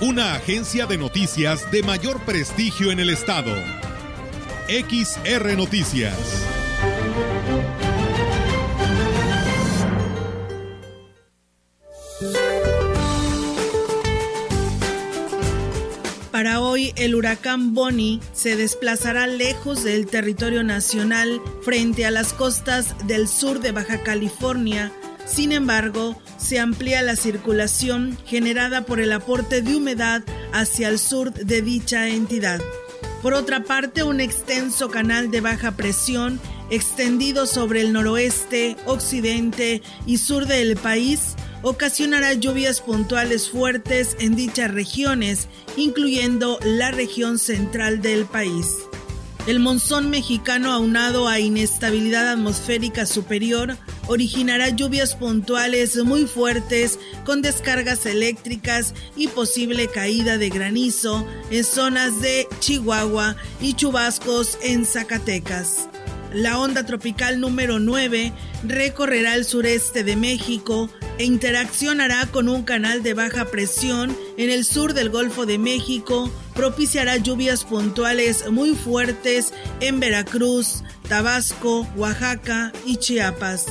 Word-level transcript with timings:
Una 0.00 0.34
agencia 0.34 0.86
de 0.86 0.96
noticias 0.96 1.72
de 1.72 1.82
mayor 1.82 2.20
prestigio 2.20 2.92
en 2.92 3.00
el 3.00 3.10
estado. 3.10 3.52
XR 4.68 5.56
Noticias. 5.56 6.14
Para 16.30 16.60
hoy, 16.60 16.92
el 16.94 17.16
huracán 17.16 17.74
Bonnie 17.74 18.20
se 18.32 18.54
desplazará 18.54 19.26
lejos 19.26 19.82
del 19.82 20.06
territorio 20.06 20.62
nacional 20.62 21.40
frente 21.62 22.06
a 22.06 22.12
las 22.12 22.32
costas 22.32 22.94
del 23.08 23.26
sur 23.26 23.58
de 23.58 23.72
Baja 23.72 24.04
California. 24.04 24.92
Sin 25.28 25.52
embargo, 25.52 26.20
se 26.38 26.58
amplía 26.58 27.02
la 27.02 27.14
circulación 27.14 28.16
generada 28.26 28.82
por 28.82 28.98
el 28.98 29.12
aporte 29.12 29.62
de 29.62 29.76
humedad 29.76 30.22
hacia 30.52 30.88
el 30.88 30.98
sur 30.98 31.32
de 31.32 31.62
dicha 31.62 32.08
entidad. 32.08 32.60
Por 33.22 33.34
otra 33.34 33.62
parte, 33.62 34.02
un 34.02 34.20
extenso 34.20 34.90
canal 34.90 35.30
de 35.30 35.40
baja 35.40 35.72
presión 35.72 36.40
extendido 36.70 37.46
sobre 37.46 37.80
el 37.80 37.92
noroeste, 37.92 38.76
occidente 38.86 39.82
y 40.06 40.18
sur 40.18 40.46
del 40.46 40.76
país 40.76 41.34
ocasionará 41.62 42.34
lluvias 42.34 42.80
puntuales 42.80 43.50
fuertes 43.50 44.16
en 44.20 44.36
dichas 44.36 44.72
regiones, 44.72 45.48
incluyendo 45.76 46.58
la 46.62 46.90
región 46.90 47.38
central 47.38 48.00
del 48.00 48.24
país. 48.26 48.76
El 49.48 49.60
monzón 49.60 50.10
mexicano 50.10 50.70
aunado 50.72 51.26
a 51.26 51.40
inestabilidad 51.40 52.32
atmosférica 52.32 53.06
superior 53.06 53.78
originará 54.06 54.68
lluvias 54.68 55.14
puntuales 55.14 55.96
muy 56.04 56.26
fuertes 56.26 56.98
con 57.24 57.40
descargas 57.40 58.04
eléctricas 58.04 58.92
y 59.16 59.28
posible 59.28 59.88
caída 59.88 60.36
de 60.36 60.50
granizo 60.50 61.26
en 61.50 61.64
zonas 61.64 62.20
de 62.20 62.46
Chihuahua 62.60 63.36
y 63.58 63.72
chubascos 63.72 64.58
en 64.62 64.84
Zacatecas. 64.84 65.88
La 66.32 66.58
onda 66.58 66.84
tropical 66.84 67.40
número 67.40 67.78
9 67.78 68.32
recorrerá 68.64 69.34
el 69.34 69.44
sureste 69.44 70.04
de 70.04 70.14
México 70.16 70.90
e 71.18 71.24
interaccionará 71.24 72.26
con 72.26 72.48
un 72.48 72.62
canal 72.62 73.02
de 73.02 73.14
baja 73.14 73.46
presión 73.46 74.16
en 74.36 74.50
el 74.50 74.64
sur 74.64 74.92
del 74.92 75.08
Golfo 75.08 75.46
de 75.46 75.58
México, 75.58 76.30
propiciará 76.54 77.16
lluvias 77.16 77.64
puntuales 77.64 78.50
muy 78.50 78.74
fuertes 78.74 79.52
en 79.80 80.00
Veracruz, 80.00 80.84
Tabasco, 81.08 81.86
Oaxaca 81.96 82.72
y 82.84 82.96
Chiapas. 82.96 83.66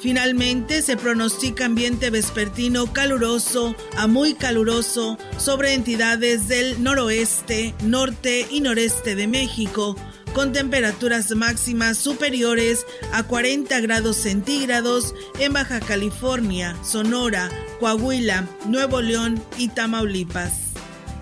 Finalmente, 0.00 0.82
se 0.82 0.96
pronostica 0.96 1.66
ambiente 1.66 2.10
vespertino 2.10 2.92
caluroso 2.92 3.74
a 3.96 4.06
muy 4.06 4.34
caluroso 4.34 5.18
sobre 5.36 5.74
entidades 5.74 6.46
del 6.46 6.82
noroeste, 6.82 7.74
norte 7.82 8.46
y 8.48 8.60
noreste 8.60 9.16
de 9.16 9.26
México, 9.26 9.96
con 10.36 10.52
temperaturas 10.52 11.34
máximas 11.34 11.96
superiores 11.96 12.84
a 13.14 13.22
40 13.22 13.80
grados 13.80 14.18
centígrados 14.18 15.14
en 15.38 15.54
Baja 15.54 15.80
California, 15.80 16.76
Sonora, 16.84 17.48
Coahuila, 17.80 18.46
Nuevo 18.66 19.00
León 19.00 19.42
y 19.56 19.68
Tamaulipas. 19.68 20.52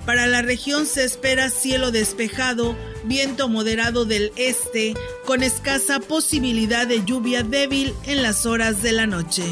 Para 0.05 0.27
la 0.27 0.43
región 0.43 0.85
se 0.85 1.05
espera 1.05 1.49
cielo 1.49 1.93
despejado, 1.93 2.75
viento 3.05 3.49
moderado 3.49 4.05
del 4.05 4.33
este, 4.35 4.95
con 5.25 5.45
escasa 5.45 6.01
posibilidad 6.01 6.85
de 6.85 7.05
lluvia 7.05 7.45
débil 7.45 7.95
en 8.07 8.21
las 8.21 8.47
horas 8.47 8.83
de 8.83 8.91
la 8.91 9.07
noche. 9.07 9.45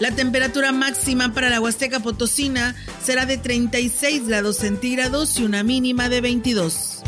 La 0.00 0.10
temperatura 0.10 0.72
máxima 0.72 1.32
para 1.32 1.48
la 1.48 1.60
Huasteca 1.60 2.00
Potosina 2.00 2.74
será 3.00 3.24
de 3.24 3.38
36 3.38 4.26
grados 4.26 4.56
centígrados 4.56 5.38
y 5.38 5.44
una 5.44 5.62
mínima 5.62 6.08
de 6.08 6.22
22. 6.22 7.04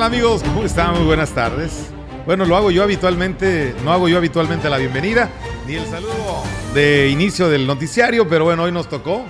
Tal 0.00 0.06
amigos? 0.14 0.42
¿Cómo 0.42 0.64
están? 0.64 0.94
Muy 0.94 1.04
buenas 1.04 1.30
tardes. 1.30 1.90
Bueno, 2.24 2.46
lo 2.46 2.56
hago 2.56 2.70
yo 2.70 2.82
habitualmente, 2.82 3.74
no 3.84 3.92
hago 3.92 4.08
yo 4.08 4.16
habitualmente 4.16 4.70
la 4.70 4.78
bienvenida 4.78 5.28
ni 5.66 5.74
el 5.74 5.84
saludo 5.84 6.42
de 6.72 7.08
inicio 7.08 7.50
del 7.50 7.66
noticiario, 7.66 8.26
pero 8.26 8.44
bueno, 8.44 8.62
hoy 8.62 8.72
nos 8.72 8.88
tocó 8.88 9.26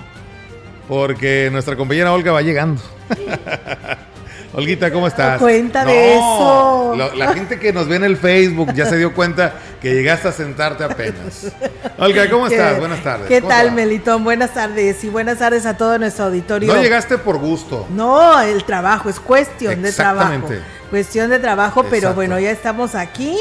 porque 0.87 1.49
nuestra 1.51 1.75
compañera 1.75 2.13
Olga 2.13 2.31
va 2.31 2.41
llegando. 2.41 2.81
Olguita, 4.53 4.93
¿cómo 4.93 5.07
estás? 5.07 5.39
Cuenta 5.41 5.83
de 5.83 6.15
eso. 6.15 6.95
la 7.15 7.33
gente 7.33 7.59
que 7.59 7.73
nos 7.73 7.89
ve 7.89 7.97
en 7.97 8.05
el 8.05 8.15
Facebook 8.15 8.73
ya 8.73 8.85
se 8.85 8.97
dio 8.97 9.13
cuenta 9.13 9.55
que 9.81 9.95
llegaste 9.95 10.27
a 10.27 10.31
sentarte 10.31 10.83
apenas. 10.83 11.51
Olga, 11.97 12.29
¿cómo 12.29 12.47
estás? 12.47 12.79
Buenas 12.79 13.03
tardes. 13.03 13.27
¿Qué 13.27 13.41
tal, 13.41 13.71
Melitón? 13.71 14.23
Buenas 14.23 14.53
tardes 14.53 15.03
y 15.03 15.09
buenas 15.09 15.39
tardes 15.39 15.65
a 15.65 15.75
todo 15.75 15.97
nuestro 15.97 16.25
auditorio. 16.25 16.71
No 16.73 16.81
llegaste 16.81 17.17
por 17.17 17.39
gusto. 17.39 17.87
No, 17.89 18.39
el 18.41 18.63
trabajo 18.63 19.09
es 19.09 19.19
cuestión 19.19 19.81
de 19.81 19.91
trabajo. 19.91 20.47
Cuestión 20.91 21.29
de 21.31 21.39
trabajo, 21.39 21.83
pero 21.89 22.13
bueno, 22.13 22.39
ya 22.39 22.51
estamos 22.51 22.95
aquí 22.95 23.35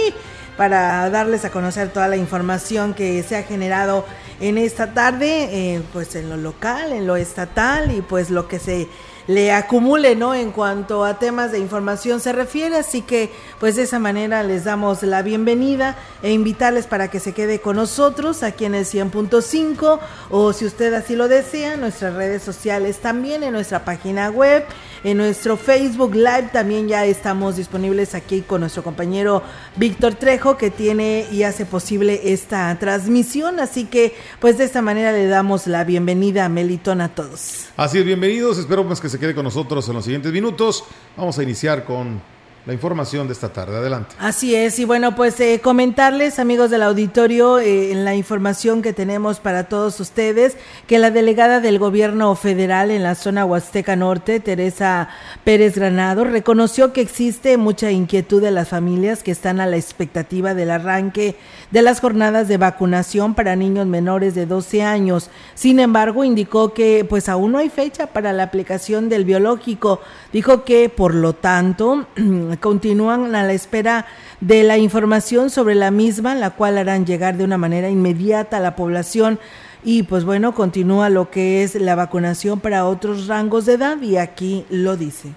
para 0.57 1.11
darles 1.11 1.45
a 1.45 1.51
conocer 1.51 1.91
toda 1.91 2.09
la 2.09 2.17
información 2.17 2.95
que 2.95 3.23
se 3.23 3.37
ha 3.37 3.43
generado 3.43 4.07
en 4.41 4.57
esta 4.57 4.95
tarde, 4.95 5.49
eh, 5.51 5.83
pues 5.93 6.15
en 6.17 6.31
lo 6.31 6.37
local, 6.37 6.93
en 6.93 7.07
lo 7.07 7.17
estatal 7.17 7.91
y 7.91 8.01
pues 8.01 8.31
lo 8.31 8.49
que 8.49 8.59
se 8.59 8.89
le 9.31 9.53
acumule, 9.53 10.17
¿no? 10.17 10.35
En 10.35 10.51
cuanto 10.51 11.05
a 11.05 11.21
temas 11.21 11.53
de 11.53 11.61
información 11.61 12.19
se 12.19 12.33
refiere, 12.33 12.77
así 12.77 13.03
que 13.03 13.31
pues 13.61 13.77
de 13.77 13.85
esa 13.85 14.01
manera 14.01 14.43
les 14.43 14.65
damos 14.65 15.05
la 15.05 15.23
bienvenida 15.23 15.97
e 16.21 16.33
invitarles 16.33 16.89
para 16.89 17.13
que 17.13 17.21
se 17.21 17.33
quede 17.33 17.61
con 17.61 17.77
nosotros 17.77 18.43
aquí 18.43 18.65
en 18.65 18.75
el 18.75 18.85
100.5 18.87 20.01
o 20.31 20.53
si 20.53 20.67
usted 20.67 20.93
así 20.95 21.15
lo 21.15 21.29
desea, 21.29 21.77
nuestras 21.77 22.15
redes 22.15 22.43
sociales 22.43 22.99
también, 22.99 23.45
en 23.45 23.53
nuestra 23.53 23.85
página 23.85 24.31
web, 24.31 24.65
en 25.05 25.17
nuestro 25.17 25.57
Facebook 25.57 26.15
Live 26.15 26.51
también 26.53 26.89
ya 26.89 27.05
estamos 27.05 27.57
disponibles 27.57 28.15
aquí 28.15 28.43
con 28.43 28.61
nuestro 28.61 28.83
compañero 28.83 29.43
Víctor 29.77 30.15
Trejo 30.15 30.57
que 30.57 30.71
tiene 30.71 31.27
y 31.33 31.43
hace 31.43 31.67
posible 31.67 32.21
esta 32.33 32.77
transmisión, 32.79 33.61
así 33.61 33.85
que 33.85 34.15
pues 34.41 34.59
de 34.59 34.65
esta 34.65 34.83
manera 34.83 35.13
le 35.13 35.27
damos 35.27 35.67
la 35.67 35.85
bienvenida 35.85 36.45
a 36.45 36.49
Melitón 36.49 37.01
a 37.01 37.15
todos. 37.15 37.67
Así 37.77 37.99
es, 37.99 38.05
bienvenidos, 38.05 38.59
espero 38.59 38.87
pues 38.87 39.01
que 39.01 39.09
se 39.09 39.19
quede 39.19 39.35
con 39.35 39.45
nosotros 39.45 39.89
en 39.89 39.95
los 39.95 40.05
siguientes 40.05 40.33
minutos. 40.33 40.85
Vamos 41.17 41.39
a 41.39 41.43
iniciar 41.43 41.85
con 41.85 42.21
la 42.67 42.73
información 42.73 43.27
de 43.27 43.33
esta 43.33 43.53
tarde. 43.53 43.77
Adelante. 43.77 44.15
Así 44.19 44.55
es, 44.55 44.79
y 44.79 44.85
bueno, 44.85 45.15
pues 45.15 45.41
eh, 45.41 45.61
comentarles, 45.63 46.39
amigos 46.39 46.71
del 46.71 46.83
auditorio, 46.83 47.59
eh, 47.59 47.93
en 47.93 48.05
la 48.05 48.15
información 48.15 48.83
que 48.83 48.93
tenemos 48.93 49.41
para 49.41 49.65
todos 49.65 49.99
ustedes, 50.01 50.57
que 50.87 50.99
la 50.99 51.11
delegada 51.11 51.61
del 51.61 51.79
gobierno 51.79 52.35
federal 52.35 52.91
en 52.91 53.03
la 53.03 53.15
zona 53.15 53.45
Huasteca 53.45 53.97
Norte, 53.97 54.41
Teresa 54.41 55.09
Pérez 55.45 55.77
Granado, 55.77 56.25
reconoció 56.25 56.93
que 56.93 57.01
existe 57.01 57.57
mucha 57.57 57.91
inquietud 57.91 58.43
de 58.43 58.51
las 58.51 58.69
familias 58.69 59.23
que 59.23 59.31
están 59.31 59.61
a 59.61 59.67
la 59.67 59.77
expectativa 59.77 60.55
del 60.55 60.71
arranque 60.71 61.37
de 61.71 61.83
las 61.83 62.01
jornadas 62.01 62.49
de 62.49 62.57
vacunación 62.57 63.35
para 63.35 63.57
niños 63.57 63.87
menores 63.87 64.35
de 64.35 64.47
12 64.47 64.83
años. 64.83 65.31
Sin 65.55 65.79
embargo, 65.79 66.25
indicó 66.25 66.75
que 66.75 67.07
pues 67.09 67.29
aún 67.29 67.53
no 67.53 67.59
hay 67.59 67.71
fecha 67.71 68.09
para 68.09 68.33
la 68.33 68.45
aplicación 68.45 69.09
del 69.09 69.25
biológico. 69.25 70.01
Dijo 70.33 70.65
que, 70.65 70.89
por 70.89 71.15
lo 71.15 71.35
tanto, 71.35 72.07
continúan 72.59 73.35
a 73.35 73.45
la 73.45 73.53
espera 73.53 74.07
de 74.41 74.63
la 74.63 74.79
información 74.79 75.51
sobre 75.51 75.75
la 75.75 75.91
misma, 75.91 76.35
la 76.35 76.51
cual 76.51 76.79
harán 76.79 77.07
llegar 77.07 77.37
de 77.37 77.45
una 77.45 77.59
manera 77.59 77.91
inmediata 77.91 78.57
a 78.57 78.61
la 78.61 78.77
población. 78.77 79.39
Y 79.83 80.03
pues 80.03 80.25
bueno, 80.25 80.55
continúa 80.55 81.09
lo 81.09 81.31
que 81.31 81.63
es 81.63 81.75
la 81.75 81.95
vacunación 81.95 82.61
para 82.61 82.87
otros 82.87 83.27
rangos 83.27 83.65
de 83.65 83.75
edad 83.75 84.01
y 84.03 84.19
aquí 84.19 84.67
lo 84.69 84.97
dice. 84.97 85.33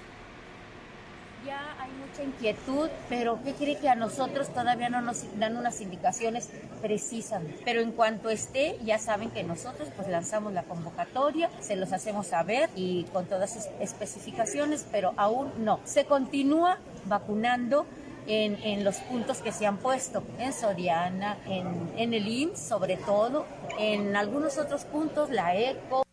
Ya 1.45 1.61
hay 1.79 1.89
mucha 1.91 2.23
inquietud, 2.23 2.89
pero 3.07 3.39
¿qué 3.45 3.53
quiere 3.53 3.77
que 3.77 3.87
a 3.87 3.95
nosotros 3.95 4.49
todavía 4.49 4.89
no 4.89 5.01
nos 5.01 5.23
dan 5.39 5.55
unas 5.55 5.79
indicaciones 5.79 6.49
precisas? 6.81 7.41
Pero 7.63 7.79
en 7.79 7.93
cuanto 7.93 8.29
esté, 8.29 8.77
ya 8.83 8.99
saben 8.99 9.29
que 9.29 9.43
nosotros 9.43 9.87
pues 9.95 10.09
lanzamos 10.09 10.51
la 10.51 10.63
convocatoria, 10.63 11.49
se 11.61 11.77
los 11.77 11.93
hacemos 11.93 12.27
saber 12.27 12.69
y 12.75 13.05
con 13.13 13.25
todas 13.25 13.53
sus 13.53 13.63
especificaciones, 13.79 14.85
pero 14.91 15.13
aún 15.15 15.51
no. 15.59 15.79
Se 15.85 16.03
continúa 16.03 16.79
vacunando 17.05 17.85
en, 18.27 18.55
en, 18.63 18.83
los 18.83 18.97
puntos 18.97 19.39
que 19.39 19.51
se 19.51 19.65
han 19.65 19.77
puesto, 19.77 20.23
en 20.39 20.53
Soriana, 20.53 21.37
en, 21.45 21.91
en 21.97 22.13
el 22.13 22.27
IMSS 22.27 22.59
sobre 22.59 22.97
todo, 22.97 23.45
en 23.77 24.15
algunos 24.15 24.57
otros 24.57 24.85
puntos, 24.85 25.29
la 25.29 25.55
ECO. 25.55 26.03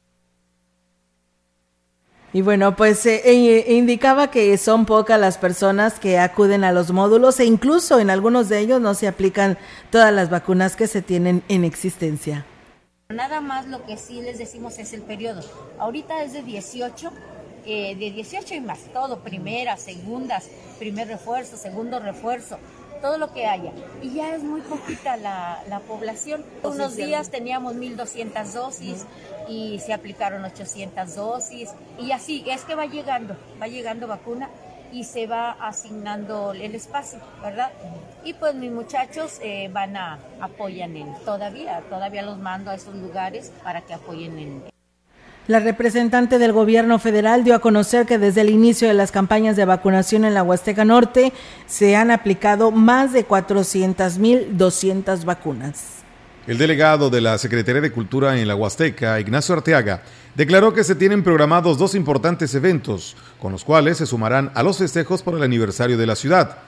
Y 2.32 2.42
bueno, 2.42 2.76
pues 2.76 3.04
eh, 3.06 3.22
eh, 3.24 3.72
indicaba 3.72 4.30
que 4.30 4.56
son 4.56 4.86
pocas 4.86 5.18
las 5.18 5.36
personas 5.36 5.98
que 5.98 6.18
acuden 6.18 6.62
a 6.62 6.70
los 6.70 6.92
módulos 6.92 7.40
e 7.40 7.44
incluso 7.44 7.98
en 7.98 8.08
algunos 8.08 8.48
de 8.48 8.60
ellos 8.60 8.80
no 8.80 8.94
se 8.94 9.08
aplican 9.08 9.58
todas 9.90 10.12
las 10.12 10.30
vacunas 10.30 10.76
que 10.76 10.86
se 10.86 11.02
tienen 11.02 11.42
en 11.48 11.64
existencia. 11.64 12.46
Nada 13.08 13.40
más 13.40 13.66
lo 13.66 13.84
que 13.84 13.96
sí 13.96 14.22
les 14.22 14.38
decimos 14.38 14.78
es 14.78 14.92
el 14.92 15.02
periodo. 15.02 15.40
Ahorita 15.80 16.22
es 16.22 16.32
de 16.32 16.42
18 16.42 17.10
eh, 17.70 17.94
de 17.94 18.10
18 18.10 18.54
y 18.54 18.60
más, 18.60 18.80
todo, 18.92 19.20
primeras, 19.20 19.80
segundas, 19.80 20.48
primer 20.80 21.06
refuerzo, 21.06 21.56
segundo 21.56 22.00
refuerzo, 22.00 22.58
todo 23.00 23.16
lo 23.16 23.32
que 23.32 23.46
haya. 23.46 23.70
Y 24.02 24.14
ya 24.14 24.34
es 24.34 24.42
muy 24.42 24.60
poquita 24.60 25.16
la, 25.16 25.62
la 25.68 25.78
población. 25.78 26.44
Unos 26.64 26.96
días 26.96 27.30
teníamos 27.30 27.76
1.200 27.76 28.44
dosis 28.52 29.06
y 29.48 29.78
se 29.78 29.92
aplicaron 29.92 30.44
800 30.44 31.14
dosis 31.14 31.70
y 31.96 32.10
así, 32.10 32.44
es 32.46 32.64
que 32.64 32.74
va 32.74 32.86
llegando, 32.86 33.36
va 33.62 33.68
llegando 33.68 34.08
vacuna 34.08 34.50
y 34.92 35.04
se 35.04 35.28
va 35.28 35.52
asignando 35.52 36.52
el 36.52 36.74
espacio, 36.74 37.20
¿verdad? 37.40 37.70
Y 38.24 38.34
pues 38.34 38.56
mis 38.56 38.72
muchachos 38.72 39.38
eh, 39.42 39.68
van 39.72 39.96
a 39.96 40.18
apoyan 40.40 40.96
en 40.96 41.14
todavía, 41.24 41.82
todavía 41.88 42.22
los 42.22 42.38
mando 42.38 42.72
a 42.72 42.74
esos 42.74 42.96
lugares 42.96 43.52
para 43.62 43.82
que 43.82 43.94
apoyen 43.94 44.38
en 44.38 44.79
la 45.50 45.58
representante 45.58 46.38
del 46.38 46.52
gobierno 46.52 47.00
federal 47.00 47.42
dio 47.42 47.56
a 47.56 47.58
conocer 47.58 48.06
que 48.06 48.18
desde 48.18 48.42
el 48.42 48.50
inicio 48.50 48.86
de 48.86 48.94
las 48.94 49.10
campañas 49.10 49.56
de 49.56 49.64
vacunación 49.64 50.24
en 50.24 50.32
la 50.32 50.44
Huasteca 50.44 50.84
Norte 50.84 51.32
se 51.66 51.96
han 51.96 52.12
aplicado 52.12 52.70
más 52.70 53.12
de 53.12 53.26
400.200 53.26 55.24
vacunas. 55.24 56.04
El 56.46 56.56
delegado 56.56 57.10
de 57.10 57.20
la 57.20 57.36
Secretaría 57.36 57.80
de 57.80 57.90
Cultura 57.90 58.38
en 58.38 58.46
la 58.46 58.54
Huasteca, 58.54 59.18
Ignacio 59.18 59.56
Arteaga, 59.56 60.02
declaró 60.36 60.72
que 60.72 60.84
se 60.84 60.94
tienen 60.94 61.24
programados 61.24 61.78
dos 61.78 61.96
importantes 61.96 62.54
eventos, 62.54 63.16
con 63.40 63.50
los 63.50 63.64
cuales 63.64 63.98
se 63.98 64.06
sumarán 64.06 64.52
a 64.54 64.62
los 64.62 64.78
festejos 64.78 65.24
por 65.24 65.34
el 65.34 65.42
aniversario 65.42 65.98
de 65.98 66.06
la 66.06 66.14
ciudad. 66.14 66.58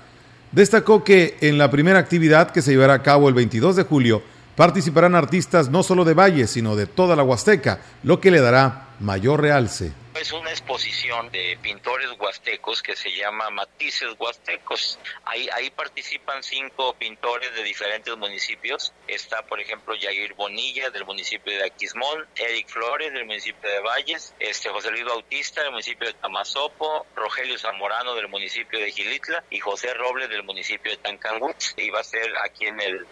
Destacó 0.50 1.04
que 1.04 1.36
en 1.40 1.56
la 1.56 1.70
primera 1.70 2.00
actividad 2.00 2.50
que 2.50 2.62
se 2.62 2.72
llevará 2.72 2.94
a 2.94 3.02
cabo 3.04 3.28
el 3.28 3.34
22 3.34 3.76
de 3.76 3.84
julio, 3.84 4.22
Participarán 4.56 5.14
artistas 5.14 5.70
no 5.70 5.82
solo 5.82 6.04
de 6.04 6.14
Valle, 6.14 6.46
sino 6.46 6.76
de 6.76 6.86
toda 6.86 7.16
la 7.16 7.22
Huasteca, 7.22 7.80
lo 8.02 8.20
que 8.20 8.30
le 8.30 8.40
dará 8.40 8.88
mayor 9.00 9.40
realce. 9.40 9.92
Es 10.22 10.30
una 10.30 10.50
exposición 10.50 11.32
de 11.32 11.58
pintores 11.60 12.08
huastecos 12.16 12.80
que 12.80 12.94
se 12.94 13.10
llama 13.10 13.50
Matices 13.50 14.14
Huastecos. 14.16 15.00
Ahí, 15.24 15.48
ahí 15.52 15.68
participan 15.70 16.44
cinco 16.44 16.94
pintores 16.96 17.52
de 17.56 17.64
diferentes 17.64 18.16
municipios. 18.16 18.92
Está, 19.08 19.44
por 19.44 19.60
ejemplo, 19.60 19.96
Yair 19.96 20.34
Bonilla 20.34 20.90
del 20.90 21.04
municipio 21.06 21.52
de 21.52 21.64
Aquismón, 21.64 22.24
Eric 22.36 22.68
Flores 22.68 23.12
del 23.12 23.26
municipio 23.26 23.68
de 23.68 23.80
Valles, 23.80 24.32
este 24.38 24.68
José 24.68 24.92
Luis 24.92 25.04
Bautista 25.06 25.60
del 25.60 25.72
municipio 25.72 26.06
de 26.06 26.14
Tamazopo, 26.14 27.04
Rogelio 27.16 27.58
Zamorano 27.58 28.14
del 28.14 28.28
municipio 28.28 28.78
de 28.78 28.92
Gilitla 28.92 29.42
y 29.50 29.58
José 29.58 29.92
Robles 29.92 30.28
del 30.28 30.44
municipio 30.44 30.92
de 30.92 30.98
Tancangú. 30.98 31.52
Y 31.76 31.90
va 31.90 31.98
a 31.98 32.04
ser 32.04 32.30
aquí 32.44 32.66
en 32.66 32.80
el, 32.80 33.04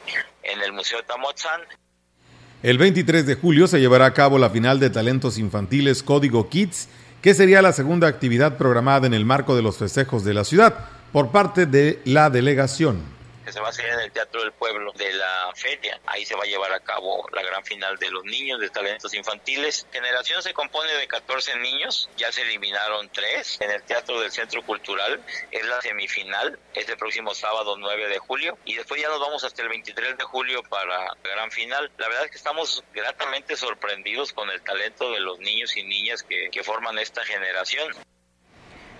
en 0.44 0.62
el 0.62 0.72
Museo 0.72 1.02
Tamotzán. 1.02 1.62
El 2.62 2.76
23 2.76 3.24
de 3.26 3.36
julio 3.36 3.66
se 3.66 3.80
llevará 3.80 4.04
a 4.04 4.12
cabo 4.12 4.38
la 4.38 4.50
final 4.50 4.78
de 4.80 4.90
talentos 4.90 5.38
infantiles 5.38 6.02
Código 6.02 6.50
Kids, 6.50 6.90
que 7.22 7.34
sería 7.34 7.62
la 7.62 7.72
segunda 7.72 8.08
actividad 8.08 8.56
programada 8.56 9.06
en 9.06 9.14
el 9.14 9.24
marco 9.24 9.54
de 9.54 9.62
los 9.62 9.76
festejos 9.76 10.24
de 10.24 10.34
la 10.34 10.44
ciudad 10.44 10.74
por 11.12 11.30
parte 11.30 11.66
de 11.66 12.00
la 12.04 12.30
delegación 12.30 13.19
se 13.52 13.60
va 13.60 13.66
a 13.66 13.70
hacer 13.70 13.86
en 13.86 14.00
el 14.00 14.12
Teatro 14.12 14.42
del 14.42 14.52
Pueblo 14.52 14.92
de 14.92 15.12
la 15.12 15.52
feria. 15.54 16.00
Ahí 16.06 16.24
se 16.24 16.34
va 16.34 16.44
a 16.44 16.46
llevar 16.46 16.72
a 16.72 16.80
cabo 16.80 17.26
la 17.32 17.42
gran 17.42 17.64
final 17.64 17.96
de 17.98 18.10
los 18.10 18.24
niños 18.24 18.60
de 18.60 18.70
talentos 18.70 19.14
infantiles. 19.14 19.86
Generación 19.92 20.42
se 20.42 20.54
compone 20.54 20.92
de 20.92 21.06
14 21.06 21.56
niños, 21.58 22.08
ya 22.16 22.30
se 22.32 22.42
eliminaron 22.42 23.08
tres 23.10 23.60
en 23.60 23.70
el 23.70 23.82
Teatro 23.82 24.20
del 24.20 24.30
Centro 24.30 24.62
Cultural. 24.64 25.24
Es 25.50 25.64
la 25.66 25.80
semifinal, 25.80 26.58
es 26.74 26.88
el 26.88 26.96
próximo 26.96 27.34
sábado 27.34 27.76
9 27.76 28.08
de 28.08 28.18
julio 28.18 28.58
y 28.64 28.74
después 28.74 29.00
ya 29.00 29.08
nos 29.08 29.20
vamos 29.20 29.44
hasta 29.44 29.62
el 29.62 29.68
23 29.68 30.18
de 30.18 30.24
julio 30.24 30.62
para 30.64 30.86
la 30.86 31.16
gran 31.22 31.50
final. 31.50 31.90
La 31.98 32.08
verdad 32.08 32.24
es 32.24 32.30
que 32.30 32.38
estamos 32.38 32.84
gratamente 32.92 33.56
sorprendidos 33.56 34.32
con 34.32 34.50
el 34.50 34.62
talento 34.62 35.10
de 35.10 35.20
los 35.20 35.38
niños 35.38 35.76
y 35.76 35.82
niñas 35.84 36.22
que, 36.22 36.50
que 36.50 36.62
forman 36.62 36.98
esta 36.98 37.24
generación. 37.24 37.94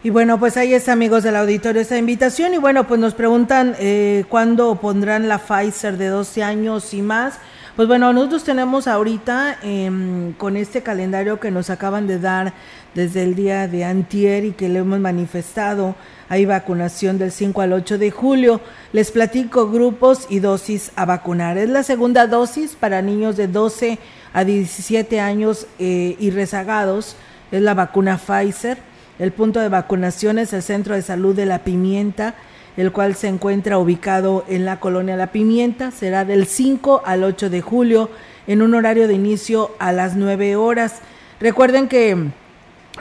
Y 0.03 0.09
bueno, 0.09 0.41
pues 0.41 0.57
ahí 0.57 0.73
está, 0.73 0.93
amigos 0.93 1.25
del 1.25 1.37
auditorio, 1.37 1.83
esta 1.83 1.99
invitación. 1.99 2.55
Y 2.55 2.57
bueno, 2.57 2.87
pues 2.87 2.99
nos 2.99 3.13
preguntan 3.13 3.77
eh, 3.79 4.25
cuándo 4.31 4.77
pondrán 4.77 5.29
la 5.29 5.37
Pfizer 5.37 5.99
de 5.99 6.07
12 6.07 6.43
años 6.43 6.95
y 6.95 7.03
más. 7.03 7.35
Pues 7.77 7.87
bueno, 7.87 8.11
nosotros 8.15 8.43
tenemos 8.45 8.89
ahorita 8.89 9.59
em, 9.63 10.33
con 10.33 10.57
este 10.57 10.83
calendario 10.83 11.39
que 11.39 11.51
nos 11.51 11.69
acaban 11.69 12.07
de 12.07 12.19
dar 12.19 12.55
desde 12.95 13.25
el 13.25 13.35
día 13.35 13.69
de 13.69 13.85
antier 13.85 14.47
y 14.47 14.53
que 14.53 14.71
le 14.71 14.79
hemos 14.79 15.01
manifestado, 15.01 15.95
hay 16.31 16.47
vacunación 16.47 17.19
del 17.19 17.31
5 17.31 17.61
al 17.61 17.75
8 17.75 17.99
de 17.99 18.11
julio. 18.11 18.63
Les 18.95 19.11
platico 19.11 19.71
grupos 19.71 20.27
y 20.31 20.39
dosis 20.39 20.93
a 20.97 21.05
vacunar. 21.05 21.59
Es 21.59 21.69
la 21.69 21.83
segunda 21.83 22.27
dosis 22.27 22.75
para 22.75 23.03
niños 23.03 23.37
de 23.37 23.49
12 23.49 23.99
a 24.33 24.45
17 24.45 25.21
años 25.21 25.67
eh, 25.79 26.17
y 26.19 26.31
rezagados. 26.31 27.17
Es 27.53 27.61
la 27.61 27.75
vacuna 27.75 28.17
Pfizer 28.17 28.90
el 29.21 29.31
punto 29.33 29.61
de 29.61 29.69
vacunación 29.69 30.39
es 30.39 30.55
el 30.55 30.63
Centro 30.63 30.95
de 30.95 31.03
Salud 31.03 31.37
de 31.37 31.45
La 31.45 31.59
Pimienta, 31.59 32.37
el 32.79 32.91
cual 32.91 33.15
se 33.15 33.29
encuentra 33.29 33.77
ubicado 33.77 34.47
en 34.49 34.65
la 34.65 34.81
colonia 34.81 35.15
La 35.15 35.31
Pimienta. 35.31 35.91
Será 35.91 36.25
del 36.25 36.47
5 36.47 37.03
al 37.05 37.25
8 37.25 37.51
de 37.51 37.61
julio 37.61 38.09
en 38.47 38.63
un 38.63 38.75
horario 38.75 39.09
de 39.09 39.15
inicio 39.15 39.73
a 39.79 39.93
las 39.93 40.17
9 40.17 40.57
horas. 40.57 41.01
Recuerden 41.39 41.87
que 41.87 42.31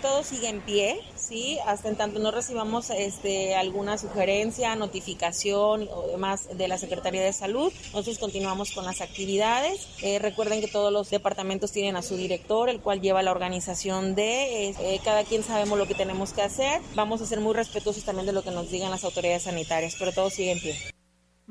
Todo 0.00 0.24
sigue 0.24 0.48
en 0.48 0.62
pie, 0.62 1.00
¿sí? 1.14 1.58
Hasta 1.66 1.90
en 1.90 1.96
tanto 1.96 2.18
no 2.18 2.30
recibamos 2.30 2.88
este, 2.88 3.54
alguna 3.54 3.98
sugerencia, 3.98 4.74
notificación 4.74 5.86
o 5.92 6.06
demás 6.06 6.48
de 6.56 6.66
la 6.66 6.78
Secretaría 6.78 7.22
de 7.22 7.34
Salud, 7.34 7.70
nosotros 7.92 8.18
continuamos 8.18 8.72
con 8.72 8.86
las 8.86 9.02
actividades. 9.02 9.86
Eh, 10.00 10.18
recuerden 10.18 10.62
que 10.62 10.68
todos 10.68 10.90
los 10.90 11.10
departamentos 11.10 11.72
tienen 11.72 11.96
a 11.96 12.02
su 12.02 12.16
director, 12.16 12.70
el 12.70 12.80
cual 12.80 13.02
lleva 13.02 13.22
la 13.22 13.32
organización 13.32 14.14
de, 14.14 14.70
eh, 14.70 15.00
cada 15.04 15.24
quien 15.24 15.42
sabemos 15.42 15.78
lo 15.78 15.86
que 15.86 15.94
tenemos 15.94 16.32
que 16.32 16.40
hacer. 16.40 16.80
Vamos 16.94 17.20
a 17.20 17.26
ser 17.26 17.40
muy 17.40 17.52
respetuosos 17.52 18.02
también 18.04 18.24
de 18.24 18.32
lo 18.32 18.42
que 18.42 18.50
nos 18.50 18.70
digan 18.70 18.90
las 18.90 19.04
autoridades 19.04 19.42
sanitarias, 19.42 19.94
pero 19.98 20.12
todo 20.12 20.30
sigue 20.30 20.52
en 20.52 20.60
pie. 20.60 20.91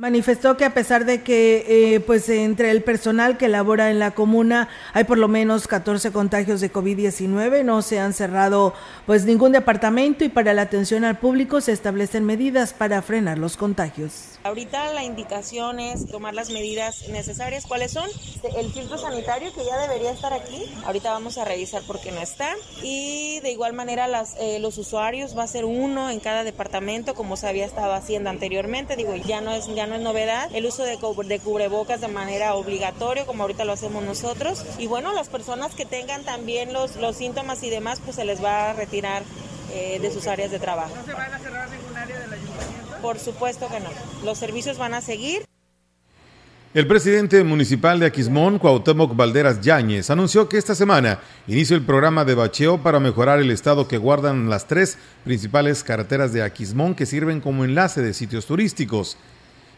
Manifestó 0.01 0.57
que 0.57 0.65
a 0.65 0.73
pesar 0.73 1.05
de 1.05 1.21
que 1.21 1.93
eh, 1.93 1.99
pues 1.99 2.27
entre 2.27 2.71
el 2.71 2.81
personal 2.81 3.37
que 3.37 3.47
labora 3.47 3.91
en 3.91 3.99
la 3.99 4.09
comuna 4.09 4.67
hay 4.93 5.03
por 5.03 5.19
lo 5.19 5.27
menos 5.27 5.67
14 5.67 6.11
contagios 6.11 6.59
de 6.59 6.73
COVID-19, 6.73 7.63
no 7.63 7.83
se 7.83 7.99
han 7.99 8.13
cerrado 8.13 8.73
pues 9.05 9.25
ningún 9.25 9.51
departamento 9.51 10.23
y 10.23 10.29
para 10.29 10.55
la 10.55 10.63
atención 10.63 11.05
al 11.05 11.19
público 11.19 11.61
se 11.61 11.71
establecen 11.71 12.25
medidas 12.25 12.73
para 12.73 13.03
frenar 13.03 13.37
los 13.37 13.57
contagios. 13.57 14.39
Ahorita 14.43 14.91
la 14.93 15.03
indicación 15.03 15.79
es 15.79 16.07
tomar 16.07 16.33
las 16.33 16.49
medidas 16.49 17.07
necesarias. 17.09 17.65
¿Cuáles 17.67 17.91
son? 17.91 18.09
El 18.55 18.71
filtro 18.71 18.97
sanitario 18.97 19.53
que 19.53 19.63
ya 19.63 19.77
debería 19.77 20.11
estar 20.11 20.33
aquí. 20.33 20.65
Ahorita 20.85 21.11
vamos 21.11 21.37
a 21.37 21.45
revisar 21.45 21.83
por 21.83 21.99
qué 21.99 22.11
no 22.11 22.21
está. 22.21 22.55
Y 22.81 23.39
de 23.41 23.51
igual 23.51 23.73
manera 23.73 24.07
las, 24.07 24.35
eh, 24.39 24.59
los 24.59 24.77
usuarios 24.79 25.37
va 25.37 25.43
a 25.43 25.47
ser 25.47 25.65
uno 25.65 26.09
en 26.09 26.19
cada 26.19 26.43
departamento 26.43 27.13
como 27.13 27.37
se 27.37 27.47
había 27.47 27.65
estado 27.65 27.93
haciendo 27.93 28.31
anteriormente. 28.31 28.95
Digo, 28.95 29.15
ya 29.15 29.41
no 29.41 29.51
es, 29.51 29.67
ya 29.75 29.85
no 29.85 29.95
es 29.95 30.01
novedad. 30.01 30.49
El 30.53 30.65
uso 30.65 30.83
de, 30.83 30.97
de 30.97 31.39
cubrebocas 31.39 32.01
de 32.01 32.07
manera 32.07 32.55
obligatoria 32.55 33.25
como 33.25 33.43
ahorita 33.43 33.63
lo 33.63 33.73
hacemos 33.73 34.03
nosotros. 34.03 34.65
Y 34.79 34.87
bueno, 34.87 35.13
las 35.13 35.29
personas 35.29 35.75
que 35.75 35.85
tengan 35.85 36.23
también 36.23 36.73
los, 36.73 36.95
los 36.95 37.15
síntomas 37.15 37.61
y 37.61 37.69
demás, 37.69 37.99
pues 38.03 38.15
se 38.15 38.25
les 38.25 38.43
va 38.43 38.71
a 38.71 38.73
retirar 38.73 39.21
eh, 39.73 39.99
de 40.01 40.11
sus 40.11 40.25
áreas 40.27 40.49
de 40.49 40.59
trabajo. 40.59 40.93
¿No 40.95 41.05
se 41.05 41.13
van 41.13 41.31
a 41.31 41.39
cerrar 41.39 41.69
ningún 41.69 41.95
área 41.95 42.19
del 42.19 42.33
ayuntamiento? 42.33 42.90
Por 43.01 43.17
supuesto 43.19 43.67
que 43.67 43.79
no. 43.79 43.89
Los 44.23 44.37
servicios 44.37 44.77
van 44.77 44.93
a 44.93 45.01
seguir. 45.01 45.43
El 46.73 46.87
presidente 46.87 47.43
municipal 47.43 47.99
de 47.99 48.05
Aquismón, 48.05 48.57
Cuauhtémoc 48.57 49.13
Valderas 49.13 49.59
Yáñez, 49.59 50.09
anunció 50.09 50.47
que 50.47 50.57
esta 50.57 50.73
semana 50.73 51.19
inició 51.45 51.75
el 51.75 51.85
programa 51.85 52.23
de 52.23 52.33
bacheo 52.33 52.81
para 52.81 53.01
mejorar 53.01 53.39
el 53.39 53.51
estado 53.51 53.89
que 53.89 53.97
guardan 53.97 54.49
las 54.49 54.67
tres 54.67 54.97
principales 55.25 55.83
carreteras 55.83 56.31
de 56.31 56.43
Aquismón 56.43 56.95
que 56.95 57.05
sirven 57.05 57.41
como 57.41 57.65
enlace 57.65 58.01
de 58.01 58.13
sitios 58.13 58.45
turísticos. 58.45 59.17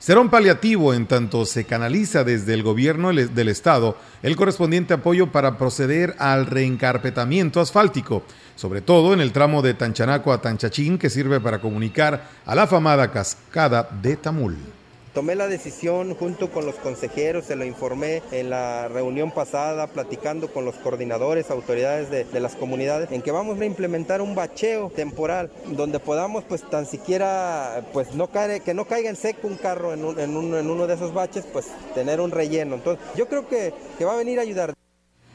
Será 0.03 0.19
un 0.19 0.29
paliativo 0.29 0.93
en 0.93 1.07
tanto 1.07 1.45
se 1.45 1.63
canaliza 1.63 2.25
desde 2.25 2.53
el 2.53 2.61
gobierno 2.61 3.13
del 3.13 3.47
estado 3.47 3.95
el 4.21 4.35
correspondiente 4.35 4.93
apoyo 4.93 5.31
para 5.31 5.57
proceder 5.57 6.13
al 6.19 6.45
reencarpetamiento 6.45 7.61
asfáltico, 7.61 8.23
sobre 8.57 8.81
todo 8.81 9.13
en 9.13 9.21
el 9.21 9.31
tramo 9.31 9.61
de 9.61 9.75
Tanchanaco 9.75 10.33
a 10.33 10.41
Tanchachín 10.41 10.97
que 10.97 11.09
sirve 11.09 11.39
para 11.39 11.61
comunicar 11.61 12.27
a 12.45 12.53
la 12.53 12.63
afamada 12.63 13.11
cascada 13.11 13.87
de 14.01 14.17
Tamul. 14.17 14.72
Tomé 15.13 15.35
la 15.35 15.47
decisión 15.47 16.15
junto 16.15 16.49
con 16.49 16.65
los 16.65 16.73
consejeros, 16.75 17.45
se 17.45 17.55
lo 17.55 17.65
informé 17.65 18.23
en 18.31 18.49
la 18.49 18.87
reunión 18.87 19.29
pasada, 19.29 19.85
platicando 19.85 20.47
con 20.47 20.65
los 20.65 20.73
coordinadores, 20.75 21.51
autoridades 21.51 22.09
de, 22.09 22.39
las 22.39 22.55
comunidades, 22.55 23.11
en 23.11 23.21
que 23.21 23.31
vamos 23.31 23.61
a 23.61 23.65
implementar 23.65 24.23
un 24.23 24.33
bacheo 24.33 24.91
temporal, 24.95 25.51
donde 25.67 25.99
podamos 25.99 26.43
pues 26.45 26.67
tan 26.67 26.87
siquiera, 26.87 27.85
pues 27.93 28.15
no 28.15 28.27
cae, 28.31 28.61
que 28.61 28.73
no 28.73 28.85
caiga 28.85 29.11
en 29.11 29.15
seco 29.15 29.47
un 29.47 29.57
carro 29.57 29.93
en, 29.93 30.19
en, 30.19 30.35
uno 30.35 30.87
de 30.87 30.95
esos 30.95 31.13
baches, 31.13 31.45
pues 31.53 31.67
tener 31.93 32.19
un 32.19 32.31
relleno. 32.31 32.73
Entonces 32.73 33.05
yo 33.15 33.27
creo 33.27 33.47
que, 33.47 33.71
que 33.99 34.05
va 34.05 34.13
a 34.13 34.17
venir 34.17 34.39
a 34.39 34.41
ayudar. 34.41 34.73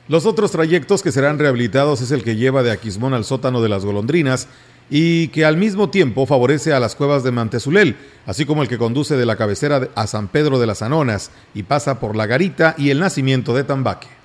Los 0.09 0.27
otros 0.27 0.51
trayectos 0.51 1.03
que 1.05 1.13
serán 1.13 1.39
rehabilitados 1.39 2.01
es 2.01 2.11
el 2.11 2.25
que 2.25 2.35
lleva 2.35 2.65
de 2.65 2.73
Aquismón 2.73 3.15
al 3.15 3.25
sótano 3.25 3.63
de 3.63 3.69
las 3.69 3.85
golondrinas, 3.85 4.49
y 4.91 5.29
que 5.29 5.45
al 5.45 5.57
mismo 5.57 5.91
tiempo 5.91 6.27
favorece 6.27 6.73
a 6.73 6.81
las 6.81 6.95
cuevas 6.95 7.23
de 7.23 7.33
Mantezulel, 7.33 7.97
así 8.27 8.45
como 8.45 8.63
el 8.63 8.69
que 8.69 8.79
conduce 8.79 9.17
de 9.17 9.27
la 9.27 9.37
cabecera 9.37 9.89
a 9.95 10.07
San 10.07 10.29
Pedro 10.29 10.59
de 10.59 10.67
las 10.67 10.83
Anonas 10.83 11.31
y 11.55 11.63
pasa 11.65 12.01
por 12.01 12.17
La 12.17 12.27
Garita 12.27 12.75
y 12.77 12.91
el 12.91 13.01
nacimiento 13.01 13.55
de 13.55 13.65
Tambaque 13.65 14.18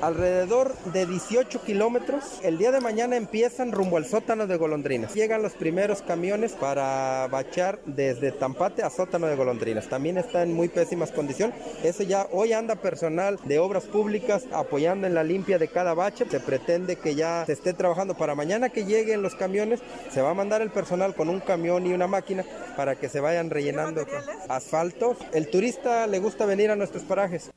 alrededor 0.00 0.74
de 0.92 1.06
18 1.06 1.62
kilómetros. 1.62 2.40
El 2.42 2.58
día 2.58 2.72
de 2.72 2.80
mañana 2.80 3.16
empiezan 3.16 3.72
rumbo 3.72 3.96
al 3.96 4.06
sótano 4.06 4.46
de 4.46 4.56
golondrinas. 4.56 5.14
Llegan 5.14 5.42
los 5.42 5.52
primeros 5.52 6.02
camiones 6.02 6.52
para 6.52 7.26
bachar 7.28 7.80
desde 7.86 8.32
Tampate 8.32 8.82
a 8.82 8.90
sótano 8.90 9.26
de 9.26 9.36
golondrinas. 9.36 9.88
También 9.88 10.18
está 10.18 10.42
en 10.42 10.52
muy 10.52 10.68
pésimas 10.68 11.12
condiciones. 11.12 11.56
Ese 11.82 12.06
ya 12.06 12.26
hoy 12.32 12.52
anda 12.52 12.76
personal 12.76 13.38
de 13.44 13.58
obras 13.58 13.84
públicas 13.84 14.44
apoyando 14.52 15.06
en 15.06 15.14
la 15.14 15.24
limpia 15.24 15.58
de 15.58 15.68
cada 15.68 15.94
bache. 15.94 16.24
Se 16.30 16.40
pretende 16.40 16.96
que 16.96 17.14
ya 17.14 17.44
se 17.46 17.52
esté 17.52 17.72
trabajando 17.72 18.14
para 18.14 18.34
mañana 18.34 18.70
que 18.70 18.84
lleguen 18.84 19.22
los 19.22 19.34
camiones. 19.34 19.80
Se 20.10 20.22
va 20.22 20.30
a 20.30 20.34
mandar 20.34 20.62
el 20.62 20.70
personal 20.70 21.14
con 21.14 21.28
un 21.28 21.40
camión 21.40 21.86
y 21.86 21.92
una 21.92 22.06
máquina 22.06 22.44
para 22.76 22.96
que 22.96 23.08
se 23.08 23.20
vayan 23.20 23.50
rellenando 23.50 24.06
asfalto. 24.48 25.16
El 25.32 25.50
turista 25.50 26.06
le 26.06 26.18
gusta 26.18 26.46
venir 26.46 26.70
a 26.70 26.76
nuestros 26.76 27.04
parajes 27.04 27.50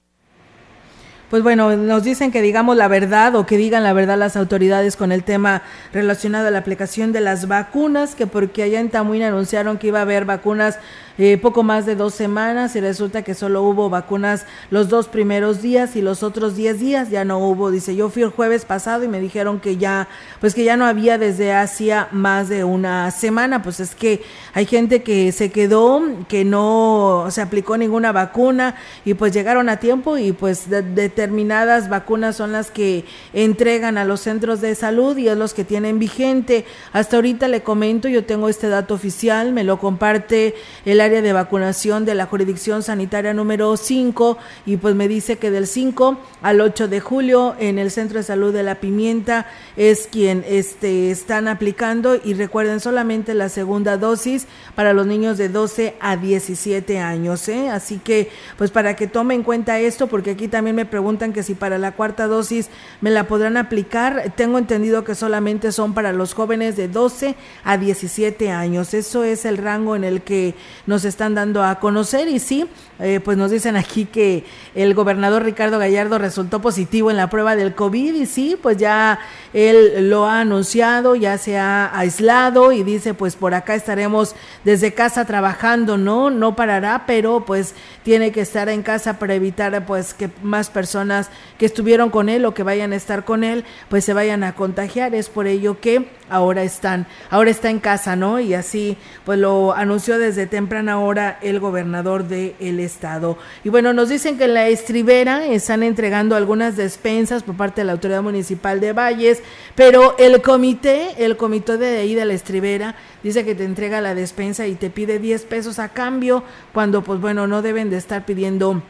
pues 1.34 1.42
bueno, 1.42 1.76
nos 1.76 2.04
dicen 2.04 2.32
que 2.32 2.44
digamos 2.44 2.78
la 2.78 2.88
verdad 2.88 3.34
o 3.36 3.48
que 3.48 3.58
digan 3.58 3.82
la 3.82 3.94
verdad 3.94 4.20
las 4.20 4.38
autoridades 4.38 4.96
con 4.96 5.12
el 5.12 5.24
tema 5.24 5.64
relacionado 5.92 6.48
a 6.48 6.52
la 6.52 6.60
aplicación 6.60 7.12
de 7.12 7.22
las 7.22 7.48
vacunas, 7.48 8.14
que 8.14 8.28
porque 8.28 8.62
allá 8.62 8.80
en 8.80 8.92
Tamuín 8.92 9.24
anunciaron 9.24 9.80
que 9.80 9.88
iba 9.88 9.98
a 9.98 10.04
haber 10.04 10.26
vacunas 10.26 10.78
eh, 11.18 11.38
poco 11.38 11.62
más 11.62 11.86
de 11.86 11.96
dos 11.96 12.16
semanas 12.16 12.76
y 12.76 12.82
resulta 12.82 13.22
que 13.22 13.36
solo 13.36 13.62
hubo 13.62 13.90
vacunas 13.90 14.46
los 14.72 14.90
dos 14.90 15.08
primeros 15.08 15.62
días 15.62 15.96
y 15.96 16.02
los 16.02 16.24
otros 16.24 16.56
diez 16.56 16.80
días 16.80 17.10
ya 17.10 17.24
no 17.24 17.38
hubo. 17.38 17.70
Dice, 17.70 17.96
yo 17.96 18.10
fui 18.10 18.24
el 18.24 18.30
jueves 18.30 18.66
pasado 18.66 19.04
y 19.04 19.08
me 19.08 19.20
dijeron 19.20 19.60
que 19.60 19.78
ya, 19.78 20.08
pues 20.42 20.56
que 20.56 20.64
ya 20.64 20.76
no 20.76 20.86
había 20.86 21.18
desde 21.18 21.54
hacía 21.54 22.08
más 22.12 22.50
de 22.50 22.64
una 22.64 23.12
semana. 23.12 23.62
Pues 23.62 23.80
es 23.80 23.94
que 23.94 24.24
hay 24.54 24.66
gente 24.66 25.04
que 25.04 25.32
se 25.32 25.52
quedó, 25.52 26.02
que 26.28 26.46
no 26.46 27.28
se 27.30 27.42
aplicó 27.42 27.78
ninguna 27.78 28.12
vacuna 28.12 28.76
y 29.06 29.14
pues 29.14 29.34
llegaron 29.34 29.70
a 29.70 29.78
tiempo 29.78 30.18
y 30.18 30.32
pues 30.32 30.70
determinadas 30.70 31.90
vacunas 31.90 32.36
son 32.36 32.52
las 32.52 32.72
que 32.72 33.06
entregan 33.34 33.98
a 33.98 34.06
los 34.06 34.22
centros 34.22 34.62
de 34.62 34.74
salud 34.76 35.16
y 35.18 35.28
es 35.28 35.38
los 35.38 35.54
que 35.54 35.64
tienen 35.64 36.00
vigente. 36.00 36.66
Hasta 36.92 37.18
ahorita 37.18 37.48
le 37.48 37.62
comento, 37.62 38.08
yo 38.08 38.26
tengo 38.26 38.50
este 38.50 38.68
dato 38.68 38.96
oficial, 38.96 39.54
me 39.54 39.64
lo 39.64 39.78
comparte 39.78 40.56
el 40.86 41.03
área 41.04 41.22
de 41.22 41.34
vacunación 41.34 42.06
de 42.06 42.16
la 42.16 42.26
jurisdicción 42.26 42.82
sanitaria 42.82 43.34
número 43.34 43.76
5 43.78 44.38
y 44.66 44.78
pues 44.78 44.96
me 44.96 45.08
dice 45.08 45.38
que 45.38 45.52
del 45.52 45.68
5 45.68 46.18
al 46.42 46.62
8 46.62 46.88
de 46.88 47.00
julio 47.00 47.56
en 47.60 47.78
el 47.78 47.92
Centro 47.92 48.18
de 48.18 48.24
Salud 48.24 48.54
de 48.54 48.64
la 48.64 48.76
Pimienta 48.76 49.46
es 49.78 50.08
quien 50.12 50.44
este, 50.48 51.12
están 51.12 51.48
aplicando 51.48 52.16
y 52.16 52.34
recuerden 52.34 52.80
solamente 52.80 53.34
la 53.34 53.50
segunda 53.50 53.98
dosis 53.98 54.48
para 54.76 54.94
los 54.94 55.06
niños 55.06 55.38
de 55.38 55.50
12 55.50 55.96
a 56.00 56.16
17 56.16 57.00
años. 57.00 57.48
¿eh? 57.50 57.70
Así 57.70 58.00
que 58.00 58.30
pues 58.58 58.72
para 58.72 58.96
que 58.96 59.08
tome 59.08 59.36
en 59.36 59.44
cuenta 59.44 59.80
esto 59.80 60.08
porque 60.08 60.32
aquí 60.32 60.48
también 60.48 60.76
me 60.76 60.86
preguntan 60.86 61.34
que 61.34 61.44
si 61.44 61.54
para 61.54 61.78
la 61.78 61.92
cuarta 61.92 62.28
dosis 62.28 62.70
me 63.02 63.12
la 63.12 63.28
podrán 63.28 63.58
aplicar. 63.58 64.34
Tengo 64.36 64.58
entendido 64.58 65.04
que 65.04 65.16
solamente 65.16 65.72
son 65.72 65.94
para 65.94 66.14
los 66.14 66.34
jóvenes 66.34 66.76
de 66.76 66.88
12 66.88 67.36
a 67.64 67.78
17 67.78 68.52
años. 68.52 68.94
Eso 68.94 69.24
es 69.24 69.46
el 69.46 69.58
rango 69.58 69.96
en 69.96 70.04
el 70.04 70.22
que 70.22 70.56
nos 70.86 70.93
están 71.04 71.34
dando 71.34 71.64
a 71.64 71.80
conocer 71.80 72.28
y 72.28 72.40
sí, 72.40 72.68
eh, 73.00 73.20
pues 73.24 73.38
nos 73.38 73.50
dicen 73.50 73.76
aquí 73.76 74.06
que 74.06 74.46
el 74.76 74.94
gobernador 74.94 75.44
Ricardo 75.44 75.80
Gallardo 75.80 76.20
resultó 76.20 76.62
positivo 76.62 77.10
en 77.10 77.18
la 77.18 77.30
prueba 77.30 77.56
del 77.56 77.74
COVID 77.74 78.14
y 78.14 78.26
sí, 78.28 78.56
pues 78.62 78.78
ya 78.78 79.20
él 79.54 80.10
lo 80.10 80.28
ha 80.28 80.42
anunciado, 80.42 81.16
ya 81.16 81.38
se 81.38 81.58
ha 81.58 81.98
aislado 81.98 82.72
y 82.72 82.84
dice 82.84 83.14
pues 83.14 83.36
por 83.36 83.56
acá 83.56 83.74
estaremos 83.74 84.36
desde 84.64 84.94
casa 84.94 85.26
trabajando, 85.26 85.98
¿no? 85.98 86.30
No 86.30 86.56
parará, 86.56 87.06
pero 87.08 87.46
pues 87.46 87.74
tiene 88.04 88.32
que 88.32 88.42
estar 88.42 88.70
en 88.70 88.84
casa 88.84 89.18
para 89.18 89.34
evitar 89.34 89.86
pues 89.86 90.14
que 90.14 90.30
más 90.44 90.70
personas 90.70 91.30
que 91.64 91.68
estuvieron 91.68 92.10
con 92.10 92.28
él 92.28 92.44
o 92.44 92.54
que 92.54 92.62
vayan 92.62 92.92
a 92.92 92.98
estar 92.98 93.24
con 93.24 93.46
él 93.46 93.64
pues 93.88 94.04
se 94.04 94.12
vayan 94.12 94.44
a 94.44 94.54
contagiar. 94.54 95.16
Es 95.16 95.30
por 95.30 95.48
ello 95.48 95.80
que 95.80 96.10
ahora 96.30 96.62
están, 96.62 97.08
ahora 97.30 97.52
está 97.52 97.70
en 97.70 97.80
casa, 97.80 98.18
¿no? 98.18 98.42
Y 98.42 98.54
así 98.54 98.98
pues 99.24 99.40
lo 99.40 99.74
anunció 99.74 100.20
desde 100.20 100.46
temprana 100.46 101.00
hora 101.00 101.40
el 101.42 101.62
gobernador 101.62 102.28
del 102.28 102.56
el 102.60 102.82
estado. 102.82 103.38
Y 103.64 103.70
bueno, 103.70 103.94
nos 103.94 104.10
dicen 104.10 104.38
que 104.38 104.44
en 104.44 104.56
la 104.56 104.68
estribera 104.68 105.46
están 105.46 105.84
entregando 105.84 106.36
algunas 106.36 106.76
despensas 106.76 107.44
por 107.44 107.56
parte 107.56 107.80
de 107.80 107.86
la 107.86 107.94
autoridad 107.94 108.22
municipal 108.22 108.82
de 108.82 108.92
Valles, 108.92 109.42
pero 109.74 110.18
el 110.18 110.42
comité, 110.42 111.12
el 111.18 111.38
comité 111.38 111.78
de 111.78 112.00
ahí 112.00 112.14
de 112.14 112.26
la 112.26 112.34
estribera, 112.34 112.96
dice 113.24 113.46
que 113.46 113.56
te 113.56 113.64
entrega 113.64 114.02
la 114.02 114.16
despensa 114.16 114.68
y 114.68 114.76
te 114.76 114.90
pide 114.90 115.18
10 115.18 115.46
pesos 115.46 115.80
a 115.80 115.88
cambio, 115.88 116.44
cuando 116.74 117.06
pues 117.06 117.22
bueno, 117.22 117.48
no 117.48 117.62
deben 117.62 117.90
de 117.90 117.96
estar 117.96 118.26
pidiendo 118.26 118.84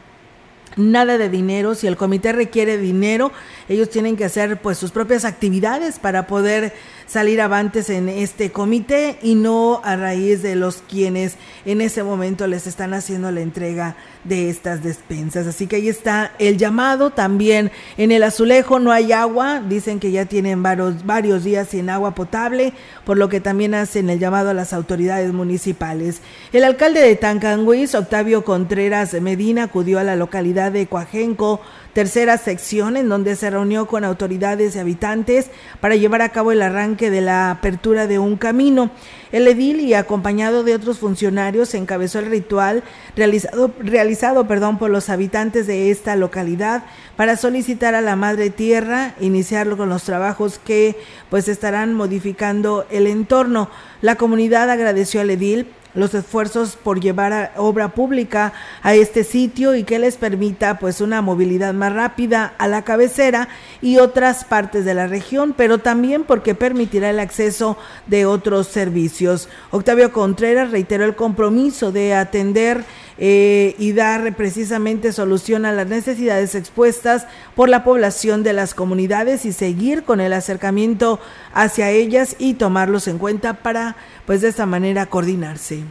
nada 0.76 1.18
de 1.18 1.28
dinero. 1.28 1.74
Si 1.74 1.86
el 1.86 1.96
comité 1.96 2.32
requiere 2.32 2.78
dinero, 2.78 3.32
ellos 3.68 3.90
tienen 3.90 4.16
que 4.16 4.24
hacer 4.24 4.60
pues 4.60 4.78
sus 4.78 4.90
propias 4.90 5.24
actividades 5.24 5.98
para 5.98 6.26
poder 6.26 6.72
salir 7.06 7.40
avantes 7.40 7.90
en 7.90 8.08
este 8.08 8.50
comité 8.50 9.18
y 9.22 9.34
no 9.34 9.80
a 9.84 9.96
raíz 9.96 10.42
de 10.42 10.56
los 10.56 10.82
quienes 10.88 11.36
en 11.64 11.80
ese 11.80 12.02
momento 12.02 12.46
les 12.46 12.66
están 12.66 12.94
haciendo 12.94 13.30
la 13.30 13.40
entrega 13.40 13.96
de 14.24 14.48
estas 14.48 14.82
despensas. 14.82 15.46
Así 15.46 15.66
que 15.66 15.76
ahí 15.76 15.88
está 15.88 16.32
el 16.38 16.56
llamado. 16.56 17.10
También 17.10 17.70
en 17.96 18.12
el 18.12 18.22
azulejo 18.22 18.80
no 18.80 18.90
hay 18.90 19.12
agua. 19.12 19.60
Dicen 19.60 20.00
que 20.00 20.10
ya 20.10 20.24
tienen 20.24 20.62
varios, 20.62 21.04
varios 21.04 21.44
días 21.44 21.68
sin 21.68 21.90
agua 21.90 22.14
potable, 22.14 22.72
por 23.04 23.18
lo 23.18 23.28
que 23.28 23.40
también 23.40 23.74
hacen 23.74 24.10
el 24.10 24.18
llamado 24.18 24.50
a 24.50 24.54
las 24.54 24.72
autoridades 24.72 25.32
municipales. 25.32 26.20
El 26.52 26.64
alcalde 26.64 27.00
de 27.00 27.16
Tancanguis, 27.16 27.94
Octavio 27.94 28.44
Contreras 28.44 29.12
Medina, 29.20 29.64
acudió 29.64 29.98
a 29.98 30.04
la 30.04 30.16
localidad 30.16 30.72
de 30.72 30.86
Coajenco 30.86 31.60
tercera 31.94 32.36
sección 32.36 32.96
en 32.96 33.08
donde 33.08 33.36
se 33.36 33.48
reunió 33.48 33.86
con 33.86 34.04
autoridades 34.04 34.74
y 34.74 34.78
habitantes 34.80 35.50
para 35.80 35.96
llevar 35.96 36.22
a 36.22 36.28
cabo 36.28 36.52
el 36.52 36.60
arranque 36.60 37.08
de 37.08 37.20
la 37.20 37.50
apertura 37.50 38.06
de 38.06 38.18
un 38.18 38.36
camino. 38.36 38.90
El 39.32 39.48
edil 39.48 39.80
y 39.80 39.94
acompañado 39.94 40.64
de 40.64 40.74
otros 40.74 40.98
funcionarios 40.98 41.72
encabezó 41.74 42.18
el 42.18 42.26
ritual 42.26 42.82
realizado, 43.16 43.72
realizado 43.78 44.46
perdón, 44.46 44.78
por 44.78 44.90
los 44.90 45.08
habitantes 45.08 45.66
de 45.66 45.90
esta 45.90 46.16
localidad 46.16 46.84
para 47.16 47.36
solicitar 47.36 47.94
a 47.94 48.00
la 48.00 48.16
Madre 48.16 48.50
Tierra 48.50 49.14
iniciarlo 49.20 49.76
con 49.76 49.88
los 49.88 50.02
trabajos 50.02 50.58
que 50.58 50.96
pues 51.30 51.48
estarán 51.48 51.94
modificando 51.94 52.86
el 52.90 53.06
entorno. 53.06 53.70
La 54.02 54.16
comunidad 54.16 54.68
agradeció 54.68 55.20
al 55.20 55.30
edil 55.30 55.68
los 55.94 56.14
esfuerzos 56.14 56.76
por 56.76 57.00
llevar 57.00 57.32
a 57.32 57.52
obra 57.56 57.88
pública 57.88 58.52
a 58.82 58.94
este 58.94 59.24
sitio 59.24 59.74
y 59.74 59.84
que 59.84 59.98
les 59.98 60.16
permita 60.16 60.78
pues 60.78 61.00
una 61.00 61.22
movilidad 61.22 61.74
más 61.74 61.92
rápida 61.92 62.54
a 62.58 62.68
la 62.68 62.82
cabecera 62.82 63.48
y 63.80 63.98
otras 63.98 64.44
partes 64.44 64.84
de 64.84 64.94
la 64.94 65.06
región, 65.06 65.54
pero 65.56 65.78
también 65.78 66.24
porque 66.24 66.54
permitirá 66.54 67.10
el 67.10 67.20
acceso 67.20 67.76
de 68.06 68.26
otros 68.26 68.68
servicios. 68.68 69.48
Octavio 69.70 70.12
Contreras 70.12 70.70
reiteró 70.70 71.04
el 71.04 71.14
compromiso 71.14 71.92
de 71.92 72.14
atender 72.14 72.84
eh, 73.18 73.74
y 73.78 73.92
dar 73.92 74.34
precisamente 74.34 75.12
solución 75.12 75.66
a 75.66 75.72
las 75.72 75.86
necesidades 75.86 76.54
expuestas 76.54 77.26
por 77.54 77.68
la 77.68 77.84
población 77.84 78.42
de 78.42 78.52
las 78.52 78.74
comunidades 78.74 79.44
y 79.44 79.52
seguir 79.52 80.02
con 80.02 80.20
el 80.20 80.32
acercamiento 80.32 81.20
hacia 81.52 81.90
ellas 81.90 82.36
y 82.38 82.54
tomarlos 82.54 83.06
en 83.08 83.18
cuenta 83.18 83.54
para 83.54 83.96
pues 84.26 84.40
de 84.40 84.48
esta 84.48 84.66
manera 84.66 85.06
coordinarse. 85.06 85.84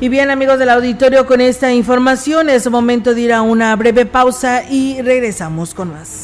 Y 0.00 0.08
bien 0.08 0.30
amigos 0.30 0.58
del 0.58 0.70
auditorio, 0.70 1.26
con 1.26 1.40
esta 1.40 1.72
información 1.72 2.50
es 2.50 2.70
momento 2.70 3.14
de 3.14 3.22
ir 3.22 3.32
a 3.32 3.42
una 3.42 3.74
breve 3.74 4.04
pausa 4.04 4.62
y 4.68 5.00
regresamos 5.00 5.72
con 5.72 5.92
más. 5.92 6.23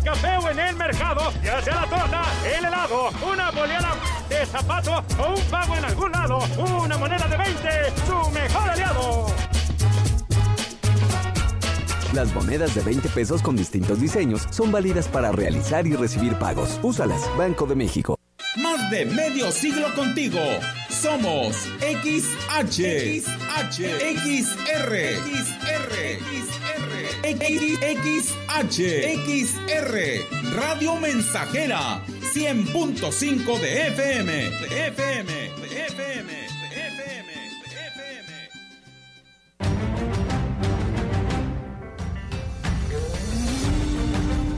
El 0.00 0.04
café 0.04 0.36
o 0.38 0.50
en 0.50 0.58
el 0.58 0.76
mercado, 0.76 1.32
ya 1.42 1.62
sea 1.62 1.74
la 1.74 1.86
torta, 1.86 2.22
el 2.44 2.64
helado, 2.64 3.10
una 3.30 3.50
boleada 3.50 3.96
de 4.28 4.46
zapato 4.46 5.04
o 5.18 5.34
un 5.34 5.42
pago 5.44 5.76
en 5.76 5.84
algún 5.84 6.12
lado, 6.12 6.38
una 6.58 6.98
moneda 6.98 7.26
de 7.28 7.36
20, 7.36 7.68
su 8.06 8.30
mejor 8.30 8.70
aliado. 8.70 9.26
Las 12.14 12.34
monedas 12.34 12.74
de 12.74 12.82
20 12.82 13.08
pesos 13.10 13.42
con 13.42 13.56
distintos 13.56 14.00
diseños 14.00 14.46
son 14.50 14.72
válidas 14.72 15.06
para 15.06 15.30
realizar 15.32 15.86
y 15.86 15.94
recibir 15.94 16.34
pagos. 16.36 16.80
Úsalas, 16.82 17.22
Banco 17.36 17.66
de 17.66 17.76
México. 17.76 18.16
Más 18.56 18.90
de 18.90 19.06
medio 19.06 19.52
siglo 19.52 19.94
contigo. 19.94 20.40
Somos 20.88 21.54
XH, 21.78 23.22
XH, 23.22 23.78
XR, 24.16 24.92
XR, 25.30 25.94
XR, 26.20 26.69
XH, 27.38 28.78
XR, 29.24 29.94
Radio 30.54 30.96
Mensajera, 30.96 32.02
100.5 32.34 33.58
de 33.60 33.86
FM, 33.88 34.48
FM, 34.48 35.30
FM, 35.86 36.32
FM, 36.66 37.28
de 37.60 37.86
FM. 37.86 38.48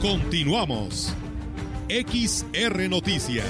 Continuamos. 0.01 1.13
XR 1.89 2.89
Noticias. 2.89 3.45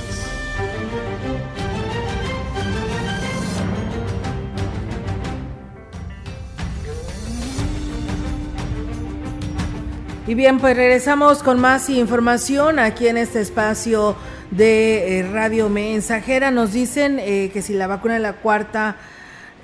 Y 10.25 10.35
bien, 10.35 10.59
pues 10.59 10.77
regresamos 10.77 11.43
con 11.43 11.59
más 11.59 11.89
información 11.89 12.79
aquí 12.79 13.09
en 13.09 13.17
este 13.17 13.41
espacio 13.41 14.15
de 14.51 15.19
eh, 15.19 15.29
Radio 15.29 15.67
Mensajera. 15.67 16.49
Nos 16.49 16.71
dicen 16.71 17.19
eh, 17.19 17.49
que 17.51 17.61
si 17.61 17.73
la 17.73 17.87
vacuna 17.87 18.13
de 18.13 18.21
la 18.21 18.31
cuarta 18.31 18.95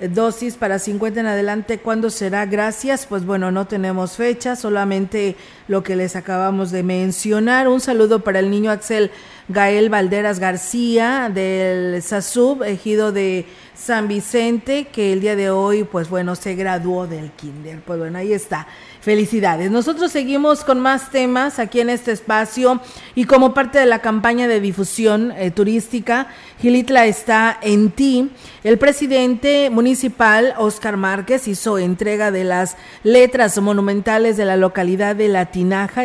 eh, 0.00 0.08
dosis 0.08 0.56
para 0.56 0.78
50 0.78 1.20
en 1.20 1.26
adelante, 1.28 1.78
¿cuándo 1.78 2.10
será? 2.10 2.44
Gracias. 2.44 3.06
Pues 3.06 3.24
bueno, 3.24 3.50
no 3.50 3.66
tenemos 3.66 4.16
fecha, 4.16 4.54
solamente 4.54 5.34
lo 5.70 5.84
que 5.84 5.94
les 5.94 6.16
acabamos 6.16 6.72
de 6.72 6.82
mencionar. 6.82 7.68
Un 7.68 7.80
saludo 7.80 8.24
para 8.24 8.40
el 8.40 8.50
niño 8.50 8.72
Axel 8.72 9.12
Gael 9.48 9.88
Valderas 9.88 10.40
García 10.40 11.30
del 11.32 12.02
SASUB, 12.02 12.64
ejido 12.64 13.12
de 13.12 13.46
San 13.74 14.08
Vicente, 14.08 14.88
que 14.92 15.12
el 15.12 15.20
día 15.20 15.36
de 15.36 15.50
hoy, 15.50 15.84
pues 15.84 16.10
bueno, 16.10 16.36
se 16.36 16.54
graduó 16.54 17.06
del 17.06 17.30
kinder. 17.30 17.80
Pues 17.80 17.98
bueno, 17.98 18.18
ahí 18.18 18.32
está. 18.32 18.66
Felicidades. 19.00 19.70
Nosotros 19.70 20.12
seguimos 20.12 20.62
con 20.62 20.78
más 20.78 21.10
temas 21.10 21.58
aquí 21.58 21.80
en 21.80 21.88
este 21.88 22.12
espacio 22.12 22.80
y 23.14 23.24
como 23.24 23.54
parte 23.54 23.78
de 23.78 23.86
la 23.86 24.00
campaña 24.00 24.46
de 24.46 24.60
difusión 24.60 25.32
eh, 25.32 25.50
turística, 25.50 26.26
Gilitla 26.60 27.06
está 27.06 27.58
en 27.62 27.90
ti. 27.90 28.30
El 28.62 28.76
presidente 28.76 29.70
municipal, 29.70 30.54
Oscar 30.58 30.98
Márquez, 30.98 31.48
hizo 31.48 31.78
entrega 31.78 32.30
de 32.30 32.44
las 32.44 32.76
letras 33.02 33.58
monumentales 33.58 34.36
de 34.36 34.44
la 34.44 34.58
localidad 34.58 35.16
de 35.16 35.28
La 35.28 35.50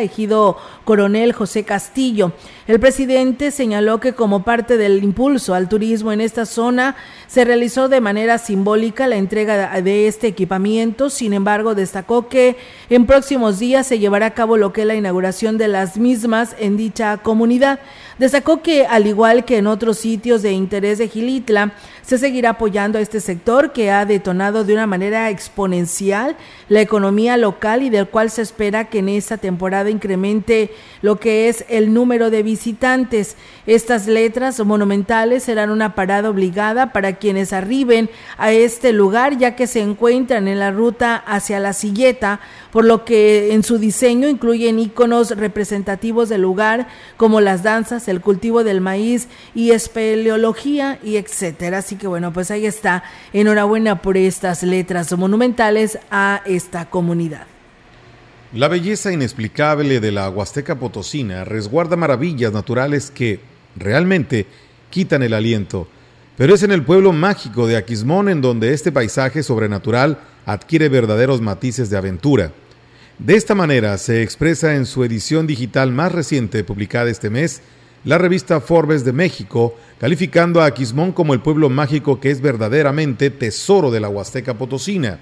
Ejido 0.00 0.56
Coronel 0.84 1.32
José 1.32 1.64
Castillo. 1.64 2.32
El 2.66 2.80
presidente 2.80 3.50
señaló 3.50 4.00
que 4.00 4.12
como 4.12 4.42
parte 4.42 4.76
del 4.76 5.02
impulso 5.02 5.54
al 5.54 5.68
turismo 5.68 6.12
en 6.12 6.20
esta 6.20 6.46
zona, 6.46 6.96
se 7.26 7.44
realizó 7.44 7.88
de 7.88 8.00
manera 8.00 8.38
simbólica 8.38 9.06
la 9.06 9.16
entrega 9.16 9.80
de 9.80 10.08
este 10.08 10.26
equipamiento. 10.26 11.10
Sin 11.10 11.32
embargo, 11.32 11.74
destacó 11.74 12.28
que 12.28 12.56
en 12.90 13.06
próximos 13.06 13.58
días 13.58 13.86
se 13.86 13.98
llevará 13.98 14.26
a 14.26 14.34
cabo 14.34 14.56
lo 14.56 14.72
que 14.72 14.82
es 14.82 14.86
la 14.86 14.94
inauguración 14.94 15.58
de 15.58 15.68
las 15.68 15.96
mismas 15.96 16.54
en 16.58 16.76
dicha 16.76 17.16
comunidad. 17.18 17.80
Destacó 18.18 18.62
que, 18.62 18.86
al 18.86 19.06
igual 19.06 19.44
que 19.44 19.58
en 19.58 19.66
otros 19.66 19.98
sitios 19.98 20.40
de 20.40 20.52
interés 20.52 20.96
de 20.96 21.08
Gilitla, 21.08 21.74
se 22.00 22.16
seguirá 22.16 22.50
apoyando 22.50 22.98
a 22.98 23.02
este 23.02 23.20
sector 23.20 23.72
que 23.72 23.90
ha 23.90 24.06
detonado 24.06 24.64
de 24.64 24.72
una 24.72 24.86
manera 24.86 25.28
exponencial 25.28 26.36
la 26.68 26.80
economía 26.80 27.36
local 27.36 27.82
y 27.82 27.90
del 27.90 28.06
cual 28.08 28.30
se 28.30 28.42
espera 28.42 28.84
que 28.84 29.00
en 29.00 29.08
esta 29.08 29.36
temporada 29.36 29.90
incremente 29.90 30.70
lo 31.02 31.18
que 31.20 31.48
es 31.48 31.64
el 31.68 31.92
número 31.92 32.30
de 32.30 32.42
visitantes. 32.42 33.36
Estas 33.66 34.06
letras 34.06 34.64
monumentales 34.64 35.42
serán 35.42 35.70
una 35.70 35.94
parada 35.94 36.30
obligada 36.30 36.92
para 36.92 37.16
quienes 37.16 37.52
arriben 37.52 38.08
a 38.38 38.52
este 38.52 38.92
lugar, 38.92 39.36
ya 39.36 39.56
que 39.56 39.66
se 39.66 39.80
encuentran 39.80 40.48
en 40.48 40.60
la 40.60 40.70
ruta 40.70 41.16
hacia 41.16 41.60
la 41.60 41.72
silleta, 41.72 42.40
por 42.70 42.84
lo 42.84 43.04
que 43.04 43.52
en 43.52 43.62
su 43.62 43.78
diseño 43.78 44.28
incluyen 44.28 44.78
iconos 44.78 45.36
representativos 45.36 46.28
del 46.28 46.42
lugar 46.42 46.86
como 47.16 47.40
las 47.40 47.62
danzas, 47.62 48.05
el 48.08 48.20
cultivo 48.20 48.64
del 48.64 48.80
maíz 48.80 49.28
y 49.54 49.70
espeleología 49.70 50.98
y 51.02 51.16
etcétera. 51.16 51.78
Así 51.78 51.96
que 51.96 52.06
bueno, 52.06 52.32
pues 52.32 52.50
ahí 52.50 52.66
está. 52.66 53.04
Enhorabuena 53.32 54.02
por 54.02 54.16
estas 54.16 54.62
letras 54.62 55.16
monumentales 55.16 55.98
a 56.10 56.42
esta 56.46 56.88
comunidad. 56.90 57.46
La 58.52 58.68
belleza 58.68 59.12
inexplicable 59.12 60.00
de 60.00 60.12
la 60.12 60.30
Huasteca 60.30 60.78
Potosina 60.78 61.44
resguarda 61.44 61.96
maravillas 61.96 62.52
naturales 62.52 63.10
que 63.10 63.40
realmente 63.76 64.46
quitan 64.90 65.22
el 65.22 65.34
aliento. 65.34 65.88
Pero 66.36 66.54
es 66.54 66.62
en 66.62 66.72
el 66.72 66.82
pueblo 66.82 67.12
mágico 67.12 67.66
de 67.66 67.76
Aquismón 67.76 68.28
en 68.28 68.40
donde 68.40 68.72
este 68.72 68.92
paisaje 68.92 69.42
sobrenatural 69.42 70.18
adquiere 70.44 70.88
verdaderos 70.88 71.40
matices 71.40 71.90
de 71.90 71.96
aventura. 71.96 72.52
De 73.18 73.34
esta 73.34 73.54
manera 73.54 73.96
se 73.96 74.22
expresa 74.22 74.74
en 74.74 74.84
su 74.84 75.02
edición 75.02 75.46
digital 75.46 75.90
más 75.92 76.12
reciente 76.12 76.62
publicada 76.64 77.10
este 77.10 77.30
mes 77.30 77.62
la 78.06 78.18
revista 78.18 78.60
Forbes 78.60 79.04
de 79.04 79.12
México, 79.12 79.74
calificando 79.98 80.62
a 80.62 80.66
Aquismón 80.66 81.10
como 81.10 81.34
el 81.34 81.40
pueblo 81.40 81.68
mágico 81.68 82.20
que 82.20 82.30
es 82.30 82.40
verdaderamente 82.40 83.30
tesoro 83.30 83.90
de 83.90 83.98
la 83.98 84.08
Huasteca 84.08 84.54
Potosina. 84.54 85.18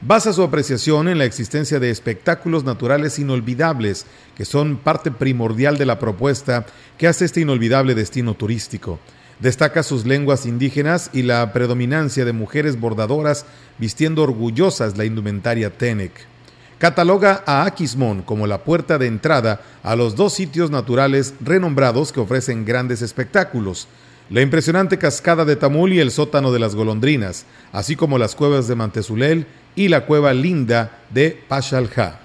Basa 0.00 0.32
su 0.32 0.42
apreciación 0.42 1.08
en 1.08 1.18
la 1.18 1.26
existencia 1.26 1.78
de 1.78 1.90
espectáculos 1.90 2.64
naturales 2.64 3.18
inolvidables, 3.18 4.06
que 4.34 4.46
son 4.46 4.78
parte 4.78 5.10
primordial 5.10 5.76
de 5.76 5.84
la 5.84 5.98
propuesta 5.98 6.64
que 6.96 7.08
hace 7.08 7.26
este 7.26 7.42
inolvidable 7.42 7.94
destino 7.94 8.32
turístico. 8.32 8.98
Destaca 9.40 9.82
sus 9.82 10.06
lenguas 10.06 10.46
indígenas 10.46 11.10
y 11.12 11.24
la 11.24 11.52
predominancia 11.52 12.24
de 12.24 12.32
mujeres 12.32 12.80
bordadoras 12.80 13.44
vistiendo 13.76 14.22
orgullosas 14.22 14.96
la 14.96 15.04
indumentaria 15.04 15.76
Tenec 15.76 16.26
cataloga 16.78 17.42
a 17.46 17.64
Aquismón 17.64 18.22
como 18.22 18.46
la 18.46 18.58
puerta 18.58 18.98
de 18.98 19.06
entrada 19.06 19.60
a 19.82 19.96
los 19.96 20.16
dos 20.16 20.34
sitios 20.34 20.70
naturales 20.70 21.34
renombrados 21.40 22.12
que 22.12 22.20
ofrecen 22.20 22.64
grandes 22.64 23.02
espectáculos, 23.02 23.88
la 24.30 24.40
impresionante 24.40 24.98
cascada 24.98 25.44
de 25.44 25.56
Tamul 25.56 25.92
y 25.92 26.00
el 26.00 26.10
sótano 26.10 26.52
de 26.52 26.58
las 26.58 26.74
golondrinas, 26.74 27.44
así 27.72 27.94
como 27.94 28.18
las 28.18 28.34
cuevas 28.34 28.68
de 28.68 28.74
Mantezulel 28.74 29.46
y 29.76 29.88
la 29.88 30.06
cueva 30.06 30.32
linda 30.32 31.02
de 31.10 31.42
Pachalja. 31.48 32.23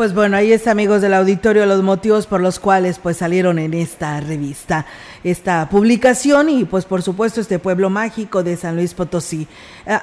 Pues 0.00 0.14
bueno, 0.14 0.38
ahí 0.38 0.50
está, 0.50 0.70
amigos 0.70 1.02
del 1.02 1.12
auditorio, 1.12 1.66
los 1.66 1.82
motivos 1.82 2.26
por 2.26 2.40
los 2.40 2.58
cuales 2.58 2.98
pues 2.98 3.18
salieron 3.18 3.58
en 3.58 3.74
esta 3.74 4.18
revista, 4.20 4.86
esta 5.24 5.68
publicación 5.68 6.48
y 6.48 6.64
pues 6.64 6.86
por 6.86 7.02
supuesto 7.02 7.42
este 7.42 7.58
pueblo 7.58 7.90
mágico 7.90 8.42
de 8.42 8.56
San 8.56 8.76
Luis 8.76 8.94
Potosí. 8.94 9.46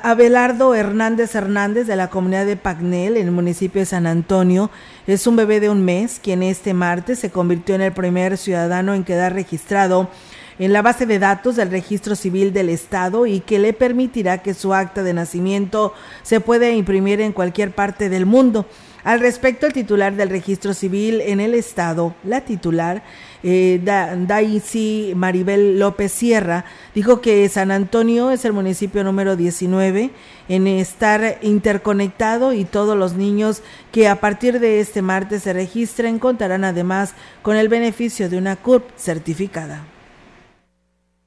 Abelardo 0.04 0.76
Hernández 0.76 1.34
Hernández 1.34 1.88
de 1.88 1.96
la 1.96 2.12
comunidad 2.12 2.46
de 2.46 2.58
Pagnel 2.58 3.18
en 3.18 3.26
el 3.26 3.32
municipio 3.32 3.82
de 3.82 3.88
San 3.88 4.06
Antonio 4.06 4.70
es 5.08 5.26
un 5.26 5.36
bebé 5.36 5.60
de 5.60 5.72
un 5.72 5.84
mes 5.84 6.20
quien 6.22 6.44
este 6.44 6.76
martes 6.76 7.18
se 7.18 7.32
convirtió 7.32 7.74
en 7.74 7.82
el 7.82 7.92
primer 7.92 8.38
ciudadano 8.38 8.94
en 8.94 9.04
quedar 9.04 9.34
registrado 9.34 10.12
en 10.60 10.74
la 10.74 10.84
base 10.84 11.08
de 11.08 11.18
datos 11.18 11.56
del 11.56 11.72
registro 11.72 12.16
civil 12.16 12.54
del 12.54 12.70
Estado 12.70 13.26
y 13.26 13.40
que 13.40 13.58
le 13.58 13.74
permitirá 13.74 14.44
que 14.44 14.54
su 14.54 14.76
acta 14.76 15.02
de 15.02 15.16
nacimiento 15.16 15.96
se 16.22 16.40
pueda 16.40 16.70
imprimir 16.70 17.20
en 17.20 17.34
cualquier 17.34 17.72
parte 17.72 18.10
del 18.10 18.28
mundo. 18.28 18.68
Al 19.04 19.20
respecto, 19.20 19.68
el 19.68 19.74
titular 19.74 20.16
del 20.16 20.30
registro 20.30 20.74
civil 20.74 21.22
en 21.22 21.40
el 21.40 21.54
estado, 21.54 22.16
la 22.24 22.42
titular, 22.42 23.04
eh, 23.44 23.80
Daisy 23.82 25.14
Maribel 25.16 25.80
López 25.80 26.12
Sierra, 26.12 26.66
dijo 26.96 27.22
que 27.22 27.48
San 27.48 27.72
Antonio 27.72 28.32
es 28.32 28.44
el 28.44 28.54
municipio 28.54 29.04
número 29.04 29.36
19 29.36 30.10
en 30.50 30.68
estar 30.68 31.38
interconectado 31.42 32.54
y 32.54 32.66
todos 32.66 32.98
los 32.98 33.14
niños 33.14 33.62
que 33.92 34.08
a 34.08 34.20
partir 34.20 34.60
de 34.60 34.80
este 34.80 35.02
martes 35.02 35.44
se 35.44 35.54
registren 35.54 36.20
contarán 36.20 36.64
además 36.64 37.14
con 37.44 37.56
el 37.56 37.70
beneficio 37.70 38.30
de 38.30 38.38
una 38.38 38.56
CURP 38.56 38.90
certificada. 38.98 39.86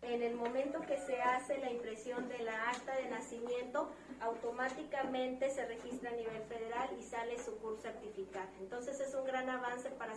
En 0.02 0.22
el 0.22 0.34
momento 0.34 0.80
que 0.86 0.98
se 0.98 1.20
hace 1.22 1.58
la 1.60 1.70
impresión 1.70 2.28
de 2.28 2.40
la 2.40 2.70
acta 2.70 2.96
de 2.96 3.08
nacimiento, 3.08 3.88
automáticamente 4.20 5.50
se 5.50 5.64
registra 5.66 6.10
a 6.10 6.14
nivel 6.14 6.42
federal 6.48 6.90
y 6.98 7.02
sale 7.02 7.38
su 7.42 7.60
entonces 8.60 9.00
es 9.00 9.14
un 9.14 9.24
gran 9.24 9.48
avance 9.48 9.90
para 9.90 10.14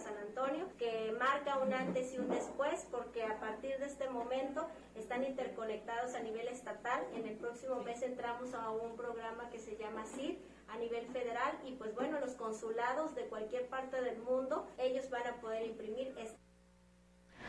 Que 0.78 1.16
marca 1.20 1.58
un 1.60 1.74
antes 1.74 2.14
y 2.14 2.18
un 2.18 2.30
después 2.30 2.88
porque 2.92 3.24
a 3.24 3.40
partir 3.40 3.78
de 3.80 3.86
este 3.86 4.10
momento 4.10 4.68
están 4.96 5.24
interconectados 5.24 6.14
a 6.16 6.20
nivel 6.20 6.48
estatal. 6.48 7.04
En 7.14 7.28
el 7.28 7.36
próximo 7.36 7.82
mes 7.84 8.02
entramos 8.02 8.54
a 8.54 8.70
un 8.72 8.96
programa 8.96 9.50
que 9.50 9.60
se 9.60 9.76
llama 9.78 10.06
CID 10.06 10.38
a 10.70 10.78
nivel 10.78 11.06
federal 11.08 11.58
y 11.66 11.74
pues 11.74 11.94
bueno, 11.96 12.20
los 12.20 12.34
consulados 12.36 13.16
de 13.16 13.24
cualquier 13.28 13.68
parte 13.68 14.02
del 14.02 14.18
mundo, 14.20 14.68
ellos 14.78 15.10
van 15.10 15.28
a 15.28 15.42
poder 15.42 15.66
imprimir 15.66 16.14
este 16.18 16.38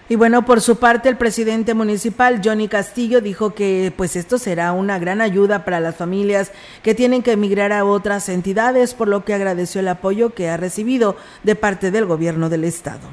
y 0.07 0.17
bueno, 0.17 0.45
por 0.45 0.61
su 0.61 0.77
parte, 0.77 1.09
el 1.09 1.17
presidente 1.17 1.73
municipal, 1.73 2.43
Johnny 2.45 2.69
Castillo, 2.69 3.23
dijo 3.23 3.55
que 3.55 3.91
pues 3.97 4.17
esto 4.17 4.37
será 4.37 4.73
una 4.73 4.99
gran 4.99 5.23
ayuda 5.23 5.65
para 5.65 5.81
las 5.81 5.97
familias 5.97 6.53
que 6.83 6.95
tienen 6.95 7.23
que 7.23 7.33
emigrar 7.33 7.73
a 7.73 7.87
otras 7.87 8.29
entidades, 8.29 8.93
por 8.93 9.09
lo 9.09 9.25
que 9.25 9.33
agradeció 9.33 9.81
el 9.81 9.89
apoyo 9.89 10.35
que 10.35 10.51
ha 10.51 10.59
recibido 10.59 11.17
de 11.43 11.55
parte 11.55 11.91
del 11.91 12.05
gobierno 12.05 12.51
del 12.51 12.65
estado. 12.65 13.09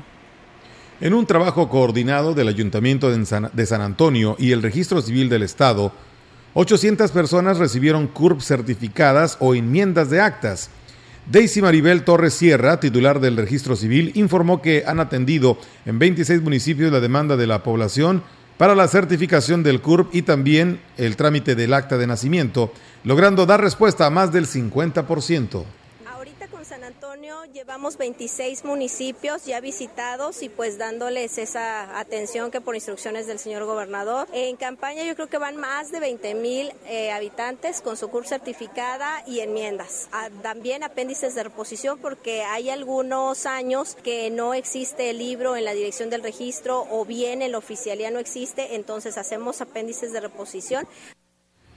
En 1.00 1.14
un 1.14 1.26
trabajo 1.26 1.70
coordinado 1.70 2.34
del 2.34 2.50
Ayuntamiento 2.50 3.10
de 3.10 3.66
San, 3.66 3.82
Antonio 3.82 4.36
y 4.38 4.52
el 4.52 4.62
Registro 4.62 5.02
Civil 5.02 5.30
del 5.30 5.44
Estado, 5.44 5.94
800 6.56 7.10
personas 7.12 7.58
recibieron 7.58 8.08
CURP 8.08 8.42
certificadas 8.42 9.38
o 9.40 9.56
enmiendas 9.56 10.10
de 10.10 10.20
actas 10.20 10.70
Daisy 11.28 11.62
Maribel 11.62 12.04
Torres 12.04 12.34
Sierra, 12.34 12.80
titular 12.80 13.20
del 13.20 13.38
Registro 13.38 13.76
Civil, 13.76 14.12
informó 14.16 14.62
que 14.62 14.84
han 14.86 15.00
atendido 15.00 15.58
en 15.86 16.00
26 16.00 16.42
municipios 16.42 16.92
la 16.92 17.00
demanda 17.00 17.38
de 17.38 17.48
la 17.48 17.64
población 17.64 18.24
para 18.58 18.76
la 18.76 18.88
certificación 18.88 19.64
del 19.64 19.82
CURP 19.82 20.14
y 20.14 20.24
también 20.24 20.82
el 20.98 21.16
trámite 21.16 21.56
del 21.56 21.74
acta 21.74 21.98
de 21.98 22.08
nacimiento, 22.08 22.74
logrando 23.04 23.46
dar 23.46 23.62
respuesta 23.62 24.06
a 24.06 24.10
más 24.10 24.32
del 24.32 24.48
50% 24.48 25.64
llevamos 27.46 27.98
26 27.98 28.66
municipios 28.66 29.46
ya 29.46 29.60
visitados 29.62 30.44
y 30.44 30.50
pues 30.50 30.78
dándoles 30.78 31.38
esa 31.38 32.00
atención 32.00 32.52
que 32.52 32.62
por 32.62 32.76
instrucciones 32.76 33.26
del 33.26 33.40
señor 33.40 33.66
gobernador. 33.66 34.28
En 34.32 34.56
campaña 34.58 35.04
yo 35.04 35.16
creo 35.16 35.28
que 35.28 35.38
van 35.38 35.58
más 35.58 35.92
de 35.92 36.00
20 36.00 36.36
mil 36.36 36.72
eh, 36.86 37.12
habitantes 37.12 37.82
con 37.82 37.98
su 37.98 38.10
curso 38.10 38.30
certificada 38.30 39.24
y 39.26 39.40
enmiendas. 39.40 40.08
Ah, 40.12 40.30
también 40.42 40.84
apéndices 40.84 41.34
de 41.34 41.44
reposición 41.44 41.98
porque 42.00 42.44
hay 42.44 42.70
algunos 42.70 43.46
años 43.46 43.98
que 44.04 44.30
no 44.30 44.54
existe 44.54 45.10
el 45.10 45.18
libro 45.18 45.56
en 45.56 45.66
la 45.66 45.74
dirección 45.74 46.10
del 46.10 46.24
registro 46.24 46.86
o 46.92 47.06
bien 47.06 47.42
el 47.42 47.56
oficialía 47.56 48.12
no 48.12 48.20
existe, 48.20 48.76
entonces 48.76 49.18
hacemos 49.18 49.62
apéndices 49.62 50.14
de 50.14 50.20
reposición. 50.20 50.88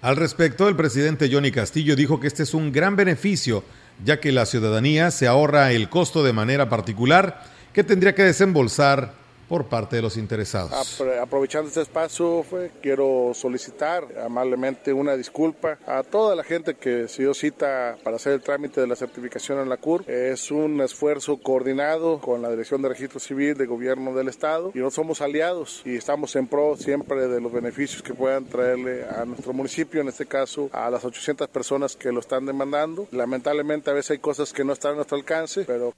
Al 0.02 0.16
respecto, 0.16 0.68
el 0.68 0.76
presidente 0.76 1.30
Johnny 1.32 1.50
Castillo 1.50 1.96
dijo 1.96 2.20
que 2.20 2.26
este 2.26 2.42
es 2.42 2.52
un 2.52 2.72
gran 2.72 2.94
beneficio 2.94 3.64
ya 4.04 4.20
que 4.20 4.32
la 4.32 4.46
ciudadanía 4.46 5.10
se 5.10 5.26
ahorra 5.26 5.72
el 5.72 5.88
costo 5.88 6.24
de 6.24 6.32
manera 6.32 6.68
particular 6.68 7.44
que 7.72 7.84
tendría 7.84 8.14
que 8.14 8.22
desembolsar 8.22 9.12
por 9.48 9.66
parte 9.66 9.96
de 9.96 10.02
los 10.02 10.16
interesados. 10.16 11.00
Aprovechando 11.20 11.68
este 11.68 11.82
espacio, 11.82 12.44
quiero 12.82 13.32
solicitar 13.34 14.06
amablemente 14.24 14.92
una 14.92 15.16
disculpa 15.16 15.78
a 15.86 16.02
toda 16.02 16.34
la 16.34 16.44
gente 16.44 16.74
que 16.74 17.08
se 17.08 17.22
dio 17.22 17.34
cita 17.34 17.96
para 18.02 18.16
hacer 18.16 18.32
el 18.32 18.40
trámite 18.40 18.80
de 18.80 18.86
la 18.86 18.96
certificación 18.96 19.58
en 19.60 19.68
la 19.68 19.76
CUR. 19.76 20.08
Es 20.08 20.50
un 20.50 20.80
esfuerzo 20.80 21.36
coordinado 21.38 22.20
con 22.20 22.42
la 22.42 22.50
Dirección 22.50 22.82
de 22.82 22.88
Registro 22.88 23.20
Civil 23.20 23.56
de 23.56 23.66
Gobierno 23.66 24.14
del 24.14 24.28
Estado 24.28 24.72
y 24.74 24.78
no 24.78 24.90
somos 24.90 25.20
aliados 25.20 25.82
y 25.84 25.96
estamos 25.96 26.34
en 26.36 26.46
pro 26.46 26.76
siempre 26.76 27.28
de 27.28 27.40
los 27.40 27.52
beneficios 27.52 28.02
que 28.02 28.14
puedan 28.14 28.44
traerle 28.46 29.04
a 29.04 29.24
nuestro 29.24 29.52
municipio, 29.52 30.00
en 30.00 30.08
este 30.08 30.26
caso 30.26 30.70
a 30.72 30.90
las 30.90 31.04
800 31.04 31.48
personas 31.48 31.96
que 31.96 32.12
lo 32.12 32.20
están 32.20 32.46
demandando. 32.46 33.08
Lamentablemente 33.10 33.90
a 33.90 33.94
veces 33.94 34.12
hay 34.12 34.18
cosas 34.18 34.52
que 34.52 34.64
no 34.64 34.72
están 34.72 34.92
a 34.92 34.96
nuestro 34.96 35.16
alcance, 35.16 35.64
pero... 35.64 35.94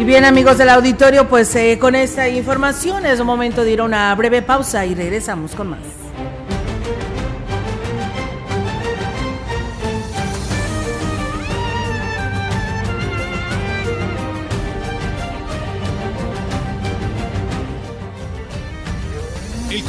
Y 0.00 0.04
bien 0.04 0.24
amigos 0.24 0.56
del 0.56 0.70
auditorio, 0.70 1.28
pues 1.28 1.54
eh, 1.56 1.78
con 1.78 1.94
esta 1.94 2.26
información 2.26 3.04
es 3.04 3.22
momento 3.22 3.64
de 3.64 3.72
ir 3.72 3.80
a 3.80 3.84
una 3.84 4.14
breve 4.14 4.40
pausa 4.40 4.86
y 4.86 4.94
regresamos 4.94 5.54
con 5.54 5.68
más. 5.68 5.99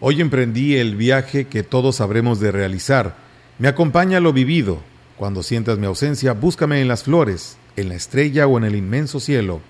Hoy 0.00 0.20
emprendí 0.20 0.76
el 0.76 0.96
viaje 0.96 1.46
que 1.46 1.62
todos 1.62 2.00
habremos 2.00 2.40
de 2.40 2.50
realizar. 2.50 3.16
Me 3.58 3.68
acompaña 3.68 4.20
lo 4.20 4.32
vivido, 4.32 4.82
Cuando 5.16 5.42
sientas 5.42 5.78
mi 5.78 5.84
ausencia, 5.84 6.32
búscame 6.32 6.80
en 6.80 6.88
las 6.88 7.04
flores, 7.04 7.58
en 7.76 7.90
la 7.90 7.94
estrella 7.94 8.46
o 8.46 8.56
en 8.56 8.64
el 8.64 8.74
inmenso 8.74 9.20
cielo. 9.20 9.60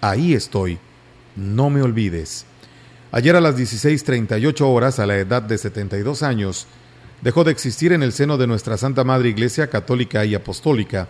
Ahí 0.00 0.34
estoy. 0.34 0.78
No 1.36 1.70
me 1.70 1.82
olvides. 1.82 2.46
Ayer 3.12 3.36
a 3.36 3.40
las 3.40 3.56
16.38 3.56 4.60
horas, 4.62 4.98
a 4.98 5.06
la 5.06 5.16
edad 5.16 5.40
de 5.40 5.56
72 5.56 6.24
años, 6.24 6.66
dejó 7.22 7.44
de 7.44 7.52
existir 7.52 7.92
en 7.92 8.02
el 8.02 8.12
seno 8.12 8.36
de 8.38 8.48
nuestra 8.48 8.76
Santa 8.76 9.04
Madre 9.04 9.28
Iglesia 9.28 9.70
Católica 9.70 10.24
y 10.24 10.34
Apostólica 10.34 11.06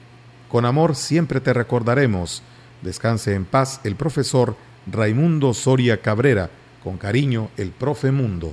Con 0.48 0.64
amor 0.64 0.96
siempre 0.96 1.40
te 1.40 1.52
recordaremos. 1.52 2.42
Descanse 2.82 3.34
en 3.34 3.44
paz 3.44 3.80
el 3.84 3.94
profesor 3.94 4.56
Raimundo 4.90 5.54
Soria 5.54 6.02
Cabrera, 6.02 6.50
con 6.82 6.96
cariño 6.96 7.50
el 7.56 7.70
profe 7.70 8.10
Mundo. 8.10 8.52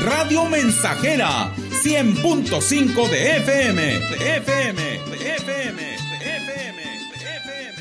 Radio 0.04 0.46
Mensajera, 0.46 1.52
100.5 1.84 3.10
de 3.10 3.38
FM, 3.38 3.82
de 3.82 4.38
FM, 4.38 4.82
de 4.82 5.36
FM, 5.36 5.82
de 5.82 6.18
FM, 6.38 6.82
de 7.12 7.18
FM. 7.38 7.80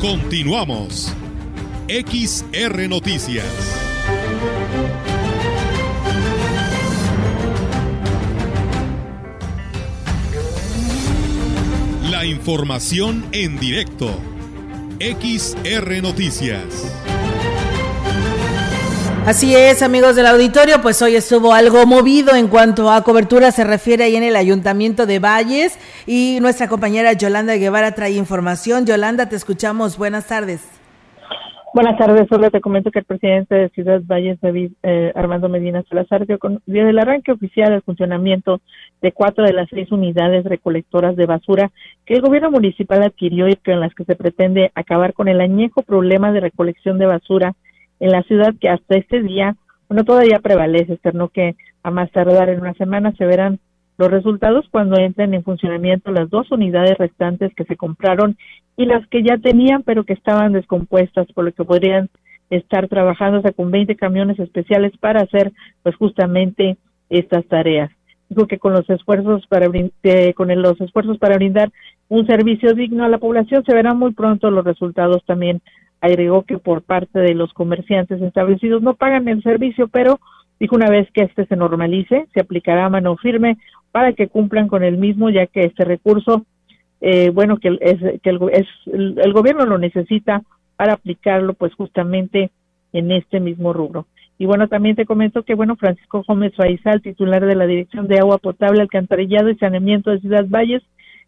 Continuamos. 0.00 1.12
XR 1.88 2.88
Noticias. 2.88 3.87
La 12.18 12.24
información 12.24 13.24
en 13.30 13.60
directo. 13.60 14.10
XR 14.98 16.02
Noticias. 16.02 16.64
Así 19.24 19.54
es, 19.54 19.82
amigos 19.82 20.16
del 20.16 20.26
auditorio, 20.26 20.82
pues 20.82 21.00
hoy 21.00 21.14
estuvo 21.14 21.54
algo 21.54 21.86
movido 21.86 22.34
en 22.34 22.48
cuanto 22.48 22.90
a 22.90 23.04
cobertura 23.04 23.52
se 23.52 23.62
refiere 23.62 24.02
ahí 24.02 24.16
en 24.16 24.24
el 24.24 24.34
Ayuntamiento 24.34 25.06
de 25.06 25.20
Valles 25.20 25.74
y 26.08 26.38
nuestra 26.40 26.66
compañera 26.66 27.12
Yolanda 27.12 27.54
Guevara 27.54 27.92
trae 27.92 28.10
información. 28.10 28.84
Yolanda, 28.84 29.28
te 29.28 29.36
escuchamos. 29.36 29.96
Buenas 29.96 30.26
tardes. 30.26 30.58
Buenas 31.74 31.98
tardes, 31.98 32.26
solo 32.30 32.50
te 32.50 32.62
comento 32.62 32.90
que 32.90 33.00
el 33.00 33.04
presidente 33.04 33.54
de 33.54 33.68
Ciudad 33.68 34.00
Valles, 34.06 34.40
David 34.40 34.72
eh, 34.82 35.12
Armando 35.14 35.50
Medina 35.50 35.84
Salazar, 35.86 36.26
dio, 36.26 36.38
con, 36.38 36.62
dio 36.64 36.88
el 36.88 36.98
arranque 36.98 37.30
oficial 37.30 37.70
del 37.70 37.82
funcionamiento 37.82 38.62
de 39.02 39.12
cuatro 39.12 39.44
de 39.44 39.52
las 39.52 39.68
seis 39.68 39.92
unidades 39.92 40.44
recolectoras 40.44 41.14
de 41.14 41.26
basura 41.26 41.70
que 42.06 42.14
el 42.14 42.22
gobierno 42.22 42.50
municipal 42.50 43.02
adquirió 43.02 43.48
y 43.48 43.56
con 43.56 43.80
las 43.80 43.94
que 43.94 44.04
se 44.04 44.16
pretende 44.16 44.72
acabar 44.74 45.12
con 45.12 45.28
el 45.28 45.42
añejo 45.42 45.82
problema 45.82 46.32
de 46.32 46.40
recolección 46.40 46.98
de 46.98 47.06
basura 47.06 47.54
en 48.00 48.12
la 48.12 48.22
ciudad 48.22 48.54
que 48.58 48.70
hasta 48.70 48.96
este 48.96 49.22
día, 49.22 49.54
bueno, 49.90 50.04
todavía 50.04 50.38
prevalece, 50.38 50.94
externo 50.94 51.28
que 51.28 51.54
a 51.82 51.90
más 51.90 52.10
tardar 52.12 52.48
en 52.48 52.60
una 52.60 52.72
semana 52.74 53.12
se 53.12 53.26
verán 53.26 53.60
los 53.98 54.10
resultados 54.10 54.66
cuando 54.70 54.96
entren 54.98 55.34
en 55.34 55.42
funcionamiento 55.42 56.12
las 56.12 56.30
dos 56.30 56.50
unidades 56.52 56.96
restantes 56.96 57.52
que 57.54 57.64
se 57.64 57.76
compraron 57.76 58.36
y 58.76 58.86
las 58.86 59.06
que 59.08 59.22
ya 59.22 59.38
tenían 59.38 59.82
pero 59.82 60.04
que 60.04 60.12
estaban 60.12 60.52
descompuestas, 60.52 61.26
por 61.32 61.44
lo 61.44 61.52
que 61.52 61.64
podrían 61.64 62.08
estar 62.48 62.88
trabajando 62.88 63.42
con 63.54 63.70
20 63.70 63.96
camiones 63.96 64.38
especiales 64.38 64.92
para 64.98 65.22
hacer 65.22 65.52
pues 65.82 65.96
justamente 65.96 66.78
estas 67.10 67.44
tareas. 67.46 67.90
Digo 68.28 68.46
que 68.46 68.58
con 68.58 68.72
los 68.72 68.88
esfuerzos 68.88 69.46
para 69.48 69.66
con 70.34 70.62
los 70.62 70.80
esfuerzos 70.80 71.18
para 71.18 71.36
brindar 71.36 71.70
un 72.08 72.26
servicio 72.26 72.74
digno 72.74 73.04
a 73.04 73.08
la 73.08 73.18
población 73.18 73.64
se 73.64 73.74
verán 73.74 73.98
muy 73.98 74.12
pronto 74.12 74.50
los 74.50 74.64
resultados 74.64 75.24
también 75.24 75.60
agregó 76.00 76.42
que 76.42 76.58
por 76.58 76.82
parte 76.82 77.18
de 77.18 77.34
los 77.34 77.52
comerciantes 77.52 78.22
establecidos 78.22 78.82
no 78.82 78.94
pagan 78.94 79.28
el 79.28 79.42
servicio, 79.42 79.88
pero 79.88 80.20
dijo 80.60 80.76
una 80.76 80.90
vez 80.90 81.10
que 81.12 81.22
este 81.22 81.46
se 81.46 81.56
normalice, 81.56 82.26
se 82.32 82.40
aplicará 82.40 82.86
a 82.86 82.90
mano 82.90 83.16
firme 83.16 83.58
para 83.92 84.12
que 84.12 84.28
cumplan 84.28 84.68
con 84.68 84.82
el 84.82 84.98
mismo, 84.98 85.30
ya 85.30 85.46
que 85.46 85.64
este 85.64 85.84
recurso, 85.84 86.44
eh, 87.00 87.30
bueno, 87.30 87.58
que, 87.58 87.76
es, 87.80 88.20
que 88.22 88.30
el, 88.30 88.40
es, 88.52 88.66
el, 88.86 89.32
gobierno 89.32 89.64
lo 89.64 89.78
necesita 89.78 90.42
para 90.76 90.94
aplicarlo, 90.94 91.54
pues 91.54 91.74
justamente 91.74 92.50
en 92.92 93.12
este 93.12 93.40
mismo 93.40 93.72
rubro. 93.72 94.06
Y 94.38 94.46
bueno, 94.46 94.68
también 94.68 94.94
te 94.94 95.06
comento 95.06 95.42
que, 95.42 95.54
bueno, 95.54 95.76
Francisco 95.76 96.22
Gómez 96.26 96.54
Faisal, 96.54 97.02
titular 97.02 97.44
de 97.44 97.56
la 97.56 97.66
Dirección 97.66 98.06
de 98.06 98.18
Agua 98.18 98.38
Potable, 98.38 98.82
Alcantarillado 98.82 99.50
y 99.50 99.56
Saneamiento 99.56 100.10
de 100.10 100.20
Ciudad 100.20 100.46
Valles, 100.48 100.82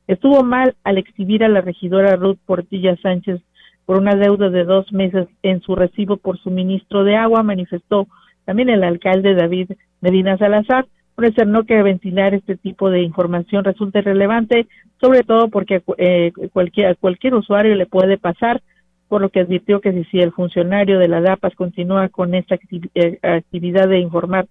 estuvo 0.06 0.44
mal 0.44 0.74
al 0.84 0.98
exhibir 0.98 1.42
a 1.42 1.48
la 1.48 1.60
regidora 1.60 2.16
Ruth 2.16 2.38
Portilla 2.46 2.96
Sánchez 3.02 3.40
por 3.84 3.98
una 3.98 4.14
deuda 4.14 4.50
de 4.50 4.64
dos 4.64 4.92
meses 4.92 5.26
en 5.42 5.60
su 5.62 5.74
recibo 5.74 6.16
por 6.16 6.38
suministro 6.38 7.02
de 7.02 7.16
agua, 7.16 7.42
manifestó 7.42 8.06
también 8.44 8.68
el 8.68 8.84
alcalde 8.84 9.34
David 9.34 9.72
Medina 10.00 10.38
Salazar, 10.38 10.86
no 11.46 11.64
que 11.64 11.82
ventilar 11.82 12.34
este 12.34 12.56
tipo 12.56 12.90
de 12.90 13.02
información 13.02 13.64
resulte 13.64 14.00
relevante, 14.00 14.66
sobre 15.00 15.22
todo 15.22 15.48
porque 15.48 15.82
eh, 15.98 16.32
cualquier, 16.52 16.96
cualquier 16.96 17.34
usuario 17.34 17.74
le 17.74 17.86
puede 17.86 18.18
pasar, 18.18 18.62
por 19.08 19.20
lo 19.20 19.28
que 19.28 19.40
advirtió 19.40 19.80
que 19.80 20.04
si, 20.10 20.18
el 20.18 20.32
funcionario 20.32 20.98
de 20.98 21.08
la 21.08 21.20
DAPAS 21.20 21.54
continúa 21.56 22.08
con 22.08 22.34
esta 22.34 22.56
eh, 22.94 23.18
actividad 23.22 23.88
de 23.88 23.98
informar 23.98 24.46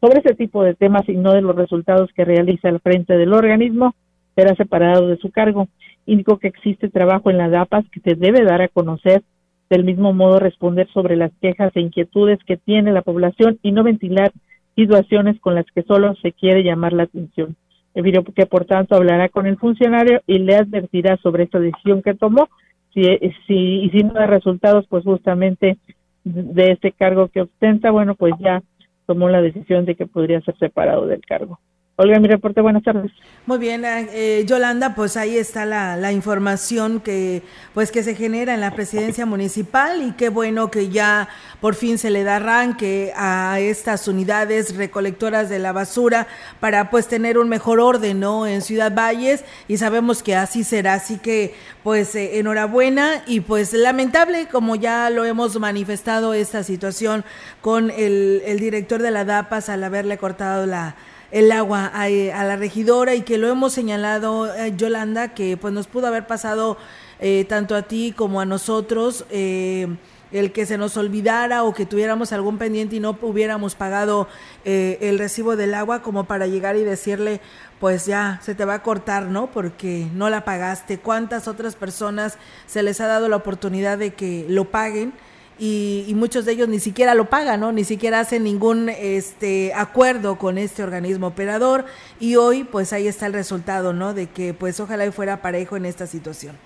sobre 0.00 0.20
ese 0.20 0.34
tipo 0.34 0.62
de 0.62 0.74
temas 0.74 1.08
y 1.08 1.16
no 1.16 1.32
de 1.32 1.42
los 1.42 1.56
resultados 1.56 2.10
que 2.14 2.24
realiza 2.24 2.68
al 2.68 2.80
frente 2.80 3.16
del 3.16 3.32
organismo, 3.32 3.94
será 4.36 4.54
separado 4.54 5.08
de 5.08 5.16
su 5.16 5.30
cargo. 5.30 5.68
Indicó 6.06 6.38
que 6.38 6.48
existe 6.48 6.88
trabajo 6.88 7.30
en 7.30 7.38
la 7.38 7.48
DAPAS 7.48 7.86
que 7.90 8.00
se 8.00 8.14
debe 8.14 8.44
dar 8.44 8.62
a 8.62 8.68
conocer 8.68 9.22
del 9.68 9.84
mismo 9.84 10.12
modo 10.12 10.38
responder 10.38 10.88
sobre 10.92 11.16
las 11.16 11.32
quejas 11.40 11.72
e 11.74 11.80
inquietudes 11.80 12.38
que 12.46 12.56
tiene 12.56 12.92
la 12.92 13.02
población 13.02 13.58
y 13.62 13.72
no 13.72 13.82
ventilar 13.82 14.30
situaciones 14.76 15.40
con 15.40 15.56
las 15.56 15.66
que 15.74 15.82
solo 15.82 16.14
se 16.16 16.32
quiere 16.32 16.62
llamar 16.62 16.92
la 16.92 17.04
atención. 17.04 17.56
El 17.94 18.24
que 18.34 18.46
por 18.46 18.66
tanto 18.66 18.94
hablará 18.94 19.30
con 19.30 19.46
el 19.46 19.56
funcionario 19.56 20.22
y 20.26 20.38
le 20.38 20.54
advertirá 20.54 21.16
sobre 21.16 21.44
esta 21.44 21.58
decisión 21.58 22.02
que 22.02 22.14
tomó 22.14 22.48
si, 22.92 23.02
si, 23.46 23.54
y 23.54 23.90
si 23.90 24.04
no 24.04 24.12
da 24.12 24.26
resultados, 24.26 24.86
pues 24.88 25.02
justamente 25.04 25.78
de 26.24 26.72
este 26.72 26.92
cargo 26.92 27.28
que 27.28 27.42
ostenta, 27.42 27.90
bueno, 27.90 28.14
pues 28.14 28.34
ya 28.38 28.62
tomó 29.06 29.28
la 29.28 29.40
decisión 29.40 29.84
de 29.84 29.94
que 29.94 30.06
podría 30.06 30.40
ser 30.42 30.56
separado 30.58 31.06
del 31.06 31.20
cargo. 31.20 31.58
Olga, 31.98 32.20
mi 32.20 32.28
reporte, 32.28 32.60
buenas 32.60 32.82
tardes. 32.82 33.10
Muy 33.46 33.56
bien, 33.56 33.82
eh, 33.86 34.44
Yolanda, 34.46 34.94
pues 34.94 35.16
ahí 35.16 35.38
está 35.38 35.64
la, 35.64 35.96
la, 35.96 36.12
información 36.12 37.00
que 37.00 37.42
pues 37.72 37.90
que 37.90 38.02
se 38.02 38.14
genera 38.14 38.52
en 38.52 38.60
la 38.60 38.72
presidencia 38.72 39.24
municipal 39.24 40.02
y 40.02 40.12
qué 40.12 40.28
bueno 40.28 40.70
que 40.70 40.90
ya 40.90 41.30
por 41.58 41.74
fin 41.74 41.96
se 41.96 42.10
le 42.10 42.22
da 42.22 42.36
arranque 42.36 43.14
a 43.16 43.60
estas 43.60 44.08
unidades 44.08 44.76
recolectoras 44.76 45.48
de 45.48 45.58
la 45.58 45.72
basura 45.72 46.26
para 46.60 46.90
pues 46.90 47.08
tener 47.08 47.38
un 47.38 47.48
mejor 47.48 47.80
orden, 47.80 48.20
¿no? 48.20 48.46
En 48.46 48.60
Ciudad 48.60 48.94
Valles 48.94 49.42
y 49.66 49.78
sabemos 49.78 50.22
que 50.22 50.36
así 50.36 50.64
será, 50.64 50.94
así 50.94 51.16
que 51.16 51.54
pues 51.82 52.14
eh, 52.14 52.38
enhorabuena 52.38 53.22
y 53.26 53.40
pues 53.40 53.72
lamentable 53.72 54.48
como 54.52 54.76
ya 54.76 55.08
lo 55.08 55.24
hemos 55.24 55.58
manifestado 55.58 56.34
esta 56.34 56.62
situación 56.62 57.24
con 57.62 57.90
el, 57.90 58.42
el 58.44 58.58
director 58.60 59.00
de 59.00 59.12
la 59.12 59.24
DAPAS 59.24 59.70
al 59.70 59.82
haberle 59.82 60.18
cortado 60.18 60.66
la 60.66 60.94
el 61.30 61.52
agua 61.52 61.86
a, 61.86 62.08
la 62.08 62.56
regidora 62.56 63.14
y 63.14 63.22
que 63.22 63.38
lo 63.38 63.48
hemos 63.48 63.72
señalado, 63.72 64.54
eh, 64.54 64.74
Yolanda, 64.76 65.34
que 65.34 65.56
pues 65.56 65.72
nos 65.72 65.86
pudo 65.86 66.06
haber 66.06 66.26
pasado 66.26 66.76
eh, 67.20 67.44
tanto 67.48 67.74
a 67.74 67.82
ti 67.82 68.12
como 68.16 68.40
a 68.40 68.44
nosotros. 68.44 69.24
Eh, 69.30 69.88
el 70.32 70.50
que 70.50 70.66
se 70.66 70.76
nos 70.76 70.96
olvidara 70.96 71.62
o 71.62 71.72
que 71.72 71.86
tuviéramos 71.86 72.32
algún 72.32 72.58
pendiente 72.58 72.96
y 72.96 73.00
no 73.00 73.16
hubiéramos 73.22 73.76
pagado 73.76 74.26
el 74.64 75.20
recibo 75.20 75.54
del 75.54 75.72
agua 75.72 76.02
como 76.02 76.24
para 76.24 76.48
llegar 76.48 76.74
y 76.74 76.82
decirle 76.82 77.40
pues 77.78 78.06
ya 78.06 78.40
se 78.42 78.56
te 78.56 78.64
va 78.64 78.74
a 78.74 78.82
cortar, 78.82 79.26
¿no? 79.26 79.46
Porque 79.52 80.08
no 80.14 80.28
la 80.28 80.44
pagaste. 80.44 80.98
¿Cuántas 80.98 81.46
otras 81.46 81.76
personas 81.76 82.38
se 82.66 82.82
les 82.82 83.00
ha 83.00 83.06
dado 83.06 83.28
la 83.28 83.36
oportunidad 83.36 83.98
de 83.98 84.14
que 84.14 84.44
lo 84.48 84.66
paguen? 84.66 85.12
Y, 85.58 86.12
muchos 86.14 86.44
de 86.44 86.52
ellos 86.52 86.68
ni 86.68 86.78
siquiera 86.78 87.14
lo 87.14 87.26
pagan, 87.26 87.60
¿no? 87.60 87.72
Ni 87.72 87.84
siquiera 87.84 88.20
hacen 88.20 88.44
ningún 88.44 88.88
este 88.88 89.72
acuerdo 89.74 90.36
con 90.36 90.58
este 90.58 90.82
organismo 90.82 91.28
operador 91.28 91.84
y 92.20 92.36
hoy 92.36 92.64
pues 92.64 92.92
ahí 92.92 93.06
está 93.06 93.26
el 93.26 93.32
resultado, 93.32 93.92
¿no? 93.92 94.12
De 94.12 94.26
que 94.26 94.54
pues 94.54 94.80
ojalá 94.80 95.06
y 95.06 95.10
fuera 95.10 95.42
parejo 95.42 95.76
en 95.76 95.86
esta 95.86 96.06
situación. 96.06 96.56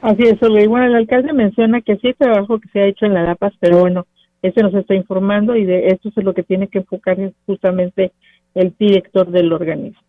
Así 0.00 0.22
es, 0.22 0.42
Olga. 0.42 0.66
bueno, 0.68 0.86
el 0.86 0.96
alcalde 0.96 1.32
menciona 1.32 1.80
que 1.80 1.96
sí 1.96 2.08
hay 2.08 2.14
trabajo 2.14 2.58
que 2.58 2.68
se 2.72 2.80
ha 2.80 2.86
hecho 2.86 3.06
en 3.06 3.14
la 3.14 3.22
DAPAS, 3.22 3.52
pero 3.60 3.78
bueno, 3.78 4.06
ese 4.42 4.60
nos 4.62 4.74
está 4.74 4.94
informando 4.94 5.54
y 5.54 5.64
de 5.64 5.88
esto 5.88 6.10
es 6.14 6.24
lo 6.24 6.34
que 6.34 6.42
tiene 6.42 6.68
que 6.68 6.78
enfocar 6.78 7.16
justamente 7.46 8.12
el 8.54 8.74
director 8.78 9.30
del 9.30 9.52
organismo. 9.52 10.00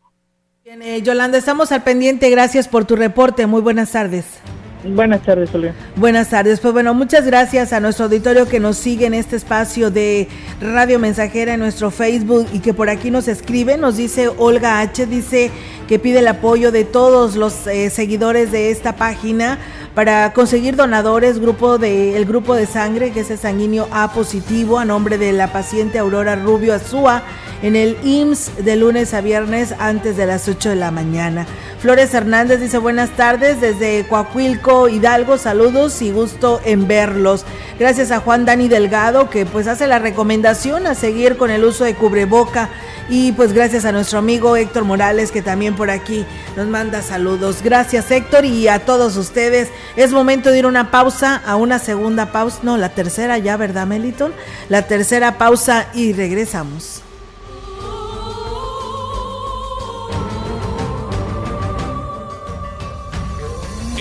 Bien, 0.64 0.82
eh, 0.82 1.02
Yolanda, 1.02 1.38
estamos 1.38 1.72
al 1.72 1.84
pendiente. 1.84 2.30
Gracias 2.30 2.68
por 2.68 2.86
tu 2.86 2.96
reporte. 2.96 3.46
Muy 3.46 3.62
buenas 3.62 3.92
tardes. 3.92 4.42
Buenas 4.84 5.22
tardes, 5.24 5.54
Olga. 5.56 5.74
Buenas 5.96 6.30
tardes. 6.30 6.60
Pues 6.60 6.74
bueno, 6.74 6.94
muchas 6.94 7.26
gracias 7.26 7.72
a 7.72 7.80
nuestro 7.80 8.06
auditorio 8.06 8.48
que 8.48 8.60
nos 8.60 8.78
sigue 8.78 9.06
en 9.06 9.14
este 9.14 9.36
espacio 9.36 9.92
de 9.92 10.28
Radio 10.60 11.00
Mensajera 11.00 11.54
en 11.54 11.60
nuestro 11.60 11.90
Facebook 11.90 12.48
y 12.52 12.60
que 12.60 12.74
por 12.74 12.90
aquí 12.90 13.10
nos 13.10 13.28
escribe. 13.28 13.78
Nos 13.78 13.98
dice 13.98 14.28
Olga 14.28 14.82
H. 14.82 15.06
Dice 15.06 15.52
que 15.88 16.00
pide 16.00 16.20
el 16.20 16.28
apoyo 16.28 16.72
de 16.72 16.84
todos 16.84 17.36
los 17.36 17.68
eh, 17.68 17.90
seguidores 17.90 18.52
de 18.52 18.72
esta 18.72 18.96
página 18.96 19.58
para 19.96 20.34
conseguir 20.34 20.76
donadores, 20.76 21.39
grupo 21.39 21.78
de, 21.78 22.18
el 22.18 22.26
grupo 22.26 22.56
de 22.56 22.66
sangre 22.66 23.12
que 23.12 23.20
es 23.20 23.30
el 23.30 23.38
sanguíneo 23.38 23.88
A 23.91 24.12
positivo 24.12 24.80
a 24.80 24.86
nombre 24.86 25.18
de 25.18 25.34
la 25.34 25.52
paciente 25.52 26.00
Aurora 26.00 26.36
Rubio 26.36 26.74
Azúa 26.74 27.24
en 27.62 27.76
el 27.76 27.98
IMSS 28.04 28.66
de 28.66 28.76
lunes 28.76 29.14
a 29.14 29.22
viernes 29.22 29.74
antes 29.80 30.18
de 30.18 30.26
las 30.26 30.48
8 30.48 30.72
de 30.72 30.76
la 30.76 30.91
mañana. 30.91 31.46
Flores 31.80 32.14
Hernández 32.14 32.60
dice 32.60 32.78
buenas 32.78 33.12
tardes 33.12 33.62
desde 33.62 34.06
Coahuilco, 34.08 34.89
Hidalgo, 34.89 35.38
saludos 35.38 36.02
y 36.02 36.12
gusto 36.12 36.60
en 36.66 36.88
verlos. 36.88 37.46
Gracias 37.80 38.12
a 38.12 38.20
Juan 38.20 38.46
Dani 38.46 38.68
Delgado 38.68 39.30
que 39.30 39.46
pues 39.46 39.68
hace 39.68 39.88
la 39.88 40.00
recomendación 40.00 40.88
a 40.88 40.96
seguir 40.96 41.38
con 41.38 41.52
el 41.52 41.64
uso 41.64 41.84
de 41.84 41.96
cubreboca 41.96 42.70
y 43.10 43.32
pues 43.34 43.54
gracias 43.54 43.86
a 43.86 43.91
nuestro 43.91 44.20
amigo 44.20 44.56
Héctor 44.56 44.86
Morales 44.86 45.32
que 45.32 45.41
también 45.41 45.76
por 45.76 45.89
aquí 45.89 46.26
nos 46.56 46.68
manda 46.68 47.02
saludos. 47.02 47.62
Gracias 47.64 48.12
Héctor 48.12 48.46
y 48.46 48.68
a 48.68 48.80
todos 48.80 49.18
ustedes. 49.18 49.70
Es 49.96 50.12
momento 50.12 50.50
de 50.50 50.60
ir 50.60 50.66
a 50.66 50.68
una 50.68 50.92
pausa, 50.92 51.42
a 51.46 51.56
una 51.56 51.80
segunda 51.80 52.32
pausa, 52.32 52.60
no, 52.64 52.78
la 52.78 52.90
tercera 52.90 53.38
ya, 53.38 53.58
¿verdad 53.58 53.88
Meliton? 53.88 54.34
La 54.70 54.84
tercera 54.84 55.38
pausa 55.38 55.88
y 55.94 56.14
regresamos. 56.14 57.04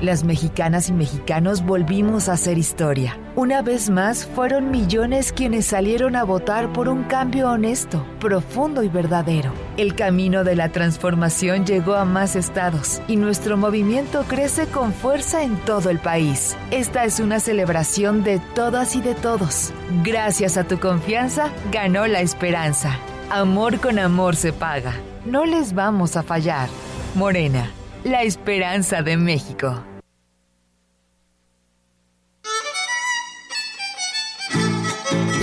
Las 0.00 0.24
mexicanas 0.24 0.90
y 0.90 0.92
mexicanos 0.92 1.64
volvimos 1.64 2.28
a 2.28 2.34
hacer 2.34 2.58
historia. 2.58 3.18
Una 3.34 3.62
vez 3.62 3.88
más, 3.88 4.26
fueron 4.26 4.70
millones 4.70 5.32
quienes 5.32 5.64
salieron 5.64 6.16
a 6.16 6.24
votar 6.24 6.70
por 6.74 6.90
un 6.90 7.04
cambio 7.04 7.50
honesto, 7.50 8.04
profundo 8.20 8.82
y 8.82 8.88
verdadero. 8.88 9.52
El 9.78 9.94
camino 9.94 10.44
de 10.44 10.54
la 10.54 10.68
transformación 10.68 11.64
llegó 11.64 11.94
a 11.94 12.04
más 12.04 12.36
estados 12.36 13.00
y 13.08 13.16
nuestro 13.16 13.56
movimiento 13.56 14.24
crece 14.28 14.66
con 14.66 14.92
fuerza 14.92 15.42
en 15.42 15.56
todo 15.64 15.88
el 15.88 15.98
país. 15.98 16.58
Esta 16.70 17.06
es 17.06 17.18
una 17.18 17.40
celebración 17.40 18.22
de 18.22 18.38
todas 18.54 18.96
y 18.96 19.00
de 19.00 19.14
todos. 19.14 19.72
Gracias 20.04 20.58
a 20.58 20.64
tu 20.64 20.78
confianza, 20.78 21.48
ganó 21.72 22.06
la 22.06 22.20
esperanza. 22.20 22.98
Amor 23.30 23.80
con 23.80 23.98
amor 23.98 24.36
se 24.36 24.52
paga. 24.52 24.92
No 25.24 25.46
les 25.46 25.72
vamos 25.72 26.16
a 26.16 26.22
fallar. 26.22 26.68
Morena 27.14 27.70
la 28.06 28.22
esperanza 28.22 29.02
de 29.02 29.16
México. 29.16 29.82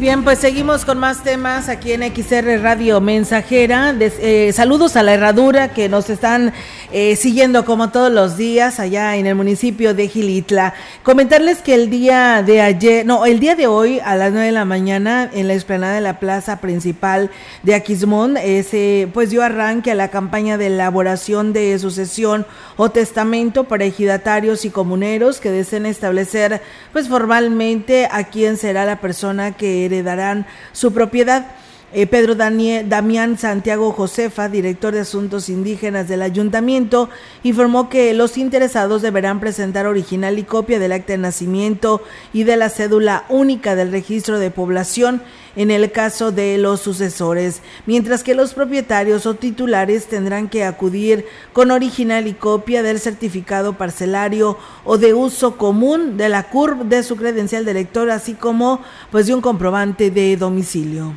Bien, 0.00 0.24
pues 0.24 0.38
seguimos 0.38 0.86
con 0.86 0.96
más 0.96 1.22
temas 1.22 1.68
aquí 1.68 1.92
en 1.92 2.00
XR 2.02 2.62
Radio 2.62 3.02
Mensajera. 3.02 3.94
Eh, 4.00 4.50
saludos 4.54 4.96
a 4.96 5.02
la 5.02 5.12
herradura 5.12 5.74
que 5.74 5.90
nos 5.90 6.08
están 6.08 6.54
eh, 6.92 7.16
siguiendo 7.16 7.64
como 7.64 7.90
todos 7.90 8.12
los 8.12 8.36
días 8.36 8.80
allá 8.80 9.16
en 9.16 9.26
el 9.26 9.34
municipio 9.34 9.94
de 9.94 10.08
Gilitla. 10.08 10.74
Comentarles 11.02 11.58
que 11.58 11.74
el 11.74 11.90
día 11.90 12.42
de 12.42 12.60
ayer, 12.60 13.06
no, 13.06 13.26
el 13.26 13.40
día 13.40 13.54
de 13.54 13.66
hoy 13.66 14.00
a 14.00 14.16
las 14.16 14.32
9 14.32 14.46
de 14.46 14.52
la 14.52 14.64
mañana 14.64 15.30
en 15.32 15.48
la 15.48 15.54
explanada 15.54 15.94
de 15.94 16.00
la 16.00 16.18
plaza 16.18 16.60
principal 16.60 17.30
de 17.62 17.74
Aquismón, 17.74 18.36
se 18.36 19.08
pues 19.14 19.30
dio 19.30 19.42
arranque 19.42 19.92
a 19.92 19.94
la 19.94 20.08
campaña 20.08 20.58
de 20.58 20.66
elaboración 20.66 21.52
de 21.52 21.78
sucesión 21.78 22.46
o 22.76 22.90
testamento 22.90 23.64
para 23.64 23.84
ejidatarios 23.84 24.64
y 24.64 24.70
comuneros 24.70 25.40
que 25.40 25.50
deseen 25.50 25.86
establecer 25.86 26.60
pues 26.92 27.08
formalmente 27.08 28.08
a 28.10 28.24
quién 28.24 28.56
será 28.56 28.84
la 28.84 29.00
persona 29.00 29.52
que 29.52 29.86
heredarán 29.86 30.46
su 30.72 30.92
propiedad. 30.92 31.46
Eh, 31.92 32.06
Pedro 32.06 32.36
Damián 32.36 33.36
Santiago 33.36 33.90
Josefa, 33.90 34.48
director 34.48 34.94
de 34.94 35.00
Asuntos 35.00 35.48
Indígenas 35.48 36.06
del 36.06 36.22
Ayuntamiento, 36.22 37.10
informó 37.42 37.88
que 37.88 38.14
los 38.14 38.38
interesados 38.38 39.02
deberán 39.02 39.40
presentar 39.40 39.88
original 39.88 40.38
y 40.38 40.44
copia 40.44 40.78
del 40.78 40.92
acta 40.92 41.14
de 41.14 41.18
nacimiento 41.18 42.00
y 42.32 42.44
de 42.44 42.56
la 42.56 42.68
cédula 42.68 43.24
única 43.28 43.74
del 43.74 43.90
registro 43.90 44.38
de 44.38 44.52
población 44.52 45.20
en 45.56 45.72
el 45.72 45.90
caso 45.90 46.30
de 46.30 46.58
los 46.58 46.80
sucesores, 46.80 47.60
mientras 47.86 48.22
que 48.22 48.36
los 48.36 48.54
propietarios 48.54 49.26
o 49.26 49.34
titulares 49.34 50.06
tendrán 50.06 50.48
que 50.48 50.62
acudir 50.62 51.26
con 51.52 51.72
original 51.72 52.28
y 52.28 52.34
copia 52.34 52.84
del 52.84 53.00
certificado 53.00 53.72
parcelario 53.72 54.56
o 54.84 54.96
de 54.96 55.12
uso 55.12 55.56
común 55.56 56.16
de 56.16 56.28
la 56.28 56.44
CURB 56.44 56.84
de 56.84 57.02
su 57.02 57.16
credencial 57.16 57.64
de 57.64 57.72
elector, 57.72 58.12
así 58.12 58.34
como 58.34 58.80
pues 59.10 59.26
de 59.26 59.34
un 59.34 59.40
comprobante 59.40 60.12
de 60.12 60.36
domicilio. 60.36 61.14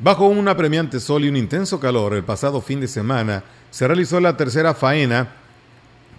Bajo 0.00 0.28
un 0.28 0.46
apremiante 0.46 1.00
sol 1.00 1.24
y 1.24 1.28
un 1.28 1.36
intenso 1.36 1.80
calor, 1.80 2.14
el 2.14 2.22
pasado 2.22 2.60
fin 2.60 2.80
de 2.80 2.86
semana 2.86 3.42
se 3.72 3.84
realizó 3.88 4.20
la 4.20 4.36
tercera 4.36 4.72
faena 4.72 5.34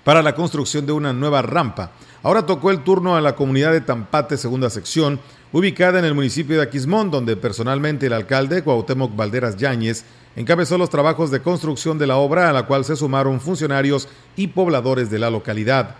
para 0.03 0.21
la 0.21 0.35
construcción 0.35 0.85
de 0.85 0.91
una 0.91 1.13
nueva 1.13 1.41
rampa. 1.41 1.91
Ahora 2.21 2.45
tocó 2.45 2.71
el 2.71 2.83
turno 2.83 3.15
a 3.15 3.21
la 3.21 3.37
comunidad 3.37 3.71
de 3.71 3.79
Tampate, 3.79 4.35
segunda 4.35 4.69
sección, 4.69 5.21
ubicada 5.53 5.97
en 5.97 6.03
el 6.03 6.13
municipio 6.13 6.57
de 6.57 6.63
Aquismón, 6.63 7.09
donde 7.09 7.37
personalmente 7.37 8.07
el 8.07 8.13
alcalde 8.13 8.63
Cuauhtémoc 8.63 9.15
Valderas 9.15 9.55
Yáñez 9.55 10.03
encabezó 10.35 10.77
los 10.77 10.89
trabajos 10.89 11.31
de 11.31 11.41
construcción 11.41 11.97
de 11.97 12.07
la 12.07 12.17
obra, 12.17 12.49
a 12.49 12.53
la 12.53 12.63
cual 12.63 12.83
se 12.83 12.97
sumaron 12.97 13.39
funcionarios 13.39 14.09
y 14.35 14.47
pobladores 14.47 15.09
de 15.09 15.19
la 15.19 15.29
localidad. 15.29 15.95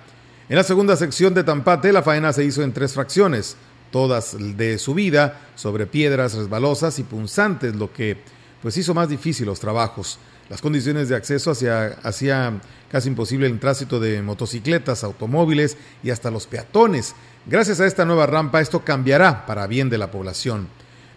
En 0.50 0.58
la 0.58 0.64
segunda 0.64 0.98
sección 0.98 1.34
de 1.34 1.46
Tampate, 1.46 1.94
la 1.94 2.04
faena 2.04 2.34
se 2.34 2.44
hizo 2.44 2.62
en 2.62 2.74
tres 2.74 2.94
fracciones 2.94 3.56
todas 3.92 4.36
de 4.58 4.78
su 4.78 4.94
vida, 4.94 5.42
sobre 5.56 5.88
piedras 5.88 6.34
resbalosas 6.34 7.00
y 7.00 7.04
punzantes, 7.04 7.76
lo 7.76 7.92
que 7.92 8.18
pues 8.62 8.78
hizo 8.78 8.94
más 8.94 9.10
difícil 9.10 9.46
los 9.46 9.60
trabajos. 9.60 10.20
Las 10.50 10.62
condiciones 10.62 11.10
de 11.10 11.16
acceso 11.16 11.52
hacían 11.52 12.62
casi 12.90 13.08
imposible 13.08 13.46
el 13.46 13.60
tránsito 13.60 14.00
de 14.00 14.22
motocicletas, 14.22 15.04
automóviles 15.04 15.78
y 16.02 16.10
hasta 16.10 16.32
los 16.32 16.48
peatones. 16.48 17.16
Gracias 17.46 17.80
a 17.80 17.86
esta 17.86 18.04
nueva 18.04 18.26
rampa 18.26 18.60
esto 18.60 18.84
cambiará 18.84 19.46
para 19.46 19.68
bien 19.68 19.90
de 19.90 20.00
la 20.00 20.10
población. 20.10 20.68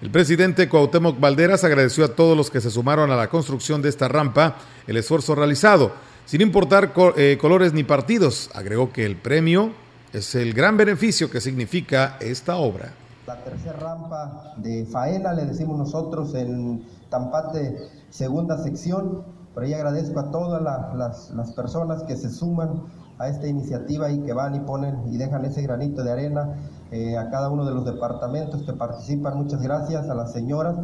El 0.02 0.10
presidente 0.10 0.68
Cuauhtémoc 0.68 1.18
Valderas 1.18 1.64
agradeció 1.64 2.04
a 2.04 2.08
todos 2.08 2.36
los 2.36 2.50
que 2.50 2.60
se 2.60 2.70
sumaron 2.70 3.10
a 3.10 3.16
la 3.16 3.28
construcción 3.28 3.80
de 3.80 3.88
esta 3.88 4.08
rampa 4.08 4.58
el 4.86 4.96
esfuerzo 4.96 5.34
realizado, 5.34 5.94
sin 6.26 6.40
importar 6.40 6.92
eh, 7.16 7.38
colores 7.40 7.72
ni 7.72 7.84
partidos. 7.84 8.50
Agregó 8.52 8.92
que 8.92 9.06
el 9.06 9.16
premio 9.16 9.72
es 10.12 10.34
el 10.34 10.52
gran 10.52 10.76
beneficio 10.76 11.30
que 11.30 11.40
significa 11.40 12.16
esta 12.20 12.56
obra. 12.56 12.92
La 13.26 13.42
tercera 13.42 13.78
rampa 13.78 14.54
de 14.58 14.84
faena, 14.84 15.32
le 15.32 15.46
decimos 15.46 15.78
nosotros 15.78 16.34
en 16.34 16.84
Tampate, 17.08 17.88
segunda 18.10 18.58
sección. 18.58 19.24
Por 19.54 19.62
ahí 19.62 19.74
agradezco 19.74 20.20
a 20.20 20.30
todas 20.30 20.62
las, 20.62 21.52
personas 21.52 22.02
que 22.02 22.16
se 22.16 22.30
suman 22.30 22.84
a 23.18 23.28
esta 23.28 23.46
iniciativa 23.46 24.10
y 24.10 24.20
que 24.22 24.32
van 24.32 24.54
y 24.54 24.60
ponen 24.60 25.12
y 25.12 25.18
dejan 25.18 25.44
ese 25.44 25.62
granito 25.62 26.02
de 26.02 26.10
arena 26.10 26.56
eh, 26.90 27.16
a 27.16 27.30
cada 27.30 27.48
uno 27.48 27.64
de 27.64 27.74
los 27.74 27.84
departamentos 27.84 28.62
que 28.64 28.72
participan. 28.72 29.36
Muchas 29.36 29.62
gracias 29.62 30.08
a 30.08 30.14
las 30.14 30.32
señoras. 30.32 30.74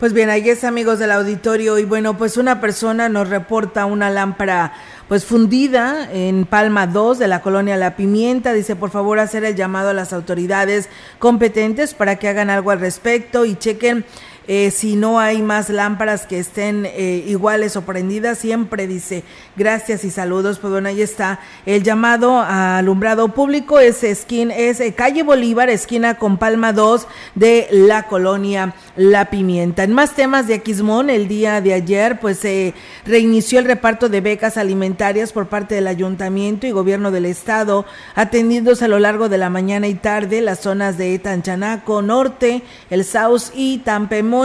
Pues 0.00 0.14
bien, 0.14 0.30
ahí 0.30 0.48
es 0.48 0.64
amigos 0.64 0.98
del 0.98 1.10
auditorio 1.10 1.78
y 1.78 1.84
bueno, 1.84 2.16
pues 2.16 2.38
una 2.38 2.58
persona 2.58 3.10
nos 3.10 3.28
reporta 3.28 3.84
una 3.84 4.08
lámpara 4.08 4.72
pues 5.10 5.24
fundida 5.24 6.08
en 6.12 6.46
Palma 6.46 6.86
2 6.86 7.18
de 7.18 7.26
la 7.26 7.42
colonia 7.42 7.76
La 7.76 7.96
Pimienta. 7.96 8.52
Dice, 8.52 8.76
por 8.76 8.90
favor, 8.90 9.18
hacer 9.18 9.42
el 9.42 9.56
llamado 9.56 9.88
a 9.88 9.92
las 9.92 10.12
autoridades 10.12 10.88
competentes 11.18 11.94
para 11.94 12.14
que 12.14 12.28
hagan 12.28 12.48
algo 12.48 12.70
al 12.70 12.78
respecto 12.78 13.44
y 13.44 13.56
chequen 13.56 14.04
eh, 14.52 14.72
si 14.72 14.96
no 14.96 15.20
hay 15.20 15.42
más 15.42 15.70
lámparas 15.70 16.26
que 16.26 16.40
estén 16.40 16.84
eh, 16.84 17.24
iguales 17.28 17.76
o 17.76 17.82
prendidas, 17.82 18.38
siempre 18.38 18.88
dice 18.88 19.22
gracias 19.54 20.02
y 20.02 20.10
saludos. 20.10 20.58
Pues 20.58 20.72
bueno, 20.72 20.88
ahí 20.88 21.02
está 21.02 21.38
el 21.66 21.84
llamado 21.84 22.36
a 22.36 22.78
alumbrado 22.78 23.28
público, 23.28 23.78
es, 23.78 24.02
esquina, 24.02 24.52
es 24.56 24.80
eh, 24.80 24.92
calle 24.92 25.22
Bolívar, 25.22 25.70
esquina 25.70 26.18
con 26.18 26.36
Palma 26.36 26.72
2 26.72 27.06
de 27.36 27.68
la 27.70 28.08
colonia 28.08 28.74
La 28.96 29.26
Pimienta. 29.26 29.84
En 29.84 29.92
más 29.92 30.16
temas 30.16 30.48
de 30.48 30.54
Aquismón, 30.54 31.10
el 31.10 31.28
día 31.28 31.60
de 31.60 31.72
ayer, 31.72 32.18
pues 32.18 32.38
se 32.38 32.74
reinició 33.06 33.60
el 33.60 33.66
reparto 33.66 34.08
de 34.08 34.20
becas 34.20 34.56
alimentarias 34.56 35.32
por 35.32 35.46
parte 35.46 35.76
del 35.76 35.86
ayuntamiento 35.86 36.66
y 36.66 36.72
gobierno 36.72 37.12
del 37.12 37.26
estado, 37.26 37.86
atendiéndose 38.16 38.86
a 38.86 38.88
lo 38.88 38.98
largo 38.98 39.28
de 39.28 39.38
la 39.38 39.48
mañana 39.48 39.86
y 39.86 39.94
tarde 39.94 40.40
las 40.40 40.58
zonas 40.58 40.98
de 40.98 41.16
Tanchanaco 41.20 42.02
Norte, 42.02 42.62
el 42.90 43.04
Saus 43.04 43.52
y 43.54 43.78
Tampem 43.78 44.39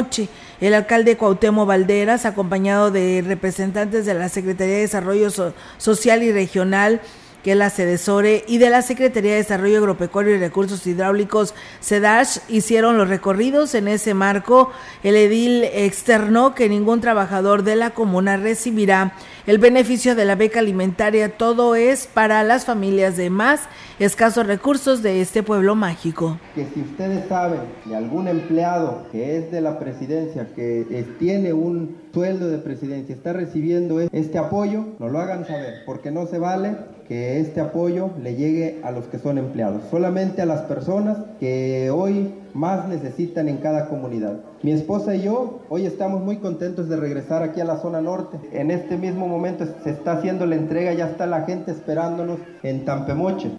El 0.61 0.73
alcalde 0.73 1.17
Cuauhtémoc 1.17 1.67
Valderas, 1.67 2.25
acompañado 2.25 2.91
de 2.91 3.23
representantes 3.25 4.05
de 4.05 4.13
la 4.13 4.29
Secretaría 4.29 4.75
de 4.75 4.81
Desarrollo 4.81 5.29
Social 5.77 6.23
y 6.23 6.31
Regional, 6.31 7.01
que 7.45 7.51
es 7.51 7.57
la 7.59 7.69
CEDESORE, 7.69 8.43
y 8.47 8.57
de 8.57 8.71
la 8.71 8.81
Secretaría 8.81 9.33
de 9.33 9.37
Desarrollo 9.37 9.77
Agropecuario 9.77 10.33
y 10.33 10.39
Recursos 10.39 10.87
Hidráulicos, 10.87 11.53
SEDASH, 11.79 12.39
hicieron 12.49 12.97
los 12.97 13.07
recorridos. 13.07 13.75
En 13.75 13.87
ese 13.87 14.15
marco, 14.15 14.71
el 15.03 15.15
edil 15.15 15.63
externó 15.63 16.55
que 16.55 16.67
ningún 16.69 17.01
trabajador 17.01 17.61
de 17.61 17.75
la 17.75 17.91
comuna 17.91 18.35
recibirá 18.37 19.13
el 19.45 19.59
beneficio 19.59 20.15
de 20.15 20.25
la 20.25 20.33
beca 20.33 20.59
alimentaria. 20.59 21.37
Todo 21.37 21.75
es 21.75 22.07
para 22.07 22.41
las 22.41 22.65
familias 22.65 23.15
de 23.15 23.29
más 23.29 23.61
escasos 23.99 24.47
recursos 24.47 25.03
de 25.03 25.21
este 25.21 25.43
pueblo 25.43 25.75
mágico. 25.75 26.39
Que 26.55 26.65
si 26.73 26.81
ustedes 26.81 27.27
saben 27.29 27.61
de 27.85 27.95
algún 27.95 28.27
empleado 28.27 29.05
que 29.11 29.37
es 29.37 29.51
de 29.51 29.61
la 29.61 29.77
presidencia, 29.77 30.47
que 30.55 31.05
tiene 31.19 31.53
un 31.53 31.95
sueldo 32.11 32.49
de 32.49 32.57
presidencia, 32.57 33.13
está 33.13 33.33
recibiendo 33.33 33.99
este 33.99 34.39
apoyo, 34.39 34.85
no 34.97 35.09
lo 35.09 35.19
hagan 35.19 35.45
saber, 35.45 35.83
porque 35.85 36.09
no 36.09 36.25
se 36.25 36.39
vale 36.39 36.94
que 37.07 37.39
este 37.39 37.61
apoyo 37.61 38.09
le 38.21 38.35
llegue 38.35 38.79
a 38.83 38.91
los 38.91 39.05
que 39.05 39.19
son 39.19 39.37
empleados, 39.37 39.83
solamente 39.91 40.41
a 40.41 40.45
las 40.45 40.61
personas 40.61 41.17
que 41.39 41.91
hoy 41.91 42.33
más 42.53 42.87
necesitan 42.87 43.49
en 43.49 43.57
cada 43.57 43.87
comunidad. 43.89 44.39
Mi 44.63 44.71
esposa 44.71 45.15
y 45.15 45.23
yo 45.23 45.59
hoy 45.69 45.85
estamos 45.85 46.23
muy 46.23 46.37
contentos 46.37 46.89
de 46.89 46.95
regresar 46.95 47.43
aquí 47.43 47.61
a 47.61 47.65
la 47.65 47.77
zona 47.77 48.01
norte. 48.01 48.39
En 48.51 48.71
este 48.71 48.97
mismo 48.97 49.27
momento 49.27 49.65
se 49.83 49.91
está 49.91 50.13
haciendo 50.13 50.45
la 50.45 50.55
entrega, 50.55 50.93
ya 50.93 51.07
está 51.07 51.27
la 51.27 51.41
gente 51.41 51.71
esperándonos 51.71 52.39
en 52.63 52.85
Tampemoche. 52.85 53.51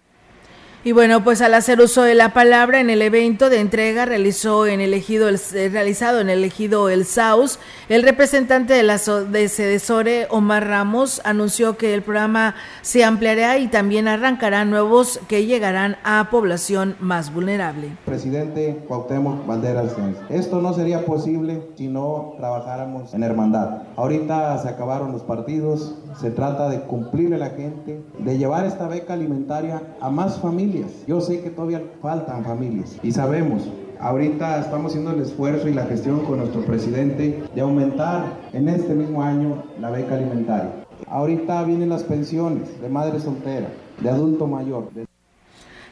Y 0.87 0.93
bueno, 0.93 1.25
pues 1.25 1.43
al 1.43 1.53
hacer 1.55 1.81
uso 1.81 2.03
de 2.03 2.15
la 2.15 2.33
palabra 2.33 2.81
en 2.81 2.91
el 2.91 3.03
evento 3.03 3.51
de 3.51 3.59
entrega 3.59 4.05
realizó 4.05 4.69
en 4.69 4.81
el 4.81 4.95
el, 4.95 5.41
eh, 5.55 5.69
realizado 5.69 6.21
en 6.21 6.31
el 6.31 6.45
ejido 6.45 6.89
El 6.89 7.05
Saus, 7.05 7.59
el 7.89 8.05
representante 8.05 8.73
de 8.73 8.85
la 8.85 8.97
de 8.97 9.49
Cedesore, 9.49 10.29
Omar 10.31 10.69
Ramos, 10.69 11.21
anunció 11.25 11.77
que 11.77 11.93
el 11.93 12.03
programa 12.03 12.55
se 12.83 13.03
ampliará 13.03 13.59
y 13.59 13.67
también 13.67 14.07
arrancará 14.07 14.65
nuevos 14.65 15.19
que 15.27 15.45
llegarán 15.45 15.97
a 16.05 16.29
población 16.31 16.95
más 17.01 17.35
vulnerable. 17.35 17.89
Presidente 18.05 18.85
Cuauhtémoc 18.87 19.45
Banderas, 19.45 19.97
esto 20.29 20.63
no 20.63 20.73
sería 20.73 21.05
posible 21.05 21.63
si 21.75 21.89
no 21.89 22.35
trabajáramos 22.39 23.13
en 23.13 23.25
hermandad. 23.25 23.83
Ahorita 23.97 24.57
se 24.59 24.69
acabaron 24.69 25.11
los 25.11 25.23
partidos, 25.23 25.97
se 26.21 26.31
trata 26.31 26.69
de 26.69 26.83
cumplirle 26.83 27.35
a 27.35 27.41
la 27.41 27.51
gente, 27.51 28.01
de 28.21 28.39
llevar 28.39 28.67
esta 28.67 28.87
beca 28.87 29.15
alimentaria 29.15 29.83
a 30.01 30.11
más 30.11 30.39
familias 30.39 30.76
yo 31.07 31.21
sé 31.21 31.41
que 31.41 31.51
todavía 31.51 31.83
faltan 32.01 32.45
familias 32.45 32.97
y 33.03 33.13
sabemos, 33.13 33.63
ahorita 34.01 34.61
estamos 34.61 34.93
haciendo 34.93 35.13
el 35.13 35.21
esfuerzo 35.21 35.69
y 35.69 35.75
la 35.75 35.87
gestión 35.87 36.21
con 36.21 36.39
nuestro 36.39 36.63
presidente 36.63 37.43
de 37.55 37.61
aumentar 37.61 38.25
en 38.53 38.69
este 38.69 38.95
mismo 38.95 39.23
año 39.23 39.65
la 39.81 39.91
beca 39.91 40.15
alimentaria. 40.15 40.85
Ahorita 41.09 41.63
vienen 41.65 41.89
las 41.89 42.03
pensiones 42.03 42.81
de 42.81 42.89
madre 42.89 43.21
soltera, 43.21 43.69
de 44.01 44.11
adulto 44.11 44.47
mayor. 44.47 44.89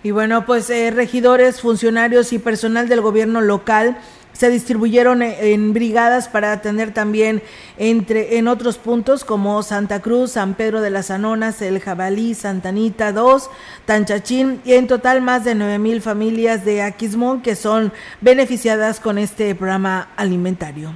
Y 0.03 0.11
bueno, 0.11 0.45
pues 0.45 0.69
eh, 0.71 0.91
regidores, 0.91 1.61
funcionarios 1.61 2.33
y 2.33 2.39
personal 2.39 2.89
del 2.89 3.01
gobierno 3.01 3.41
local 3.41 3.97
se 4.35 4.51
distribuyeron 4.51 5.23
en 5.23 5.73
brigadas 5.73 6.29
para 6.29 6.53
atender 6.53 6.93
también 6.93 7.43
entre 7.79 8.37
en 8.37 8.49
otros 8.49 8.77
puntos 8.77 9.25
como 9.25 9.63
Santa 9.63 10.03
Cruz, 10.03 10.33
San 10.33 10.55
Pedro 10.55 10.83
de 10.83 10.91
las 10.91 11.11
Anonas, 11.11 11.63
El 11.63 11.81
Jabalí, 11.81 12.35
Santanita 12.35 13.13
2, 13.13 13.49
Tanchachín 13.87 14.61
y 14.65 14.75
en 14.75 14.87
total 14.87 15.23
más 15.23 15.45
de 15.45 15.55
9 15.55 15.79
mil 15.79 16.03
familias 16.03 16.65
de 16.65 16.83
Aquismón 16.83 17.41
que 17.41 17.57
son 17.57 17.93
beneficiadas 18.21 19.01
con 19.01 19.19
este 19.19 19.55
programa 19.55 20.11
alimentario. 20.17 20.93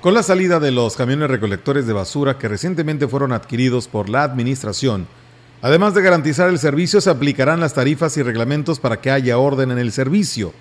Con 0.00 0.14
la 0.14 0.22
salida 0.22 0.60
de 0.60 0.70
los 0.70 0.96
camiones 0.96 1.28
recolectores 1.28 1.86
de 1.86 1.92
basura 1.92 2.38
que 2.38 2.48
recientemente 2.48 3.08
fueron 3.08 3.32
adquiridos 3.32 3.88
por 3.88 4.08
la 4.08 4.22
administración, 4.22 5.06
además 5.62 5.94
de 5.94 6.02
garantizar 6.02 6.48
el 6.48 6.58
servicio, 6.58 7.00
se 7.00 7.10
aplicarán 7.10 7.60
las 7.60 7.74
tarifas 7.74 8.16
y 8.16 8.22
reglamentos 8.22 8.78
para 8.78 9.00
que 9.00 9.10
haya 9.10 9.38
orden 9.38 9.70
en 9.72 9.78
el 9.78 9.92
servicio. 9.92 10.52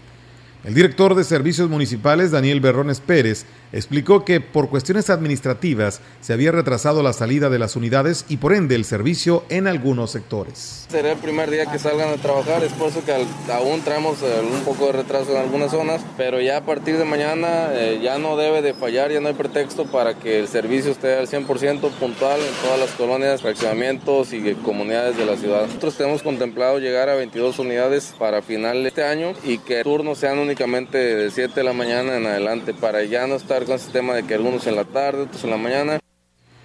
El 0.65 0.73
director 0.73 1.13
de 1.13 1.23
Servicios 1.23 1.69
Municipales, 1.69 2.31
Daniel 2.31 2.59
Berrones 2.59 2.99
Pérez, 2.99 3.45
explicó 3.71 4.25
que 4.25 4.41
por 4.41 4.67
cuestiones 4.67 5.11
administrativas 5.11 6.01
se 6.21 6.33
había 6.33 6.51
retrasado 6.51 7.03
la 7.03 7.13
salida 7.13 7.51
de 7.51 7.59
las 7.59 7.75
unidades 7.75 8.25
y 8.29 8.37
por 8.37 8.51
ende 8.51 8.73
el 8.73 8.83
servicio 8.83 9.43
en 9.49 9.67
algunos 9.67 10.09
sectores. 10.09 10.87
Será 10.89 11.11
el 11.11 11.19
primer 11.19 11.51
día 11.51 11.67
que 11.67 11.77
salgan 11.77 12.09
a 12.09 12.15
trabajar, 12.15 12.63
es 12.63 12.73
por 12.73 12.89
eso 12.89 13.05
que 13.05 13.13
aún 13.51 13.81
traemos 13.81 14.23
eh, 14.23 14.41
un 14.41 14.61
poco 14.61 14.87
de 14.87 14.93
retraso 14.93 15.33
en 15.33 15.37
algunas 15.37 15.69
zonas, 15.69 16.01
pero 16.17 16.41
ya 16.41 16.57
a 16.57 16.65
partir 16.65 16.97
de 16.97 17.05
mañana 17.05 17.67
eh, 17.73 17.99
ya 18.01 18.17
no 18.17 18.35
debe 18.35 18.63
de 18.63 18.73
fallar, 18.73 19.11
ya 19.11 19.19
no 19.19 19.27
hay 19.27 19.35
pretexto 19.35 19.85
para 19.85 20.15
que 20.15 20.39
el 20.39 20.47
servicio 20.47 20.91
esté 20.91 21.15
al 21.15 21.27
100% 21.27 21.91
puntual 21.91 22.39
en 22.39 22.53
todas 22.63 22.79
las 22.79 22.89
colonias, 22.91 23.43
fraccionamientos 23.43 24.33
y 24.33 24.55
comunidades 24.55 25.15
de 25.15 25.27
la 25.27 25.37
ciudad. 25.37 25.67
Nosotros 25.67 25.95
tenemos 25.95 26.23
contemplado 26.23 26.79
llegar 26.79 27.09
a 27.09 27.13
22 27.13 27.59
unidades 27.59 28.15
para 28.17 28.41
final 28.41 28.81
de 28.81 28.89
este 28.89 29.03
año 29.03 29.33
y 29.43 29.59
que 29.59 29.83
turnos 29.83 30.17
sean 30.17 30.39
únicamente 30.39 30.54
de 30.55 31.31
7 31.31 31.53
de 31.53 31.63
la 31.63 31.73
mañana 31.73 32.15
en 32.15 32.25
adelante 32.25 32.73
para 32.73 33.03
ya 33.03 33.27
no 33.27 33.35
estar 33.35 33.65
con 33.65 33.75
ese 33.75 33.91
tema 33.91 34.13
de 34.13 34.23
que 34.23 34.35
algunos 34.35 34.65
en 34.67 34.75
la 34.75 34.85
tarde, 34.85 35.23
otros 35.23 35.43
en 35.43 35.49
la 35.49 35.57
mañana. 35.57 35.99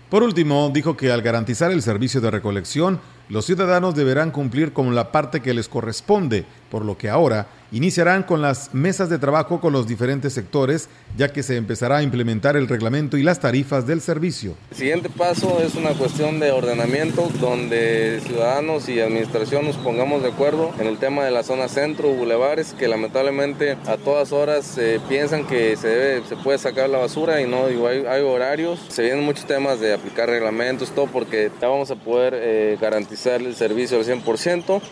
Por 0.09 0.22
último, 0.22 0.70
dijo 0.72 0.97
que 0.97 1.11
al 1.11 1.22
garantizar 1.22 1.72
el 1.72 1.82
servicio 1.82 2.20
de 2.20 2.30
recolección, 2.30 3.01
los 3.28 3.47
ciudadanos 3.47 3.95
deberán 3.95 4.30
cumplir 4.30 4.72
con 4.72 4.95
la 4.95 5.12
parte 5.12 5.41
que 5.41 5.55
les 5.55 5.68
corresponde, 5.68 6.47
por 6.71 6.85
lo 6.85 6.97
que 6.97 7.09
ahora 7.09 7.47
iniciarán 7.73 8.23
con 8.23 8.43
las 8.43 8.75
mesas 8.75 9.09
de 9.09 9.18
trabajo 9.18 9.61
con 9.61 9.73
los 9.73 9.87
diferentes 9.87 10.33
sectores, 10.33 10.89
ya 11.16 11.33
que 11.33 11.43
se 11.43 11.57
empezará 11.57 11.99
a 11.99 12.03
implementar 12.03 12.57
el 12.57 12.68
reglamento 12.68 13.16
y 13.16 13.23
las 13.23 13.41
tarifas 13.41 13.87
del 13.87 14.01
servicio. 14.01 14.57
El 14.71 14.77
siguiente 14.77 15.09
paso 15.09 15.61
es 15.62 15.75
una 15.75 15.91
cuestión 15.91 16.41
de 16.41 16.51
ordenamiento 16.51 17.29
donde 17.41 18.21
ciudadanos 18.27 18.89
y 18.89 19.01
administración 19.01 19.64
nos 19.64 19.77
pongamos 19.77 20.23
de 20.23 20.29
acuerdo 20.29 20.73
en 20.79 20.87
el 20.87 20.99
tema 20.99 21.25
de 21.25 21.31
la 21.31 21.43
zona 21.43 21.68
centro, 21.68 22.09
bulevares, 22.12 22.75
que 22.75 22.89
lamentablemente 22.89 23.77
a 23.87 23.97
todas 23.97 24.33
horas 24.33 24.79
piensan 25.09 25.47
que 25.47 25.77
se, 25.77 25.89
debe, 25.89 26.23
puede 26.43 26.59
sacar 26.59 26.89
la 26.91 26.99
basura 26.99 27.41
y 27.41 27.49
no, 27.49 27.66
hay, 27.66 28.21
horarios. 28.21 28.81
Se 28.89 29.03
vienen 29.03 29.25
muchos 29.25 29.47
temas 29.47 29.81
de 29.81 29.95
aplicar 29.95 30.29
reglamentos, 30.29 30.91
todo 30.91 31.07
porque 31.07 31.51
ya 31.61 31.68
vamos 31.68 31.91
a 31.91 31.97
poder 31.97 32.35
eh, 32.37 32.79
garantizar 32.81 33.41
el 33.41 33.55
servicio 33.55 33.99
al 33.99 34.05
100%. 34.05 34.83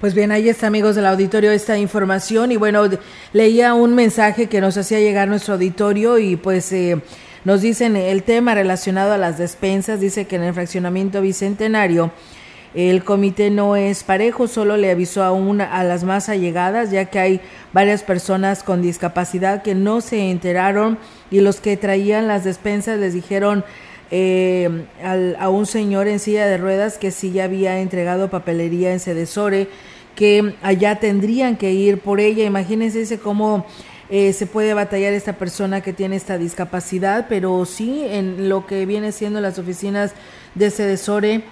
Pues 0.00 0.14
bien, 0.14 0.30
ahí 0.30 0.50
está, 0.50 0.66
amigos 0.66 0.94
del 0.94 1.06
auditorio, 1.06 1.50
esta 1.52 1.78
información. 1.78 2.52
Y 2.52 2.56
bueno, 2.58 2.82
leía 3.32 3.72
un 3.72 3.94
mensaje 3.94 4.46
que 4.46 4.60
nos 4.60 4.76
hacía 4.76 5.00
llegar 5.00 5.26
nuestro 5.26 5.54
auditorio 5.54 6.18
y 6.18 6.36
pues 6.36 6.70
eh, 6.72 7.00
nos 7.46 7.62
dicen 7.62 7.96
el 7.96 8.22
tema 8.22 8.54
relacionado 8.54 9.14
a 9.14 9.18
las 9.18 9.38
despensas. 9.38 9.98
Dice 9.98 10.26
que 10.26 10.36
en 10.36 10.42
el 10.42 10.52
fraccionamiento 10.52 11.22
bicentenario 11.22 12.12
el 12.74 13.04
comité 13.04 13.48
no 13.48 13.74
es 13.74 14.04
parejo, 14.04 14.48
solo 14.48 14.76
le 14.76 14.90
avisó 14.90 15.22
a, 15.22 15.32
una, 15.32 15.64
a 15.64 15.82
las 15.82 16.04
más 16.04 16.28
allegadas, 16.28 16.90
ya 16.90 17.06
que 17.06 17.18
hay 17.18 17.40
varias 17.72 18.02
personas 18.02 18.62
con 18.62 18.82
discapacidad 18.82 19.62
que 19.62 19.74
no 19.74 20.02
se 20.02 20.30
enteraron 20.30 20.98
y 21.30 21.40
los 21.40 21.60
que 21.60 21.78
traían 21.78 22.28
las 22.28 22.44
despensas 22.44 22.98
les 22.98 23.14
dijeron 23.14 23.64
eh, 24.10 24.86
a 25.38 25.48
un 25.48 25.66
señor 25.66 26.08
en 26.08 26.18
silla 26.18 26.46
de 26.46 26.58
ruedas 26.58 26.98
que 26.98 27.10
sí 27.10 27.32
ya 27.32 27.44
había 27.44 27.80
entregado 27.80 28.30
papelería 28.30 28.92
en 28.92 29.00
Cedesore, 29.00 29.68
que 30.14 30.54
allá 30.62 30.96
tendrían 30.96 31.56
que 31.56 31.72
ir 31.72 32.00
por 32.00 32.20
ella. 32.20 32.44
Imagínense 32.44 33.18
cómo 33.18 33.66
eh, 34.08 34.32
se 34.32 34.46
puede 34.46 34.72
batallar 34.74 35.12
esta 35.12 35.32
persona 35.32 35.80
que 35.80 35.92
tiene 35.92 36.16
esta 36.16 36.38
discapacidad, 36.38 37.26
pero 37.28 37.64
sí 37.64 38.04
en 38.08 38.48
lo 38.48 38.66
que 38.66 38.86
viene 38.86 39.12
siendo 39.12 39.40
las 39.40 39.58
oficinas 39.58 40.12
de 40.54 40.70
Cedesore 40.70 41.44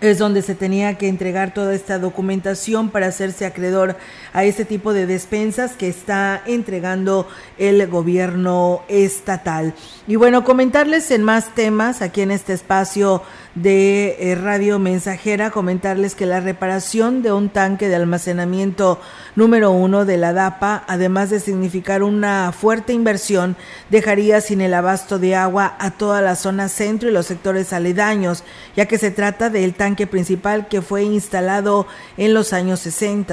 es 0.00 0.18
donde 0.18 0.42
se 0.42 0.54
tenía 0.54 0.96
que 0.96 1.08
entregar 1.08 1.52
toda 1.52 1.74
esta 1.74 1.98
documentación 1.98 2.90
para 2.90 3.08
hacerse 3.08 3.46
acreedor 3.46 3.96
a 4.32 4.44
este 4.44 4.64
tipo 4.64 4.92
de 4.92 5.06
despensas 5.06 5.72
que 5.72 5.88
está 5.88 6.42
entregando 6.46 7.28
el 7.58 7.86
gobierno 7.86 8.82
estatal. 8.88 9.74
Y 10.06 10.16
bueno, 10.16 10.44
comentarles 10.44 11.10
en 11.10 11.22
más 11.22 11.54
temas 11.54 12.02
aquí 12.02 12.22
en 12.22 12.30
este 12.30 12.52
espacio 12.52 13.22
de 13.54 14.16
eh, 14.20 14.34
Radio 14.36 14.78
Mensajera, 14.78 15.50
comentarles 15.50 16.14
que 16.14 16.26
la 16.26 16.40
reparación 16.40 17.22
de 17.22 17.32
un 17.32 17.48
tanque 17.48 17.88
de 17.88 17.96
almacenamiento 17.96 19.00
número 19.34 19.72
uno 19.72 20.04
de 20.04 20.16
la 20.16 20.32
DAPA, 20.32 20.84
además 20.86 21.30
de 21.30 21.40
significar 21.40 22.02
una 22.02 22.52
fuerte 22.52 22.92
inversión, 22.92 23.56
dejaría 23.90 24.40
sin 24.40 24.60
el 24.60 24.74
abasto 24.74 25.18
de 25.18 25.34
agua 25.34 25.74
a 25.78 25.90
toda 25.90 26.20
la 26.20 26.36
zona 26.36 26.68
centro 26.68 27.08
y 27.08 27.12
los 27.12 27.26
sectores 27.26 27.72
aledaños, 27.72 28.44
ya 28.76 28.86
que 28.86 28.98
se 28.98 29.10
trata 29.10 29.50
del 29.50 29.74
tanque 29.74 30.06
principal 30.06 30.68
que 30.68 30.82
fue 30.82 31.02
instalado 31.02 31.86
en 32.16 32.34
los 32.34 32.52
años 32.52 32.80
60. 32.80 33.30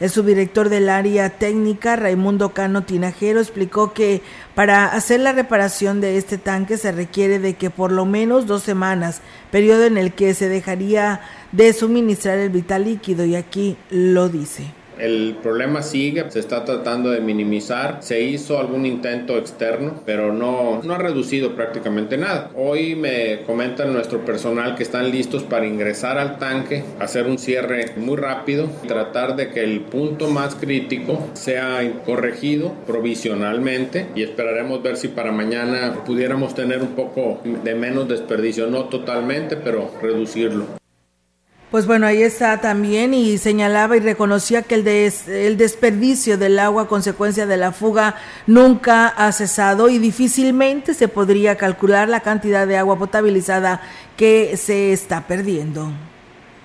El 0.00 0.10
subdirector 0.10 0.68
del 0.68 0.88
área 0.88 1.30
técnica, 1.30 1.96
Raimundo 1.96 2.50
Cano 2.50 2.84
Tinajero, 2.84 3.40
explicó 3.40 3.92
que 3.92 4.22
para 4.58 4.86
hacer 4.86 5.20
la 5.20 5.30
reparación 5.30 6.00
de 6.00 6.18
este 6.18 6.36
tanque 6.36 6.78
se 6.78 6.90
requiere 6.90 7.38
de 7.38 7.54
que 7.54 7.70
por 7.70 7.92
lo 7.92 8.04
menos 8.04 8.48
dos 8.48 8.64
semanas, 8.64 9.20
periodo 9.52 9.84
en 9.84 9.96
el 9.96 10.12
que 10.14 10.34
se 10.34 10.48
dejaría 10.48 11.20
de 11.52 11.72
suministrar 11.72 12.38
el 12.38 12.50
vital 12.50 12.82
líquido, 12.82 13.24
y 13.24 13.36
aquí 13.36 13.76
lo 13.88 14.28
dice. 14.28 14.77
El 14.98 15.36
problema 15.42 15.82
sigue, 15.82 16.30
se 16.30 16.40
está 16.40 16.64
tratando 16.64 17.10
de 17.10 17.20
minimizar. 17.20 17.98
Se 18.00 18.20
hizo 18.20 18.58
algún 18.58 18.86
intento 18.86 19.38
externo, 19.38 20.00
pero 20.04 20.32
no, 20.32 20.80
no 20.82 20.94
ha 20.94 20.98
reducido 20.98 21.54
prácticamente 21.54 22.16
nada. 22.16 22.50
Hoy 22.54 22.94
me 22.94 23.42
comentan 23.46 23.92
nuestro 23.92 24.24
personal 24.24 24.74
que 24.74 24.82
están 24.82 25.10
listos 25.10 25.42
para 25.42 25.66
ingresar 25.66 26.18
al 26.18 26.38
tanque, 26.38 26.84
hacer 26.98 27.26
un 27.26 27.38
cierre 27.38 27.92
muy 27.96 28.16
rápido, 28.16 28.68
tratar 28.86 29.36
de 29.36 29.50
que 29.50 29.62
el 29.62 29.80
punto 29.80 30.28
más 30.28 30.54
crítico 30.54 31.28
sea 31.34 31.80
corregido 32.04 32.72
provisionalmente 32.86 34.06
y 34.14 34.22
esperaremos 34.22 34.82
ver 34.82 34.96
si 34.96 35.08
para 35.08 35.32
mañana 35.32 35.94
pudiéramos 36.04 36.54
tener 36.54 36.82
un 36.82 36.94
poco 36.94 37.40
de 37.44 37.74
menos 37.74 38.08
desperdicio, 38.08 38.66
no 38.66 38.84
totalmente, 38.84 39.56
pero 39.56 39.90
reducirlo. 40.02 40.77
Pues 41.70 41.86
bueno, 41.86 42.06
ahí 42.06 42.22
está 42.22 42.62
también 42.62 43.12
y 43.12 43.36
señalaba 43.36 43.94
y 43.94 44.00
reconocía 44.00 44.62
que 44.62 44.76
el, 44.76 44.88
el 44.88 45.58
desperdicio 45.58 46.38
del 46.38 46.58
agua 46.58 46.84
a 46.84 46.88
consecuencia 46.88 47.44
de 47.44 47.58
la 47.58 47.72
fuga 47.72 48.14
nunca 48.46 49.08
ha 49.08 49.30
cesado 49.32 49.90
y 49.90 49.98
difícilmente 49.98 50.94
se 50.94 51.08
podría 51.08 51.56
calcular 51.56 52.08
la 52.08 52.20
cantidad 52.20 52.66
de 52.66 52.78
agua 52.78 52.98
potabilizada 52.98 53.82
que 54.16 54.56
se 54.56 54.94
está 54.94 55.26
perdiendo. 55.26 55.92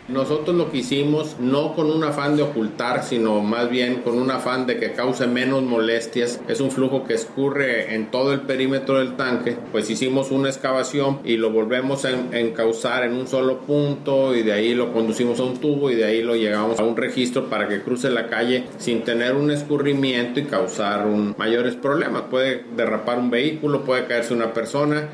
Nosotros 0.10 0.56
lo 0.56 0.70
que 0.70 0.80
hicimos, 0.80 1.38
no 1.40 1.74
con 1.76 1.90
un 1.90 2.04
afán 2.04 2.36
de 2.36 2.44
ocultar, 2.44 3.04
sino 3.04 3.40
más 3.42 3.70
bien 3.70 4.02
con 4.02 4.18
un 4.20 4.32
afán 4.32 4.68
de 4.68 4.78
que 4.78 4.92
cause 4.92 5.28
menos 5.28 5.64
molestias, 5.64 6.42
es 6.50 6.60
un 6.60 6.72
flujo 6.72 7.06
que 7.06 7.14
escurre 7.14 7.96
en 7.96 8.12
todo 8.12 8.34
el 8.34 8.42
perímetro 8.42 9.00
del 9.00 9.16
tanque, 9.16 9.58
pues 9.72 9.90
hicimos 9.90 10.32
una 10.32 10.50
excavación 10.50 11.20
y 11.24 11.38
lo 11.38 11.52
volvemos 11.52 12.04
a 12.04 12.12
encauzar 12.38 13.06
en 13.06 13.14
un 13.14 13.28
solo 13.28 13.60
punto 13.60 14.36
y 14.36 14.44
de 14.44 14.52
ahí 14.52 14.74
lo 14.74 14.92
conducimos 14.92 15.40
a 15.40 15.44
un 15.44 15.58
tubo 15.58 15.90
y 15.90 15.96
de 15.96 16.04
ahí 16.04 16.22
lo 16.22 16.36
llegamos 16.36 16.80
a 16.80 16.84
un 16.84 16.98
registro 16.98 17.50
para 17.50 17.70
que 17.70 17.82
cruce 17.82 18.10
la 18.10 18.28
calle 18.28 18.66
sin 18.78 19.04
tener 19.04 19.36
un 19.36 19.52
escurrimiento 19.52 20.40
y 20.42 20.44
causar 20.44 21.08
un, 21.08 21.34
mayores 21.38 21.76
problemas. 21.76 22.24
Puede 22.24 22.66
derrapar 22.76 23.20
un 23.20 23.30
vehículo, 23.30 23.86
puede 23.86 24.06
caerse 24.06 24.34
una 24.34 24.54
persona. 24.54 25.12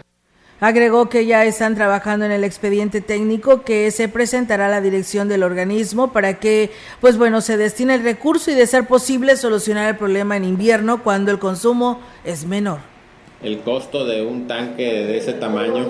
Agregó 0.61 1.07
que 1.07 1.25
ya 1.25 1.45
están 1.45 1.75
trabajando 1.75 2.25
en 2.25 2.31
el 2.31 2.43
expediente 2.43 2.99
técnico 2.99 3.63
que 3.63 3.89
se 3.91 4.09
presentará 4.09 4.65
a 4.65 4.69
la 4.69 4.81
dirección 4.81 5.29
del 5.29 5.43
organismo 5.43 6.11
para 6.11 6.39
que, 6.39 6.71
pues 6.99 7.17
bueno, 7.17 7.39
se 7.39 7.55
destine 7.55 7.95
el 7.95 8.03
recurso 8.03 8.51
y 8.51 8.55
de 8.55 8.67
ser 8.67 8.85
posible 8.85 9.37
solucionar 9.37 9.87
el 9.87 9.95
problema 9.97 10.35
en 10.35 10.43
invierno 10.43 11.01
cuando 11.01 11.31
el 11.31 11.39
consumo 11.39 12.01
es 12.25 12.45
menor 12.45 12.98
el 13.43 13.59
costo 13.59 14.05
de 14.05 14.21
un 14.21 14.47
tanque 14.47 14.83
de 14.83 15.17
ese 15.17 15.33
tamaño 15.33 15.85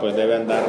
pues 0.00 0.14
debe 0.14 0.36
andar 0.36 0.64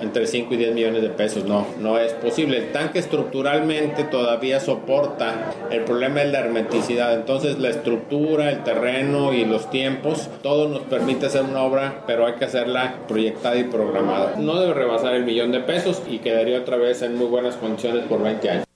entre 0.00 0.26
5 0.26 0.54
y 0.54 0.56
10 0.56 0.74
millones 0.74 1.02
de 1.02 1.10
pesos. 1.10 1.44
No, 1.44 1.66
no 1.78 1.98
es 1.98 2.12
posible. 2.14 2.58
El 2.58 2.72
tanque 2.72 2.98
estructuralmente 2.98 4.04
todavía 4.04 4.58
soporta. 4.58 5.52
El 5.70 5.82
problema 5.84 6.22
es 6.22 6.32
la 6.32 6.40
hermeticidad. 6.40 7.14
Entonces 7.14 7.58
la 7.58 7.68
estructura, 7.68 8.50
el 8.50 8.64
terreno 8.64 9.32
y 9.32 9.44
los 9.44 9.70
tiempos, 9.70 10.28
todo 10.42 10.68
nos 10.68 10.82
permite 10.82 11.26
hacer 11.26 11.42
una 11.42 11.62
obra, 11.62 12.04
pero 12.06 12.26
hay 12.26 12.34
que 12.34 12.46
hacerla 12.46 12.94
proyectada 13.06 13.56
y 13.56 13.64
programada. 13.64 14.34
No 14.36 14.58
debe 14.58 14.74
rebasar 14.74 15.14
el 15.14 15.24
millón 15.24 15.52
de 15.52 15.60
pesos 15.60 16.02
y 16.08 16.18
quedaría 16.18 16.58
otra 16.58 16.76
vez 16.76 17.02
en 17.02 17.16
muy 17.16 17.26
buenas 17.26 17.56
condiciones 17.56 18.04
por 18.04 18.22
20 18.22 18.50
años. 18.50 18.69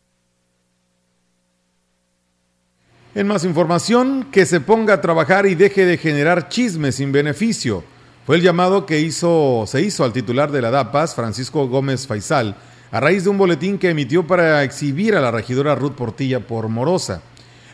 En 3.16 3.28
más 3.28 3.44
información, 3.44 4.26
que 4.32 4.44
se 4.44 4.60
ponga 4.60 4.94
a 4.94 5.00
trabajar 5.00 5.46
y 5.46 5.54
deje 5.54 5.86
de 5.86 5.98
generar 5.98 6.48
chismes 6.48 6.96
sin 6.96 7.12
beneficio. 7.12 7.84
Fue 8.26 8.34
el 8.34 8.42
llamado 8.42 8.86
que 8.86 8.98
hizo, 8.98 9.66
se 9.68 9.82
hizo 9.82 10.02
al 10.02 10.12
titular 10.12 10.50
de 10.50 10.60
la 10.60 10.72
DAPAS, 10.72 11.14
Francisco 11.14 11.68
Gómez 11.68 12.08
Faisal, 12.08 12.56
a 12.90 12.98
raíz 12.98 13.22
de 13.22 13.30
un 13.30 13.38
boletín 13.38 13.78
que 13.78 13.90
emitió 13.90 14.26
para 14.26 14.64
exhibir 14.64 15.14
a 15.14 15.20
la 15.20 15.30
regidora 15.30 15.76
Ruth 15.76 15.92
Portilla 15.92 16.40
por 16.40 16.68
morosa. 16.68 17.22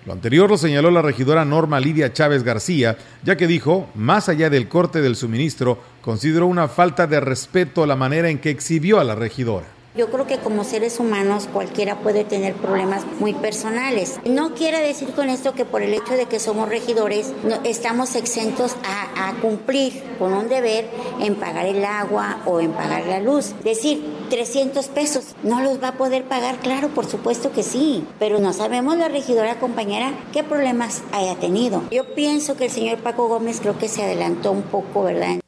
Lo 0.04 0.12
anterior 0.12 0.50
lo 0.50 0.58
señaló 0.58 0.90
la 0.90 1.00
regidora 1.00 1.46
Norma 1.46 1.80
Lidia 1.80 2.12
Chávez 2.12 2.42
García, 2.42 2.98
ya 3.22 3.36
que 3.36 3.46
dijo, 3.46 3.88
más 3.94 4.28
allá 4.28 4.50
del 4.50 4.68
corte 4.68 5.00
del 5.00 5.16
suministro, 5.16 5.78
consideró 6.02 6.48
una 6.48 6.68
falta 6.68 7.06
de 7.06 7.18
respeto 7.18 7.86
la 7.86 7.96
manera 7.96 8.28
en 8.28 8.40
que 8.40 8.50
exhibió 8.50 9.00
a 9.00 9.04
la 9.04 9.14
regidora. 9.14 9.79
Yo 9.96 10.08
creo 10.08 10.24
que 10.24 10.38
como 10.38 10.62
seres 10.62 11.00
humanos 11.00 11.48
cualquiera 11.52 11.98
puede 11.98 12.22
tener 12.22 12.54
problemas 12.54 13.02
muy 13.18 13.34
personales. 13.34 14.20
No 14.24 14.54
quiere 14.54 14.78
decir 14.78 15.10
con 15.10 15.28
esto 15.28 15.52
que 15.52 15.64
por 15.64 15.82
el 15.82 15.92
hecho 15.94 16.14
de 16.14 16.26
que 16.26 16.38
somos 16.38 16.68
regidores 16.68 17.32
no, 17.42 17.56
estamos 17.64 18.14
exentos 18.14 18.76
a, 18.84 19.28
a, 19.28 19.34
cumplir 19.40 20.00
con 20.16 20.32
un 20.32 20.48
deber 20.48 20.88
en 21.20 21.34
pagar 21.34 21.66
el 21.66 21.84
agua 21.84 22.40
o 22.46 22.60
en 22.60 22.70
pagar 22.70 23.04
la 23.06 23.18
luz. 23.18 23.52
Decir 23.64 24.04
300 24.30 24.86
pesos, 24.86 25.34
¿no 25.42 25.60
los 25.60 25.82
va 25.82 25.88
a 25.88 25.98
poder 25.98 26.22
pagar? 26.22 26.58
Claro, 26.58 26.88
por 26.90 27.06
supuesto 27.06 27.50
que 27.50 27.64
sí, 27.64 28.06
pero 28.20 28.38
no 28.38 28.52
sabemos 28.52 28.96
la 28.96 29.08
regidora 29.08 29.58
compañera 29.58 30.12
qué 30.32 30.44
problemas 30.44 31.02
haya 31.10 31.34
tenido. 31.34 31.82
Yo 31.90 32.14
pienso 32.14 32.56
que 32.56 32.66
el 32.66 32.70
señor 32.70 32.98
Paco 32.98 33.26
Gómez 33.26 33.58
creo 33.60 33.76
que 33.76 33.88
se 33.88 34.04
adelantó 34.04 34.52
un 34.52 34.62
poco, 34.62 35.02
¿verdad? 35.02 35.40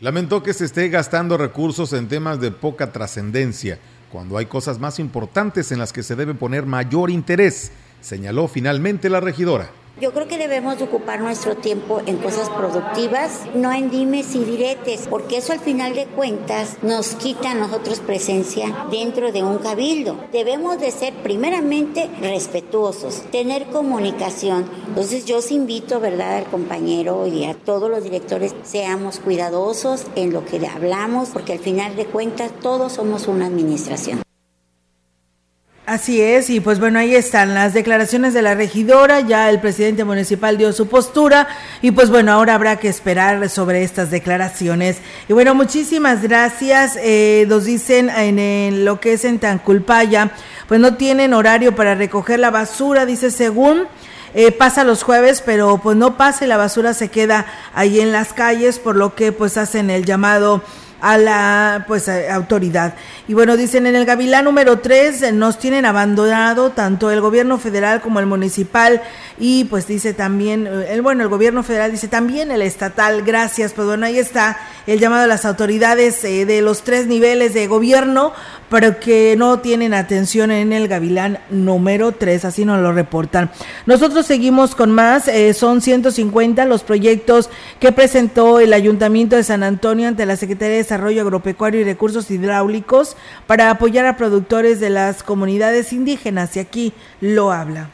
Lamentó 0.00 0.42
que 0.42 0.52
se 0.54 0.64
esté 0.64 0.88
gastando 0.88 1.36
recursos 1.36 1.92
en 1.92 2.08
temas 2.08 2.40
de 2.40 2.50
poca 2.50 2.90
trascendencia, 2.90 3.78
cuando 4.10 4.36
hay 4.36 4.46
cosas 4.46 4.80
más 4.80 4.98
importantes 4.98 5.70
en 5.70 5.78
las 5.78 5.92
que 5.92 6.02
se 6.02 6.16
debe 6.16 6.34
poner 6.34 6.66
mayor 6.66 7.10
interés, 7.10 7.70
señaló 8.00 8.48
finalmente 8.48 9.08
la 9.08 9.20
regidora. 9.20 9.70
Yo 10.00 10.12
creo 10.12 10.26
que 10.26 10.38
debemos 10.38 10.82
ocupar 10.82 11.20
nuestro 11.20 11.54
tiempo 11.54 12.00
en 12.04 12.16
cosas 12.16 12.50
productivas, 12.50 13.42
no 13.54 13.72
en 13.72 13.90
dimes 13.90 14.34
y 14.34 14.44
diretes, 14.44 15.06
porque 15.08 15.36
eso 15.36 15.52
al 15.52 15.60
final 15.60 15.94
de 15.94 16.06
cuentas 16.06 16.78
nos 16.82 17.14
quita 17.14 17.52
a 17.52 17.54
nosotros 17.54 18.00
presencia 18.00 18.86
dentro 18.90 19.30
de 19.30 19.44
un 19.44 19.58
cabildo. 19.58 20.18
Debemos 20.32 20.80
de 20.80 20.90
ser 20.90 21.14
primeramente 21.22 22.10
respetuosos, 22.20 23.22
tener 23.30 23.66
comunicación. 23.66 24.68
Entonces 24.88 25.26
yo 25.26 25.38
os 25.38 25.52
invito, 25.52 26.00
¿verdad?, 26.00 26.38
al 26.38 26.46
compañero 26.46 27.28
y 27.28 27.44
a 27.44 27.54
todos 27.54 27.88
los 27.88 28.02
directores, 28.02 28.52
seamos 28.64 29.20
cuidadosos 29.20 30.06
en 30.16 30.32
lo 30.32 30.44
que 30.44 30.58
hablamos, 30.66 31.28
porque 31.28 31.52
al 31.52 31.60
final 31.60 31.94
de 31.94 32.06
cuentas 32.06 32.50
todos 32.60 32.94
somos 32.94 33.28
una 33.28 33.46
administración. 33.46 34.23
Así 35.86 36.18
es, 36.22 36.48
y 36.48 36.60
pues 36.60 36.80
bueno, 36.80 36.98
ahí 36.98 37.14
están 37.14 37.52
las 37.52 37.74
declaraciones 37.74 38.32
de 38.32 38.40
la 38.40 38.54
regidora, 38.54 39.20
ya 39.20 39.50
el 39.50 39.60
presidente 39.60 40.02
municipal 40.04 40.56
dio 40.56 40.72
su 40.72 40.88
postura 40.88 41.46
y 41.82 41.90
pues 41.90 42.08
bueno, 42.08 42.32
ahora 42.32 42.54
habrá 42.54 42.76
que 42.76 42.88
esperar 42.88 43.50
sobre 43.50 43.82
estas 43.82 44.10
declaraciones. 44.10 44.96
Y 45.28 45.34
bueno, 45.34 45.54
muchísimas 45.54 46.22
gracias, 46.22 46.96
eh, 47.02 47.44
nos 47.48 47.66
dicen 47.66 48.08
en, 48.08 48.86
lo 48.86 48.98
que 48.98 49.12
es 49.12 49.26
en 49.26 49.38
Tanculpaya, 49.38 50.30
pues 50.68 50.80
no 50.80 50.94
tienen 50.94 51.34
horario 51.34 51.74
para 51.76 51.94
recoger 51.94 52.38
la 52.38 52.50
basura, 52.50 53.04
dice 53.04 53.30
según... 53.30 53.86
Eh, 54.36 54.50
pasa 54.50 54.82
los 54.82 55.04
jueves, 55.04 55.44
pero 55.46 55.78
pues 55.78 55.96
no 55.96 56.16
pasa 56.16 56.44
y 56.44 56.48
la 56.48 56.56
basura 56.56 56.92
se 56.92 57.08
queda 57.08 57.46
ahí 57.72 58.00
en 58.00 58.10
las 58.10 58.32
calles, 58.32 58.80
por 58.80 58.96
lo 58.96 59.14
que 59.14 59.30
pues 59.30 59.56
hacen 59.56 59.90
el 59.90 60.04
llamado 60.04 60.60
a 61.04 61.18
la 61.18 61.84
pues 61.86 62.08
autoridad. 62.08 62.94
Y 63.28 63.34
bueno, 63.34 63.58
dicen 63.58 63.86
en 63.86 63.94
el 63.94 64.06
Gavilán 64.06 64.46
número 64.46 64.78
3 64.78 65.34
nos 65.34 65.58
tienen 65.58 65.84
abandonado 65.84 66.70
tanto 66.70 67.10
el 67.10 67.20
gobierno 67.20 67.58
federal 67.58 68.00
como 68.00 68.20
el 68.20 68.26
municipal 68.26 69.02
y 69.38 69.64
pues 69.64 69.86
dice 69.86 70.14
también 70.14 70.66
el 70.66 71.02
bueno, 71.02 71.22
el 71.22 71.28
gobierno 71.28 71.62
federal 71.62 71.90
dice 71.90 72.08
también 72.08 72.50
el 72.50 72.62
estatal. 72.62 73.22
Gracias, 73.22 73.74
pues 73.74 73.86
bueno, 73.86 74.06
ahí 74.06 74.18
está 74.18 74.56
el 74.86 74.98
llamado 74.98 75.24
a 75.24 75.26
las 75.26 75.44
autoridades 75.44 76.24
eh, 76.24 76.46
de 76.46 76.62
los 76.62 76.84
tres 76.84 77.06
niveles 77.06 77.52
de 77.52 77.66
gobierno, 77.66 78.32
pero 78.70 78.98
que 78.98 79.34
no 79.36 79.58
tienen 79.58 79.92
atención 79.92 80.50
en 80.50 80.72
el 80.72 80.88
Gavilán 80.88 81.38
número 81.50 82.12
3, 82.12 82.46
así 82.46 82.64
nos 82.64 82.80
lo 82.80 82.92
reportan. 82.92 83.50
Nosotros 83.84 84.24
seguimos 84.24 84.74
con 84.74 84.90
más, 84.90 85.28
eh, 85.28 85.52
son 85.52 85.82
150 85.82 86.64
los 86.64 86.82
proyectos 86.82 87.50
que 87.78 87.92
presentó 87.92 88.58
el 88.58 88.72
Ayuntamiento 88.72 89.36
de 89.36 89.44
San 89.44 89.62
Antonio 89.62 90.08
ante 90.08 90.26
la 90.26 90.36
Secretaría 90.36 90.76
de 90.76 90.84
Desarrollo 90.94 91.22
Agropecuario 91.22 91.80
y 91.80 91.84
Recursos 91.84 92.30
Hidráulicos 92.30 93.16
para 93.48 93.68
apoyar 93.68 94.06
a 94.06 94.16
productores 94.16 94.78
de 94.78 94.90
las 94.90 95.24
comunidades 95.24 95.92
indígenas 95.92 96.54
y 96.54 96.60
aquí 96.60 96.94
lo 97.20 97.50
habla. 97.50 97.90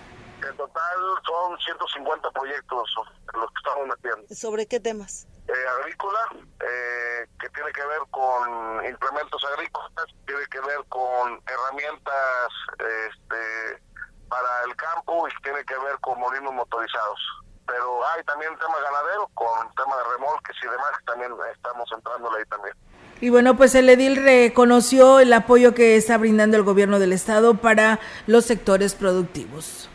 En 0.46 0.54
total 0.54 0.98
son 1.24 1.58
150 1.58 2.30
proyectos 2.30 2.90
los 3.32 3.50
que 3.52 3.56
estamos 3.56 3.88
metiendo. 3.88 4.34
¿Sobre 4.34 4.66
qué 4.66 4.80
temas? 4.80 5.26
Eh, 5.48 5.52
agrícola, 5.80 6.20
eh, 6.60 7.26
que 7.40 7.48
tiene 7.48 7.72
que 7.72 7.86
ver 7.86 8.00
con 8.10 8.84
implementos 8.84 9.42
agrícolas, 9.54 9.90
tiene 10.26 10.44
que 10.50 10.60
ver 10.60 10.84
con 10.90 11.40
herramientas 11.48 12.48
este, 12.76 13.82
para 14.28 14.64
el 14.68 14.76
campo 14.76 15.26
y 15.26 15.42
tiene 15.42 15.64
que 15.64 15.78
ver 15.78 15.96
con 16.02 16.20
molinos 16.20 16.52
motorizados 16.52 17.18
pero 17.66 18.04
hay 18.04 18.24
también 18.24 18.50
tema 18.58 18.80
ganadero 18.80 19.30
con 19.34 19.72
tema 19.74 19.96
de 19.96 20.04
remolques 20.12 20.56
y 20.60 20.66
demás 20.66 20.90
también 21.06 21.32
estamos 21.54 21.88
entrándole 21.92 22.38
ahí 22.38 22.44
también. 22.46 22.74
Y 23.20 23.28
bueno, 23.28 23.54
pues 23.56 23.74
el 23.74 23.88
edil 23.90 24.16
reconoció 24.16 25.20
el 25.20 25.32
apoyo 25.34 25.74
que 25.74 25.96
está 25.96 26.16
brindando 26.16 26.56
el 26.56 26.62
gobierno 26.62 26.98
del 26.98 27.12
estado 27.12 27.54
para 27.54 28.00
los 28.26 28.46
sectores 28.46 28.94
productivos. 28.94 29.90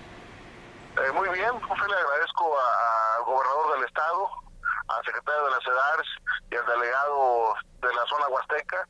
Eh, 0.96 1.12
muy 1.12 1.28
bien, 1.30 1.52
pues 1.68 1.80
le 1.90 1.96
agradezco 1.96 2.56
al 2.58 3.24
gobernador 3.26 3.76
del 3.76 3.88
estado, 3.88 4.30
al 4.88 5.06
secretario 5.06 5.44
de 5.46 5.52
la 5.52 5.60
CEDARS 5.60 6.08
y 6.52 6.56
al 6.56 6.66
delegado 6.68 7.56
de 7.82 7.94
la 7.96 8.06
zona 8.06 8.28
huasteca, 8.28 8.88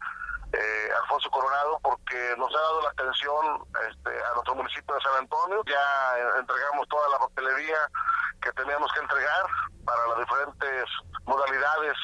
eh, 0.51 0.89
Alfonso 1.01 1.29
Coronado, 1.31 1.79
porque 1.81 2.35
nos 2.37 2.53
ha 2.53 2.59
dado 2.59 2.81
la 2.83 2.89
atención 2.89 3.63
este, 3.89 4.09
a 4.09 4.33
nuestro 4.33 4.55
municipio 4.55 4.95
de 4.95 5.01
San 5.01 5.15
Antonio. 5.15 5.63
Ya 5.65 6.39
entregamos 6.39 6.87
toda 6.89 7.07
la 7.09 7.19
papelería 7.19 7.89
que 8.41 8.51
teníamos 8.51 8.91
que 8.91 8.99
entregar 8.99 9.45
para 9.85 10.07
las 10.07 10.19
diferentes 10.19 10.85
modalidades 11.25 11.97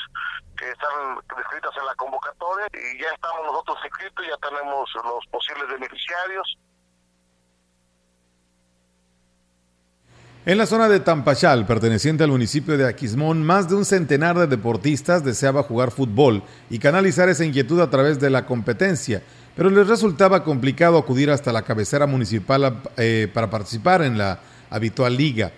están 0.69 1.17
descritas 1.35 1.71
en 1.77 1.85
la 1.85 1.95
convocatoria 1.95 2.67
y 2.73 3.01
ya 3.01 3.09
estamos 3.13 3.45
nosotros 3.45 3.77
inscritos, 3.83 4.25
ya 4.27 4.37
tenemos 4.37 4.89
los 5.03 5.25
posibles 5.27 5.67
beneficiarios. 5.69 6.57
En 10.43 10.57
la 10.57 10.65
zona 10.65 10.89
de 10.89 10.99
Tampachal, 10.99 11.67
perteneciente 11.67 12.23
al 12.23 12.31
municipio 12.31 12.75
de 12.75 12.87
Aquismón, 12.87 13.43
más 13.43 13.69
de 13.69 13.75
un 13.75 13.85
centenar 13.85 14.39
de 14.39 14.47
deportistas 14.47 15.23
deseaba 15.23 15.61
jugar 15.61 15.91
fútbol 15.91 16.41
y 16.67 16.79
canalizar 16.79 17.29
esa 17.29 17.45
inquietud 17.45 17.79
a 17.79 17.91
través 17.91 18.19
de 18.19 18.31
la 18.31 18.47
competencia, 18.47 19.21
pero 19.55 19.69
les 19.69 19.87
resultaba 19.87 20.43
complicado 20.43 20.97
acudir 20.97 21.29
hasta 21.29 21.53
la 21.53 21.61
cabecera 21.61 22.07
municipal 22.07 22.81
eh, 22.97 23.29
para 23.31 23.51
participar 23.51 24.01
en 24.01 24.17
la 24.17 24.39
habitual 24.71 25.15
liga. 25.15 25.51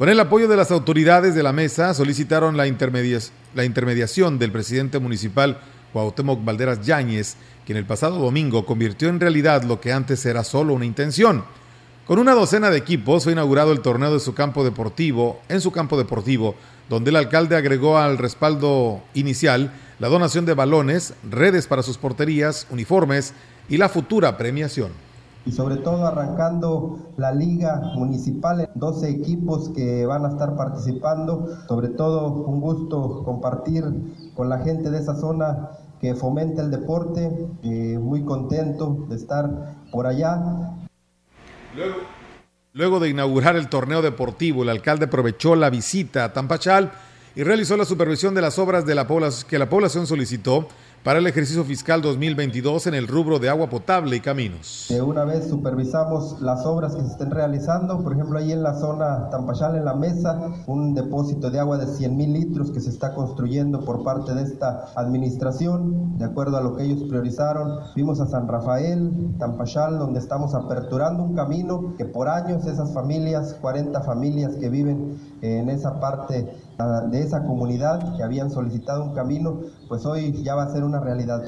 Con 0.00 0.08
el 0.08 0.18
apoyo 0.18 0.48
de 0.48 0.56
las 0.56 0.70
autoridades 0.70 1.34
de 1.34 1.42
la 1.42 1.52
mesa, 1.52 1.92
solicitaron 1.92 2.56
la, 2.56 2.64
la 2.64 3.64
intermediación 3.66 4.38
del 4.38 4.50
presidente 4.50 4.98
municipal 4.98 5.60
Cuauhtémoc 5.92 6.42
Valderas 6.42 6.80
Yáñez, 6.80 7.36
quien 7.66 7.76
el 7.76 7.84
pasado 7.84 8.18
domingo 8.18 8.64
convirtió 8.64 9.10
en 9.10 9.20
realidad 9.20 9.62
lo 9.64 9.78
que 9.78 9.92
antes 9.92 10.24
era 10.24 10.42
solo 10.42 10.72
una 10.72 10.86
intención. 10.86 11.44
Con 12.06 12.18
una 12.18 12.32
docena 12.32 12.70
de 12.70 12.78
equipos 12.78 13.24
fue 13.24 13.32
inaugurado 13.32 13.72
el 13.72 13.82
torneo 13.82 14.14
de 14.14 14.20
su 14.20 14.32
campo 14.32 14.64
deportivo, 14.64 15.42
en 15.50 15.60
su 15.60 15.70
campo 15.70 15.98
deportivo, 15.98 16.54
donde 16.88 17.10
el 17.10 17.16
alcalde 17.16 17.56
agregó 17.56 17.98
al 17.98 18.16
respaldo 18.16 19.02
inicial 19.12 19.70
la 19.98 20.08
donación 20.08 20.46
de 20.46 20.54
balones, 20.54 21.12
redes 21.30 21.66
para 21.66 21.82
sus 21.82 21.98
porterías, 21.98 22.66
uniformes 22.70 23.34
y 23.68 23.76
la 23.76 23.90
futura 23.90 24.38
premiación 24.38 25.09
y 25.46 25.52
sobre 25.52 25.76
todo 25.76 26.06
arrancando 26.06 27.12
la 27.16 27.32
liga 27.32 27.92
municipal, 27.94 28.68
12 28.74 29.08
equipos 29.08 29.70
que 29.70 30.04
van 30.06 30.24
a 30.24 30.28
estar 30.30 30.56
participando, 30.56 31.48
sobre 31.68 31.88
todo 31.88 32.28
un 32.28 32.60
gusto 32.60 33.22
compartir 33.24 33.84
con 34.34 34.48
la 34.48 34.58
gente 34.58 34.90
de 34.90 34.98
esa 34.98 35.14
zona 35.14 35.70
que 36.00 36.14
fomenta 36.14 36.62
el 36.62 36.70
deporte, 36.70 37.48
eh, 37.62 37.98
muy 37.98 38.24
contento 38.24 39.06
de 39.08 39.16
estar 39.16 39.76
por 39.92 40.06
allá. 40.06 40.76
Luego, 42.72 43.00
de 43.00 43.08
inaugurar 43.08 43.56
el 43.56 43.68
torneo 43.68 44.00
deportivo, 44.00 44.62
el 44.62 44.68
alcalde 44.68 45.06
aprovechó 45.06 45.56
la 45.56 45.70
visita 45.70 46.24
a 46.24 46.32
Tampachal 46.32 46.92
y 47.34 47.42
realizó 47.42 47.76
la 47.76 47.84
supervisión 47.84 48.34
de 48.34 48.42
las 48.42 48.58
obras 48.58 48.86
de 48.86 48.94
la 48.94 49.06
que 49.48 49.58
la 49.58 49.68
población 49.68 50.06
solicitó 50.06 50.68
para 51.02 51.18
el 51.18 51.26
ejercicio 51.26 51.64
fiscal 51.64 52.02
2022 52.02 52.86
en 52.86 52.94
el 52.94 53.08
rubro 53.08 53.38
de 53.38 53.48
agua 53.48 53.70
potable 53.70 54.16
y 54.16 54.20
caminos. 54.20 54.86
De 54.90 55.00
una 55.00 55.24
vez 55.24 55.48
supervisamos 55.48 56.42
las 56.42 56.66
obras 56.66 56.94
que 56.94 57.00
se 57.00 57.08
estén 57.08 57.30
realizando, 57.30 58.02
por 58.02 58.12
ejemplo 58.12 58.38
ahí 58.38 58.52
en 58.52 58.62
la 58.62 58.74
zona 58.74 59.30
Tampachal 59.30 59.76
en 59.76 59.86
la 59.86 59.94
mesa, 59.94 60.38
un 60.66 60.94
depósito 60.94 61.50
de 61.50 61.58
agua 61.58 61.78
de 61.78 61.86
100 61.86 62.16
mil 62.16 62.34
litros 62.34 62.70
que 62.70 62.80
se 62.80 62.90
está 62.90 63.14
construyendo 63.14 63.82
por 63.82 64.04
parte 64.04 64.34
de 64.34 64.42
esta 64.42 64.92
administración, 64.94 66.18
de 66.18 66.26
acuerdo 66.26 66.58
a 66.58 66.60
lo 66.60 66.76
que 66.76 66.84
ellos 66.84 67.02
priorizaron. 67.08 67.78
Vimos 67.96 68.20
a 68.20 68.26
San 68.26 68.46
Rafael, 68.46 69.34
Tampachal, 69.38 69.98
donde 69.98 70.20
estamos 70.20 70.54
aperturando 70.54 71.22
un 71.22 71.34
camino 71.34 71.94
que 71.96 72.04
por 72.04 72.28
años 72.28 72.66
esas 72.66 72.92
familias, 72.92 73.56
40 73.62 74.02
familias 74.02 74.54
que 74.56 74.68
viven 74.68 75.18
en 75.40 75.70
esa 75.70 75.98
parte 75.98 76.52
de 77.10 77.22
esa 77.22 77.44
comunidad 77.44 78.16
que 78.16 78.22
habían 78.22 78.50
solicitado 78.50 79.04
un 79.04 79.14
camino, 79.14 79.60
pues 79.88 80.04
hoy 80.06 80.42
ya 80.42 80.54
va 80.54 80.64
a 80.64 80.72
ser 80.72 80.84
una 80.84 81.00
realidad. 81.00 81.42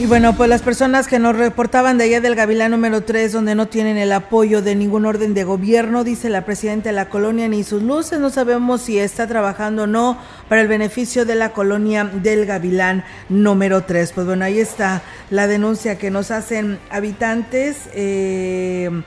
Y 0.00 0.06
bueno, 0.06 0.36
pues 0.36 0.48
las 0.48 0.62
personas 0.62 1.08
que 1.08 1.18
nos 1.18 1.36
reportaban 1.36 1.98
de 1.98 2.04
allá 2.04 2.20
del 2.20 2.36
Gavilán 2.36 2.70
número 2.70 3.02
3, 3.02 3.32
donde 3.32 3.56
no 3.56 3.66
tienen 3.66 3.98
el 3.98 4.12
apoyo 4.12 4.62
de 4.62 4.76
ningún 4.76 5.04
orden 5.04 5.34
de 5.34 5.42
gobierno, 5.42 6.04
dice 6.04 6.28
la 6.28 6.44
presidenta 6.44 6.90
de 6.90 6.94
la 6.94 7.08
colonia, 7.08 7.48
ni 7.48 7.64
sus 7.64 7.82
luces, 7.82 8.20
no 8.20 8.30
sabemos 8.30 8.82
si 8.82 9.00
está 9.00 9.26
trabajando 9.26 9.82
o 9.82 9.86
no 9.88 10.16
para 10.48 10.60
el 10.60 10.68
beneficio 10.68 11.24
de 11.24 11.34
la 11.34 11.52
colonia 11.52 12.04
del 12.04 12.46
Gavilán 12.46 13.02
número 13.28 13.82
3. 13.82 14.12
Pues 14.12 14.24
bueno, 14.24 14.44
ahí 14.44 14.60
está 14.60 15.02
la 15.30 15.48
denuncia 15.48 15.98
que 15.98 16.12
nos 16.12 16.30
hacen 16.30 16.78
habitantes 16.92 17.88
eh, 17.92 19.02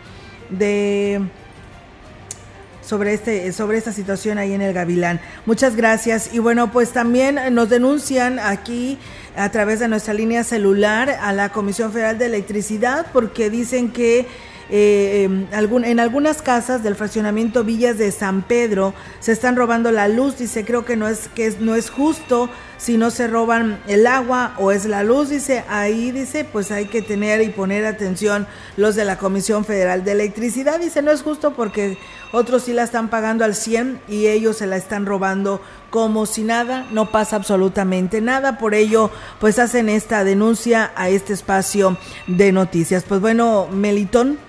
de 0.50 1.22
sobre 2.82 3.14
este 3.14 3.52
sobre 3.54 3.78
esta 3.78 3.92
situación 3.92 4.38
ahí 4.38 4.54
en 4.54 4.62
el 4.62 4.74
Gavilán. 4.74 5.20
Muchas 5.46 5.76
gracias 5.76 6.34
y 6.34 6.40
bueno, 6.40 6.72
pues 6.72 6.92
también 6.92 7.40
nos 7.52 7.70
denuncian 7.70 8.40
aquí 8.40 8.98
a 9.36 9.50
través 9.50 9.80
de 9.80 9.88
nuestra 9.88 10.14
línea 10.14 10.44
celular 10.44 11.10
a 11.22 11.32
la 11.34 11.50
Comisión 11.50 11.92
Federal 11.92 12.18
de 12.18 12.26
Electricidad 12.26 13.08
porque 13.14 13.50
dicen 13.50 13.92
que 13.92 14.28
eh, 14.74 15.24
em, 15.24 15.84
en 15.84 16.00
algunas 16.00 16.42
casas 16.42 16.82
del 16.82 16.96
fraccionamiento 16.96 17.66
Villas 17.66 17.98
de 17.98 18.10
San 18.12 18.42
Pedro 18.42 18.94
se 19.20 19.34
están 19.34 19.58
robando 19.58 19.92
la 19.92 20.08
luz. 20.08 20.38
Dice, 20.38 20.64
creo 20.64 20.86
que 20.86 20.96
no 20.96 21.10
es, 21.10 21.28
que 21.36 21.54
no 21.60 21.76
es 21.76 21.90
justo 21.90 22.50
si 22.82 22.98
no 22.98 23.12
se 23.12 23.28
roban 23.28 23.80
el 23.88 24.08
agua 24.08 24.56
o 24.58 24.72
es 24.72 24.86
la 24.86 25.04
luz. 25.04 25.30
Dice, 25.30 25.64
ahí 25.70 26.10
dice, 26.10 26.46
pues 26.46 26.72
hay 26.72 26.86
que 26.86 27.04
tener 27.04 27.40
y 27.42 27.50
poner 27.50 27.86
atención 27.86 28.48
los 28.76 28.96
de 28.96 29.06
la 29.06 29.20
Comisión 29.20 29.66
Federal 29.66 30.04
de 30.04 30.14
Electricidad. 30.14 30.80
Dice, 30.80 31.04
no 31.04 31.12
es 31.12 31.22
justo 31.22 31.54
porque 31.54 32.00
otros 32.32 32.64
sí 32.64 32.74
la 32.74 32.82
están 32.82 33.10
pagando 33.10 33.46
al 33.46 33.54
100 33.54 34.02
y 34.08 34.28
ellos 34.28 34.58
se 34.58 34.66
la 34.66 34.78
están 34.78 35.06
robando 35.06 35.62
como 35.92 36.26
si 36.26 36.42
nada, 36.42 36.88
no 36.92 37.12
pasa 37.12 37.36
absolutamente 37.36 38.20
nada. 38.20 38.58
Por 38.58 38.74
ello, 38.74 39.12
pues 39.40 39.60
hacen 39.60 39.88
esta 39.88 40.24
denuncia 40.24 40.92
a 40.96 41.10
este 41.10 41.34
espacio 41.34 41.98
de 42.26 42.52
noticias. 42.52 43.04
Pues 43.08 43.22
bueno, 43.22 43.68
Melitón. 43.72 44.40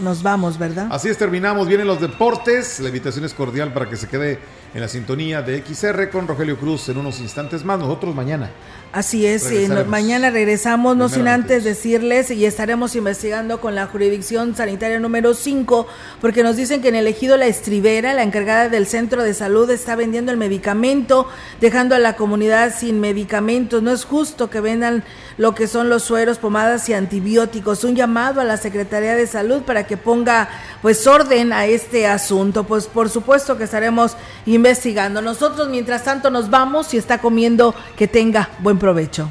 Nos 0.00 0.22
vamos, 0.22 0.58
¿verdad? 0.58 0.88
Así 0.90 1.08
es, 1.08 1.18
terminamos. 1.18 1.66
Vienen 1.68 1.86
los 1.86 2.00
deportes. 2.00 2.80
La 2.80 2.88
invitación 2.88 3.24
es 3.24 3.34
cordial 3.34 3.72
para 3.72 3.88
que 3.88 3.96
se 3.96 4.08
quede 4.08 4.38
en 4.74 4.80
la 4.80 4.88
sintonía 4.88 5.42
de 5.42 5.64
XR 5.64 6.10
con 6.10 6.28
Rogelio 6.28 6.58
Cruz 6.58 6.88
en 6.88 6.98
unos 6.98 7.20
instantes 7.20 7.64
más. 7.64 7.78
Nosotros 7.78 8.14
mañana. 8.14 8.50
Así 8.90 9.26
es, 9.26 9.46
mañana 9.86 10.30
regresamos, 10.30 10.96
no 10.96 11.10
sin 11.10 11.28
antes 11.28 11.62
decirles 11.62 12.30
y 12.30 12.46
estaremos 12.46 12.96
investigando 12.96 13.60
con 13.60 13.74
la 13.74 13.86
jurisdicción 13.86 14.56
sanitaria 14.56 14.98
número 14.98 15.34
5, 15.34 15.86
porque 16.22 16.42
nos 16.42 16.56
dicen 16.56 16.80
que 16.80 16.88
en 16.88 16.94
el 16.94 17.06
ejido 17.06 17.36
La 17.36 17.46
Estribera, 17.46 18.14
la 18.14 18.22
encargada 18.22 18.70
del 18.70 18.86
centro 18.86 19.22
de 19.24 19.34
salud, 19.34 19.68
está 19.70 19.94
vendiendo 19.94 20.32
el 20.32 20.38
medicamento, 20.38 21.28
dejando 21.60 21.94
a 21.94 21.98
la 21.98 22.16
comunidad 22.16 22.74
sin 22.74 22.98
medicamentos. 22.98 23.82
No 23.82 23.92
es 23.92 24.06
justo 24.06 24.48
que 24.48 24.62
vendan 24.62 25.04
lo 25.38 25.54
que 25.54 25.66
son 25.66 25.88
los 25.88 26.02
sueros, 26.02 26.38
pomadas 26.38 26.88
y 26.88 26.94
antibióticos. 26.94 27.84
Un 27.84 27.96
llamado 27.96 28.40
a 28.40 28.44
la 28.44 28.56
Secretaría 28.56 29.14
de 29.14 29.26
Salud 29.26 29.62
para 29.62 29.86
que 29.86 29.96
ponga 29.96 30.48
pues 30.82 31.06
orden 31.06 31.52
a 31.52 31.66
este 31.66 32.06
asunto. 32.06 32.64
Pues 32.64 32.86
por 32.86 33.08
supuesto 33.08 33.56
que 33.56 33.64
estaremos 33.64 34.16
investigando. 34.44 35.22
Nosotros 35.22 35.68
mientras 35.68 36.04
tanto 36.04 36.30
nos 36.30 36.50
vamos 36.50 36.92
y 36.92 36.98
está 36.98 37.18
comiendo 37.18 37.74
que 37.96 38.08
tenga 38.08 38.50
buen 38.58 38.78
provecho. 38.78 39.30